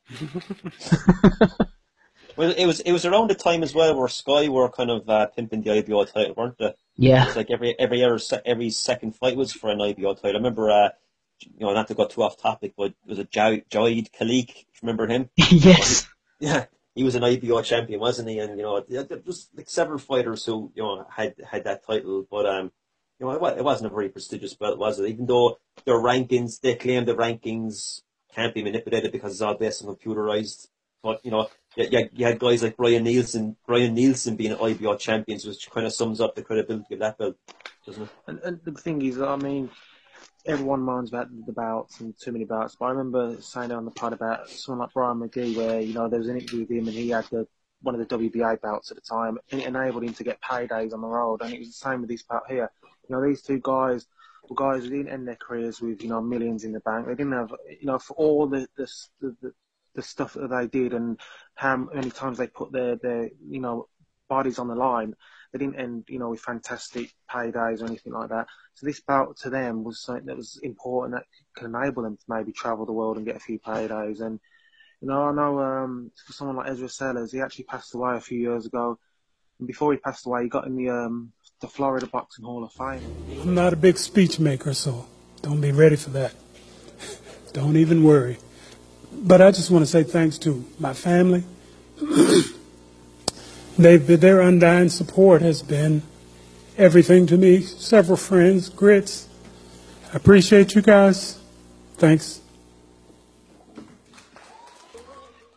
well, 2.36 2.52
it 2.52 2.66
was 2.66 2.80
it 2.82 2.92
was 2.92 3.06
around 3.06 3.30
the 3.30 3.36
time 3.36 3.64
as 3.64 3.74
well 3.74 3.96
where 3.96 4.08
Sky 4.08 4.50
were 4.50 4.70
kind 4.70 4.92
of 4.92 5.10
uh, 5.10 5.28
pimping 5.28 5.64
the 5.64 5.72
IBO 5.72 6.06
title, 6.06 6.34
weren't 6.36 6.58
they? 6.58 6.74
Yeah. 6.96 7.28
It's 7.28 7.36
like 7.36 7.52
every 7.52 7.78
every 7.80 8.04
every 8.46 8.70
second 8.70 9.16
fight 9.16 9.38
was 9.38 9.52
for 9.52 9.70
an 9.70 9.82
IBO 9.82 10.14
title. 10.14 10.32
I 10.32 10.34
remember. 10.34 10.72
Uh, 10.72 10.90
you 11.40 11.66
know, 11.66 11.74
not 11.74 11.88
to 11.88 11.94
go 11.94 12.08
too 12.08 12.24
off 12.24 12.38
topic, 12.38 12.74
but 12.78 12.88
it 12.88 12.96
was 13.06 13.20
it 13.20 13.32
Jawaid 13.32 14.12
Khaliq? 14.12 14.66
Remember 14.82 15.08
him? 15.08 15.30
yes. 15.36 16.08
Yeah, 16.40 16.66
he 16.96 17.04
was 17.04 17.16
an 17.16 17.24
IBO 17.24 17.62
champion, 17.62 18.00
wasn't 18.00 18.30
he? 18.30 18.40
And 18.40 18.58
you 18.58 18.64
know, 18.64 18.84
was 19.26 19.50
like 19.56 19.70
several 19.70 20.00
fighters 20.00 20.46
who 20.46 20.72
you 20.76 20.84
know 20.84 21.06
had 21.10 21.36
had 21.50 21.64
that 21.64 21.86
title, 21.86 22.26
but 22.30 22.46
um, 22.46 22.72
you 23.20 23.26
know, 23.26 23.46
it, 23.46 23.64
wasn't 23.64 23.92
a 23.92 23.96
very 23.96 24.10
prestigious 24.10 24.54
belt, 24.54 24.78
was 24.78 25.00
it? 25.00 25.10
Even 25.10 25.26
though 25.26 25.58
their 25.86 25.96
rankings, 25.96 26.60
they 26.60 26.76
claim 26.76 27.06
the 27.06 27.16
rankings 27.16 28.02
can't 28.34 28.54
be 28.54 28.64
manipulated 28.64 29.12
because 29.12 29.34
it's 29.34 29.42
all 29.42 29.56
based 29.56 29.84
on 29.84 29.96
computerized. 29.96 30.68
But 31.02 31.24
you 31.24 31.32
know, 31.32 31.50
you, 31.76 32.10
you 32.14 32.26
had 32.26 32.40
guys 32.40 32.64
like 32.64 32.78
Brian 32.78 33.04
Nielsen, 33.04 33.58
Brian 33.68 33.94
Nielsen 33.94 34.36
being 34.36 34.56
IBO 34.56 34.96
champions, 34.96 35.46
which 35.46 35.70
kind 35.70 35.86
of 35.86 35.94
sums 35.94 36.22
up 36.22 36.36
the 36.36 36.44
credibility 36.44 36.94
of 36.94 37.00
that 37.00 37.18
belt, 37.18 37.36
doesn't 37.86 38.04
it? 38.04 38.10
And, 38.28 38.40
and 38.40 38.60
the 38.64 38.72
thing 38.72 39.02
is, 39.02 39.20
I 39.20 39.36
mean, 39.36 39.70
everyone 40.46 40.82
moans 40.82 41.10
about 41.10 41.30
the 41.46 41.54
bouts 41.54 42.00
and 42.00 42.14
too 42.20 42.32
many 42.32 42.46
bouts, 42.46 42.76
but 42.80 42.86
I 42.86 42.90
remember 42.90 43.42
saying 43.42 43.72
on 43.72 43.86
the 43.86 43.92
pod 43.92 44.14
about 44.14 44.50
someone 44.50 44.80
like 44.80 44.94
Bryan 44.94 45.20
Magee, 45.20 45.56
where 45.56 45.80
you 45.80 45.94
know 45.94 46.10
there 46.10 46.20
was 46.20 46.28
an 46.28 46.38
interview 46.38 46.62
with 46.62 46.72
him 46.72 46.88
and 46.88 46.96
he 46.96 47.10
had 47.10 47.26
the 47.26 47.48
one 47.82 47.96
of 48.00 48.08
the 48.08 48.18
WBA 48.18 48.62
bouts 48.62 48.92
at 48.92 48.98
the 48.98 49.02
time, 49.02 49.38
and 49.52 49.62
it 49.62 49.68
enabled 49.68 50.04
him 50.04 50.14
to 50.14 50.24
get 50.24 50.42
paydays 50.42 50.94
on 50.94 51.02
the 51.02 51.08
road. 51.08 51.42
And 51.42 51.54
it 51.54 51.60
was 51.60 51.68
the 51.68 51.74
same 51.74 52.02
with 52.02 52.10
this 52.10 52.24
bout 52.24 52.44
here. 52.48 52.72
You 53.08 53.16
know, 53.16 53.26
these 53.26 53.42
two 53.42 53.60
guys 53.62 54.06
were 54.50 54.56
guys 54.56 54.84
who 54.84 54.90
didn't 54.90 55.10
end 55.10 55.28
their 55.28 55.36
careers 55.36 55.82
with 55.82 56.02
you 56.02 56.10
know 56.10 56.22
millions 56.22 56.64
in 56.64 56.72
the 56.72 56.80
bank. 56.82 57.08
They 57.08 57.16
didn't 57.16 57.34
have 57.34 57.54
you 57.70 57.88
know 57.88 58.00
for 58.00 58.14
all 58.14 58.48
the 58.48 58.68
the 58.78 58.88
the, 59.22 59.54
the 59.96 60.02
stuff 60.02 60.34
that 60.34 60.50
they 60.50 60.68
did 60.68 60.94
and 60.94 61.20
how 61.56 61.78
many 61.78 62.10
times 62.10 62.38
they 62.38 62.48
put 62.48 62.72
their 62.72 62.96
their 62.98 63.30
you 63.48 63.60
know 63.60 63.88
bodies 64.30 64.60
on 64.60 64.68
the 64.68 64.76
line 64.76 65.14
they 65.54 65.60
didn't 65.60 65.80
end, 65.80 66.06
you 66.08 66.18
know, 66.18 66.30
with 66.30 66.42
fantastic 66.42 67.14
paydays 67.30 67.82
or 67.82 67.86
anything 67.86 68.12
like 68.12 68.30
that. 68.30 68.48
So 68.74 68.88
this 68.88 69.00
bout 69.00 69.38
to 69.38 69.52
them 69.52 69.84
was 69.84 70.02
something 70.02 70.26
that 70.26 70.36
was 70.36 70.60
important 70.64 71.14
that 71.14 71.26
could 71.56 71.68
enable 71.68 72.02
them 72.02 72.18
to 72.18 72.24
maybe 72.28 72.52
travel 72.52 72.88
the 72.88 72.92
world 72.92 73.18
and 73.18 73.26
get 73.26 73.36
a 73.36 73.40
few 73.40 73.60
paydays. 73.60 74.22
And 74.22 74.40
you 75.00 75.08
know, 75.08 75.26
I 75.26 75.32
know 75.32 75.60
um, 75.60 76.12
for 76.26 76.34
someone 76.34 76.56
like 76.56 76.70
Ezra 76.70 76.90
Sellers, 76.90 77.32
he 77.32 77.40
actually 77.40 77.66
passed 77.66 77.94
away 77.94 78.16
a 78.16 78.22
few 78.22 78.40
years 78.40 78.66
ago. 78.66 78.98
And 79.60 79.68
before 79.68 79.92
he 79.92 80.00
passed 80.00 80.26
away, 80.26 80.44
he 80.44 80.50
got 80.50 80.66
in 80.66 80.76
the 80.76 80.90
um, 80.90 81.32
the 81.60 81.68
Florida 81.68 82.08
Boxing 82.08 82.46
Hall 82.46 82.64
of 82.64 82.72
Fame. 82.74 83.02
I'm 83.42 83.54
not 83.54 83.74
a 83.74 83.76
big 83.78 83.98
speech 83.98 84.40
maker, 84.40 84.74
so 84.74 85.06
don't 85.44 85.62
be 85.62 85.72
ready 85.72 85.98
for 85.98 86.10
that. 86.12 86.34
don't 87.54 87.78
even 87.78 88.04
worry. 88.04 88.38
But 89.12 89.42
I 89.42 89.52
just 89.52 89.70
want 89.70 89.84
to 89.84 89.92
say 89.92 90.04
thanks 90.04 90.40
to 90.40 90.66
my 90.80 90.94
family. 90.94 91.44
They've 93.78 94.06
been, 94.06 94.20
their 94.20 94.42
undying 94.42 94.90
support 94.90 95.42
has 95.42 95.62
been 95.62 96.04
everything 96.78 97.26
to 97.28 97.38
me. 97.38 97.62
Several 97.62 98.18
friends, 98.18 98.70
grits. 98.70 99.28
I 100.14 100.18
appreciate 100.18 100.76
you 100.76 100.82
guys. 100.82 101.40
Thanks. 101.96 102.42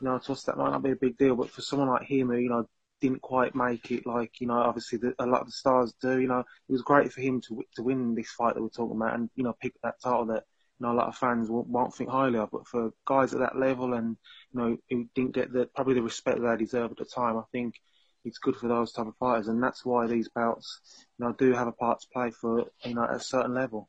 you 0.00 0.08
know, 0.08 0.18
to 0.18 0.32
us 0.32 0.44
that 0.44 0.56
might 0.56 0.70
not 0.70 0.82
be 0.82 0.90
a 0.90 0.96
big 0.96 1.16
deal, 1.16 1.36
but 1.36 1.50
for 1.50 1.62
someone 1.62 1.88
like 1.88 2.06
him 2.06 2.28
who, 2.28 2.36
you 2.36 2.48
know, 2.48 2.68
didn't 3.00 3.20
quite 3.20 3.54
make 3.54 3.90
it 3.90 4.06
like, 4.06 4.40
you 4.40 4.46
know, 4.46 4.54
obviously 4.54 4.98
the, 4.98 5.14
a 5.18 5.26
lot 5.26 5.42
of 5.42 5.46
the 5.46 5.52
stars 5.52 5.92
do, 6.00 6.18
you 6.18 6.28
know, 6.28 6.40
it 6.40 6.72
was 6.72 6.82
great 6.82 7.12
for 7.12 7.20
him 7.20 7.40
to 7.42 7.62
to 7.74 7.82
win 7.82 8.14
this 8.14 8.30
fight 8.30 8.54
that 8.54 8.62
we're 8.62 8.68
talking 8.68 8.96
about 8.96 9.14
and, 9.14 9.30
you 9.34 9.44
know, 9.44 9.54
pick 9.60 9.74
that 9.82 10.00
title 10.02 10.26
that, 10.26 10.44
you 10.78 10.86
know, 10.86 10.92
a 10.92 10.94
lot 10.94 11.08
of 11.08 11.16
fans 11.16 11.50
won't, 11.50 11.68
won't 11.68 11.94
think 11.94 12.10
highly 12.10 12.38
of, 12.38 12.50
but 12.50 12.66
for 12.66 12.90
guys 13.06 13.34
at 13.34 13.40
that 13.40 13.58
level 13.58 13.94
and, 13.94 14.16
you 14.52 14.60
know, 14.60 14.76
who 14.88 15.08
didn't 15.14 15.34
get 15.34 15.52
the, 15.52 15.66
probably 15.74 15.94
the 15.94 16.02
respect 16.02 16.40
that 16.40 16.58
they 16.58 16.64
deserve 16.64 16.90
at 16.90 16.96
the 16.98 17.04
time, 17.04 17.36
I 17.36 17.42
think 17.52 17.74
it's 18.26 18.38
good 18.38 18.56
for 18.56 18.68
those 18.68 18.92
type 18.92 19.06
of 19.06 19.16
fighters 19.16 19.48
and 19.48 19.62
that's 19.62 19.84
why 19.84 20.06
these 20.06 20.28
bouts, 20.28 20.80
you 21.18 21.24
know, 21.24 21.32
do 21.32 21.52
have 21.52 21.68
a 21.68 21.72
part 21.72 22.00
to 22.00 22.06
play 22.12 22.30
for, 22.30 22.64
you 22.84 22.94
know, 22.94 23.04
at 23.04 23.14
a 23.14 23.20
certain 23.20 23.54
level. 23.54 23.88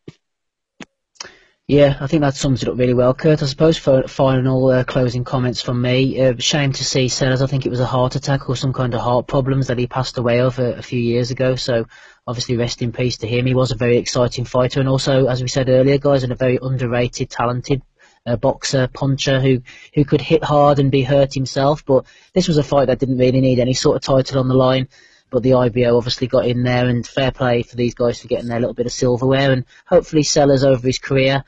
Yeah, 1.70 1.98
I 2.00 2.08
think 2.08 2.22
that 2.22 2.36
sums 2.36 2.64
it 2.64 2.70
up 2.70 2.78
really 2.78 2.94
well, 2.94 3.14
Kurt. 3.14 3.44
I 3.44 3.46
suppose 3.46 3.78
for 3.78 4.08
final 4.08 4.68
uh, 4.70 4.86
closing 4.86 5.26
comments 5.26 5.62
from 5.62 5.82
me, 5.82 6.22
uh, 6.22 6.36
shame 6.38 6.72
to 6.72 6.86
see 6.86 7.10
Sellars. 7.10 7.42
I 7.42 7.48
think 7.48 7.66
it 7.66 7.70
was 7.70 7.82
a 7.82 7.86
heart 7.86 8.16
attack 8.16 8.48
or 8.48 8.56
some 8.56 8.72
kind 8.72 8.94
of 8.94 9.02
heart 9.02 9.28
problems 9.28 9.68
that 9.68 9.78
he 9.78 9.86
passed 9.86 10.18
away 10.18 10.40
of 10.40 10.60
a, 10.60 10.76
a, 10.76 10.82
few 10.82 11.00
years 11.02 11.30
ago. 11.30 11.58
So 11.58 11.86
obviously 12.26 12.56
rest 12.56 12.82
in 12.82 12.94
peace 12.94 13.18
to 13.18 13.28
him. 13.28 13.46
He 13.46 13.54
was 13.54 13.72
a 13.72 13.76
very 13.76 13.98
exciting 13.98 14.46
fighter 14.46 14.80
and 14.80 14.88
also, 14.88 15.28
as 15.28 15.42
we 15.42 15.50
said 15.50 15.68
earlier, 15.68 15.98
guys, 15.98 16.24
and 16.24 16.32
a 16.32 16.36
very 16.36 16.58
underrated, 16.62 17.30
talented 17.30 17.82
uh, 18.28 18.36
boxer, 18.36 18.88
puncher 18.88 19.40
who, 19.40 19.62
who 19.96 20.06
could 20.06 20.22
hit 20.22 20.44
hard 20.44 20.78
and 20.78 20.92
be 20.92 21.02
hurt 21.02 21.34
himself. 21.34 21.84
But 21.86 22.06
this 22.34 22.48
was 22.48 22.58
a 22.58 22.64
fight 22.64 22.88
that 22.88 23.00
didn't 23.00 23.18
really 23.18 23.42
need 23.42 23.60
any 23.60 23.74
sort 23.74 23.96
of 23.96 24.02
title 24.04 24.40
on 24.40 24.48
the 24.48 24.56
line 24.56 24.88
but 25.30 25.44
the 25.44 25.56
IBO 25.56 25.98
obviously 25.98 26.26
got 26.26 26.46
in 26.46 26.64
there 26.64 26.88
and 26.88 27.06
fair 27.06 27.32
play 27.32 27.62
for 27.62 27.76
these 27.76 27.94
guys 27.94 28.22
for 28.22 28.30
getting 28.30 28.48
their 28.48 28.62
little 28.62 28.74
bit 28.74 28.86
of 28.86 28.94
silverware 28.94 29.52
and 29.52 29.66
hopefully 29.86 30.24
Sellars 30.24 30.64
over 30.64 30.88
his 30.88 31.00
career 31.00 31.44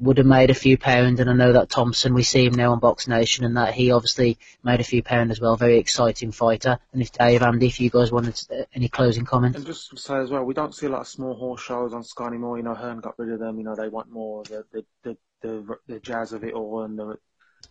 would 0.00 0.18
have 0.18 0.26
made 0.26 0.50
a 0.50 0.54
few 0.54 0.78
pound, 0.78 1.18
and 1.18 1.28
I 1.28 1.32
know 1.32 1.52
that 1.52 1.70
Thompson, 1.70 2.14
we 2.14 2.22
see 2.22 2.46
him 2.46 2.54
now 2.54 2.72
on 2.72 2.78
Box 2.78 3.08
Nation, 3.08 3.44
and 3.44 3.56
that 3.56 3.74
he 3.74 3.90
obviously 3.90 4.38
made 4.62 4.80
a 4.80 4.84
few 4.84 5.02
pound 5.02 5.30
as 5.30 5.40
well. 5.40 5.56
Very 5.56 5.78
exciting 5.78 6.30
fighter. 6.30 6.78
And 6.92 7.02
if 7.02 7.12
Dave, 7.12 7.42
Andy, 7.42 7.66
if 7.66 7.80
you 7.80 7.90
guys 7.90 8.12
wanted 8.12 8.36
to, 8.36 8.60
uh, 8.60 8.64
any 8.74 8.88
closing 8.88 9.24
comments, 9.24 9.56
and 9.56 9.66
just 9.66 9.90
to 9.90 9.96
say 9.96 10.16
as 10.16 10.30
well, 10.30 10.44
we 10.44 10.54
don't 10.54 10.74
see 10.74 10.86
a 10.86 10.90
lot 10.90 11.00
of 11.00 11.08
small 11.08 11.34
horse 11.34 11.62
shows 11.62 11.92
on 11.92 12.04
Sky 12.04 12.26
anymore. 12.26 12.56
You 12.56 12.62
know, 12.62 12.74
Hearn 12.74 13.00
got 13.00 13.18
rid 13.18 13.32
of 13.32 13.40
them. 13.40 13.58
You 13.58 13.64
know, 13.64 13.74
they 13.74 13.88
want 13.88 14.10
more 14.10 14.44
the 14.44 14.64
the 14.72 14.84
the 15.02 15.16
the, 15.42 15.76
the 15.86 16.00
jazz 16.00 16.32
of 16.32 16.44
it 16.44 16.54
all 16.54 16.82
and 16.82 16.98
the 16.98 17.16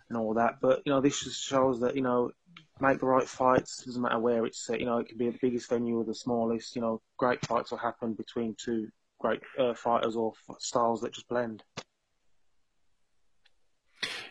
and 0.09 0.17
all 0.17 0.33
that. 0.35 0.59
But 0.61 0.81
you 0.85 0.91
know, 0.91 1.01
this 1.01 1.23
just 1.23 1.43
shows 1.43 1.79
that 1.81 1.95
you 1.95 2.01
know 2.01 2.31
make 2.79 2.99
the 2.99 3.05
right 3.05 3.27
fights. 3.27 3.83
Doesn't 3.83 4.01
matter 4.01 4.19
where 4.19 4.45
it's 4.45 4.65
set. 4.65 4.79
You 4.79 4.85
know, 4.85 4.97
it 4.99 5.07
could 5.07 5.17
be 5.17 5.29
the 5.29 5.39
biggest 5.41 5.69
venue 5.69 5.97
or 5.97 6.03
the 6.03 6.15
smallest. 6.15 6.75
You 6.75 6.81
know, 6.81 7.01
great 7.17 7.45
fights 7.45 7.71
will 7.71 7.77
happen 7.77 8.13
between 8.13 8.55
two 8.57 8.89
great 9.19 9.41
uh, 9.57 9.73
fighters 9.73 10.15
or 10.15 10.33
styles 10.59 11.01
that 11.01 11.13
just 11.13 11.27
blend. 11.27 11.63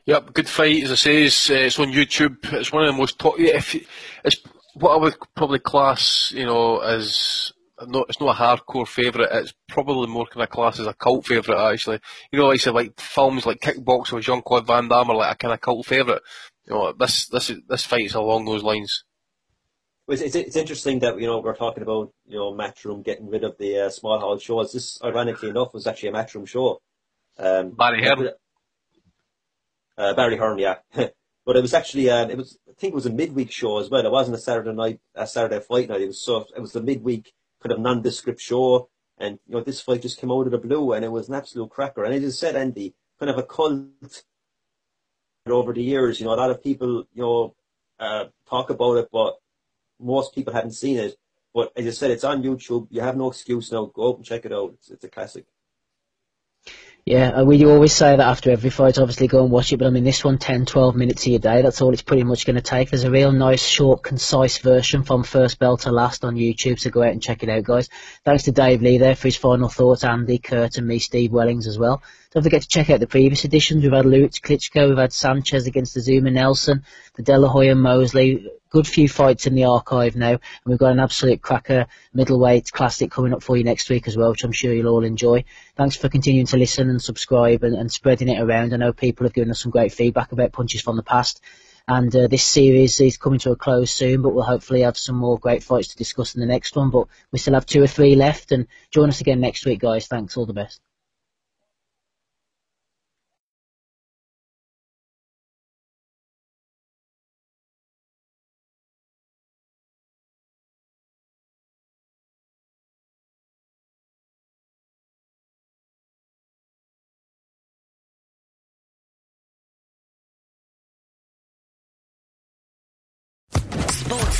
Yep, 0.07 0.35
good 0.35 0.49
fight. 0.49 0.85
As 0.85 0.92
I 0.92 0.94
say, 0.94 1.25
it's, 1.25 1.51
uh, 1.51 1.55
it's 1.55 1.81
on 1.81 1.92
YouTube. 1.92 2.37
It's 2.53 2.70
one 2.70 2.85
of 2.85 2.94
the 2.94 2.99
most 2.99 3.18
top. 3.18 3.35
If 3.38 3.75
it's 4.25 4.37
what 4.75 4.92
I 4.92 4.96
would 4.99 5.16
probably 5.35 5.59
class, 5.59 6.33
you 6.33 6.46
know, 6.46 6.79
as 6.79 7.53
not 7.87 8.07
it's 8.09 8.21
not 8.21 8.37
a 8.37 8.39
hardcore 8.39 8.87
favourite. 8.87 9.29
It's 9.33 9.55
probably 9.69 10.07
more 10.07 10.27
kind 10.27 10.43
of 10.43 10.51
class 10.51 10.81
as 10.81 10.87
a 10.87 10.95
cult 10.95 11.27
favourite. 11.27 11.73
Actually, 11.73 12.01
you 12.33 12.39
know, 12.39 12.47
like 12.47 12.55
I 12.55 12.59
said, 12.59 12.75
like 12.75 12.99
films 13.01 13.47
like 13.47 13.61
Kickboxer 13.61 14.12
with 14.12 14.25
Jean 14.25 14.43
Claude 14.43 14.67
Van 14.67 14.89
Damme 14.89 15.11
are 15.11 15.17
like 15.17 15.35
a 15.35 15.39
kind 15.39 15.55
of 15.55 15.61
cult 15.61 15.87
favourite. 15.87 16.23
You 16.67 16.75
know, 16.75 16.93
this 16.93 17.27
this 17.29 17.53
this 17.69 17.85
fight 17.85 18.07
is 18.07 18.15
along 18.15 18.47
those 18.47 18.62
lines. 18.62 19.05
It's, 20.09 20.23
it's, 20.23 20.37
it's 20.37 20.57
interesting 20.57 21.01
that 21.01 21.21
you 21.21 21.27
know 21.27 21.41
we're 21.41 21.57
talking 21.57 21.83
about 21.83 22.12
you 22.27 22.39
know 22.39 22.53
Matchroom 22.53 23.05
getting 23.05 23.29
rid 23.29 23.45
of 23.45 23.59
the 23.59 23.87
uh, 23.87 23.91
small 23.91 24.19
hall 24.21 24.39
shows. 24.39 24.73
This, 24.73 24.99
ironically 25.03 25.51
enough, 25.51 25.75
was 25.75 25.87
actually 25.87 26.11
a 26.11 26.12
Matchroom 26.12 26.47
show. 26.47 26.81
Um, 27.39 27.71
Barry 27.71 28.03
Hearn. 28.03 28.31
Uh, 29.99 30.15
Barry 30.15 30.37
Hearn, 30.37 30.59
yeah. 30.59 30.77
but 30.95 31.57
it 31.57 31.62
was 31.62 31.75
actually, 31.75 32.11
um, 32.11 32.31
it 32.31 32.37
was, 32.37 32.59
I 32.69 32.73
think 32.79 32.93
it 32.93 32.95
was 32.95 33.07
a 33.07 33.11
midweek 33.11 33.51
show 33.51 33.79
as 33.79 33.89
well. 33.89 34.05
It 34.05 34.12
wasn't 34.12 34.37
a 34.37 34.41
Saturday 34.41 34.73
night, 34.73 35.01
a 35.15 35.27
Saturday 35.27 35.61
fight 35.61 35.89
night. 35.89 36.03
It 36.03 36.09
was 36.09 36.23
so, 36.23 36.45
it 36.55 36.61
was 36.61 36.73
the 36.73 36.83
midweek 36.83 37.33
kind 37.66 37.72
of 37.72 37.81
nondescript 37.81 38.40
show. 38.40 38.88
And, 39.18 39.38
you 39.46 39.55
know, 39.55 39.62
this 39.62 39.81
fight 39.81 40.02
just 40.02 40.20
came 40.20 40.31
out 40.31 40.46
of 40.46 40.52
the 40.52 40.59
blue 40.59 40.92
and 40.92 41.05
it 41.05 41.11
was 41.11 41.29
an 41.29 41.35
absolute 41.35 41.70
cracker. 41.70 42.05
And 42.05 42.14
as 42.14 42.22
you 42.22 42.31
said, 42.31 42.55
Andy, 42.55 42.94
kind 43.18 43.31
of 43.31 43.38
a 43.38 43.42
cult 43.42 44.22
over 45.48 45.72
the 45.72 45.83
years. 45.83 46.20
You 46.20 46.26
know, 46.26 46.35
a 46.35 46.37
lot 46.37 46.50
of 46.50 46.62
people, 46.62 47.05
you 47.12 47.22
know, 47.22 47.55
uh, 47.98 48.26
talk 48.48 48.70
about 48.70 48.98
it, 48.98 49.09
but 49.11 49.37
most 49.98 50.35
people 50.35 50.52
haven't 50.52 50.72
seen 50.72 50.98
it. 50.98 51.16
But 51.55 51.72
as 51.76 51.87
you 51.87 51.92
said, 51.92 52.11
it's 52.11 52.24
on 52.24 52.42
YouTube. 52.42 52.88
You 52.90 53.00
have 53.00 53.16
no 53.16 53.29
excuse 53.29 53.72
now. 53.72 53.87
Go 53.87 54.11
out 54.11 54.16
and 54.16 54.24
check 54.24 54.44
it 54.44 54.52
out. 54.52 54.74
It's, 54.74 54.90
it's 54.90 55.05
a 55.05 55.09
classic. 55.09 55.46
Yeah, 57.09 57.29
uh, 57.29 57.45
we 57.45 57.64
always 57.64 57.92
say 57.92 58.16
that 58.16 58.27
after 58.27 58.51
every 58.51 58.71
fight, 58.71 58.99
obviously 58.99 59.29
go 59.29 59.40
and 59.40 59.53
watch 59.53 59.73
it, 59.73 59.77
but 59.77 59.87
I 59.87 59.90
mean, 59.90 60.03
this 60.03 60.25
one, 60.25 60.38
10, 60.38 60.66
12 60.66 60.97
minutes 60.97 61.23
of 61.23 61.29
your 61.29 61.38
day, 61.38 61.62
that's 61.62 61.81
all 61.81 61.92
it's 61.92 62.03
pretty 62.03 62.25
much 62.25 62.45
going 62.45 62.57
to 62.57 62.61
take. 62.61 62.90
There's 62.90 63.05
a 63.05 63.11
real 63.12 63.31
nice, 63.31 63.64
short, 63.64 64.03
concise 64.03 64.59
version 64.59 65.05
from 65.05 65.23
first 65.23 65.61
bell 65.61 65.77
to 65.77 65.92
last 65.92 66.25
on 66.25 66.35
YouTube, 66.35 66.81
so 66.81 66.90
go 66.90 67.05
out 67.05 67.12
and 67.12 67.23
check 67.23 67.45
it 67.45 67.49
out, 67.49 67.62
guys. 67.62 67.90
Thanks 68.25 68.42
to 68.42 68.51
Dave 68.51 68.83
Lee 68.83 68.99
there 68.99 69.14
for 69.14 69.29
his 69.29 69.37
final 69.37 69.69
thoughts, 69.69 70.03
Andy, 70.03 70.38
Kurt, 70.38 70.79
and 70.79 70.88
me, 70.88 70.99
Steve 70.99 71.31
Wellings, 71.31 71.69
as 71.69 71.79
well. 71.79 72.03
Don't 72.33 72.43
forget 72.43 72.62
to 72.62 72.69
check 72.69 72.91
out 72.91 73.01
the 73.01 73.07
previous 73.07 73.45
editions. 73.45 73.83
We've 73.83 73.93
had 73.93 74.05
Lewis 74.05 74.39
Klitschko, 74.39 74.89
we've 74.89 74.99
had 74.99 75.12
Sanchez 75.12 75.67
against 75.67 75.97
Azumah 75.97 76.33
Nelson, 76.33 76.85
the 77.15 77.23
De 77.23 77.35
and 77.35 77.81
Mosley, 77.81 78.51
good 78.71 78.87
few 78.87 79.09
fights 79.09 79.47
in 79.47 79.55
the 79.55 79.65
archive 79.65 80.17
now, 80.17 80.31
and 80.31 80.41
we've 80.67 80.79
got 80.79 80.93
an 80.93 81.01
absolute 81.01 81.41
cracker 81.41 81.87
middleweight 82.12 82.73
classic 82.73 83.11
coming 83.11 83.33
up 83.33 83.43
for 83.43 83.57
you 83.57 83.65
next 83.65 83.89
week 83.89 84.07
as 84.09 84.17
well, 84.17 84.31
which 84.31 84.45
I'm 84.45 84.53
sure 84.53 84.75
you'll 84.75 84.89
all 84.89 85.05
enjoy. 85.05 85.45
Thanks 85.77 85.97
for 85.97 86.09
continuing 86.09 86.47
to 86.49 86.57
listen 86.57 86.91
and 86.91 87.01
subscribe 87.01 87.62
and, 87.62 87.75
and 87.75 87.91
spreading 87.91 88.29
it 88.29 88.41
around. 88.41 88.75
I 88.75 88.77
know 88.77 88.93
people 88.93 89.25
have 89.25 89.35
given 89.35 89.51
us 89.51 89.61
some 89.61 89.71
great 89.71 89.93
feedback 89.93 90.33
about 90.33 90.53
punches 90.53 90.83
from 90.83 90.97
the 90.97 91.03
past. 91.03 91.41
And 91.89 92.15
uh, 92.17 92.27
this 92.27 92.43
series 92.43 93.01
is 93.01 93.17
coming 93.17 93.39
to 93.41 93.53
a 93.53 93.57
close 93.57 93.93
soon, 93.93 94.21
but 94.21 94.35
we'll 94.35 94.43
hopefully 94.43 94.81
have 94.81 94.99
some 94.99 95.15
more 95.15 95.39
great 95.39 95.62
fights 95.62 95.89
to 95.89 95.97
discuss 95.97 96.35
in 96.35 96.41
the 96.41 96.47
next 96.47 96.75
one. 96.75 96.91
But 96.91 97.07
we 97.31 97.39
still 97.39 97.55
have 97.55 97.65
two 97.65 97.83
or 97.83 97.87
three 97.87 98.17
left, 98.17 98.51
and 98.51 98.67
join 98.91 99.09
us 99.09 99.21
again 99.21 99.41
next 99.41 99.65
week, 99.65 99.79
guys. 99.79 100.09
Thanks, 100.09 100.37
all 100.37 100.47
the 100.47 100.53
best. 100.53 100.81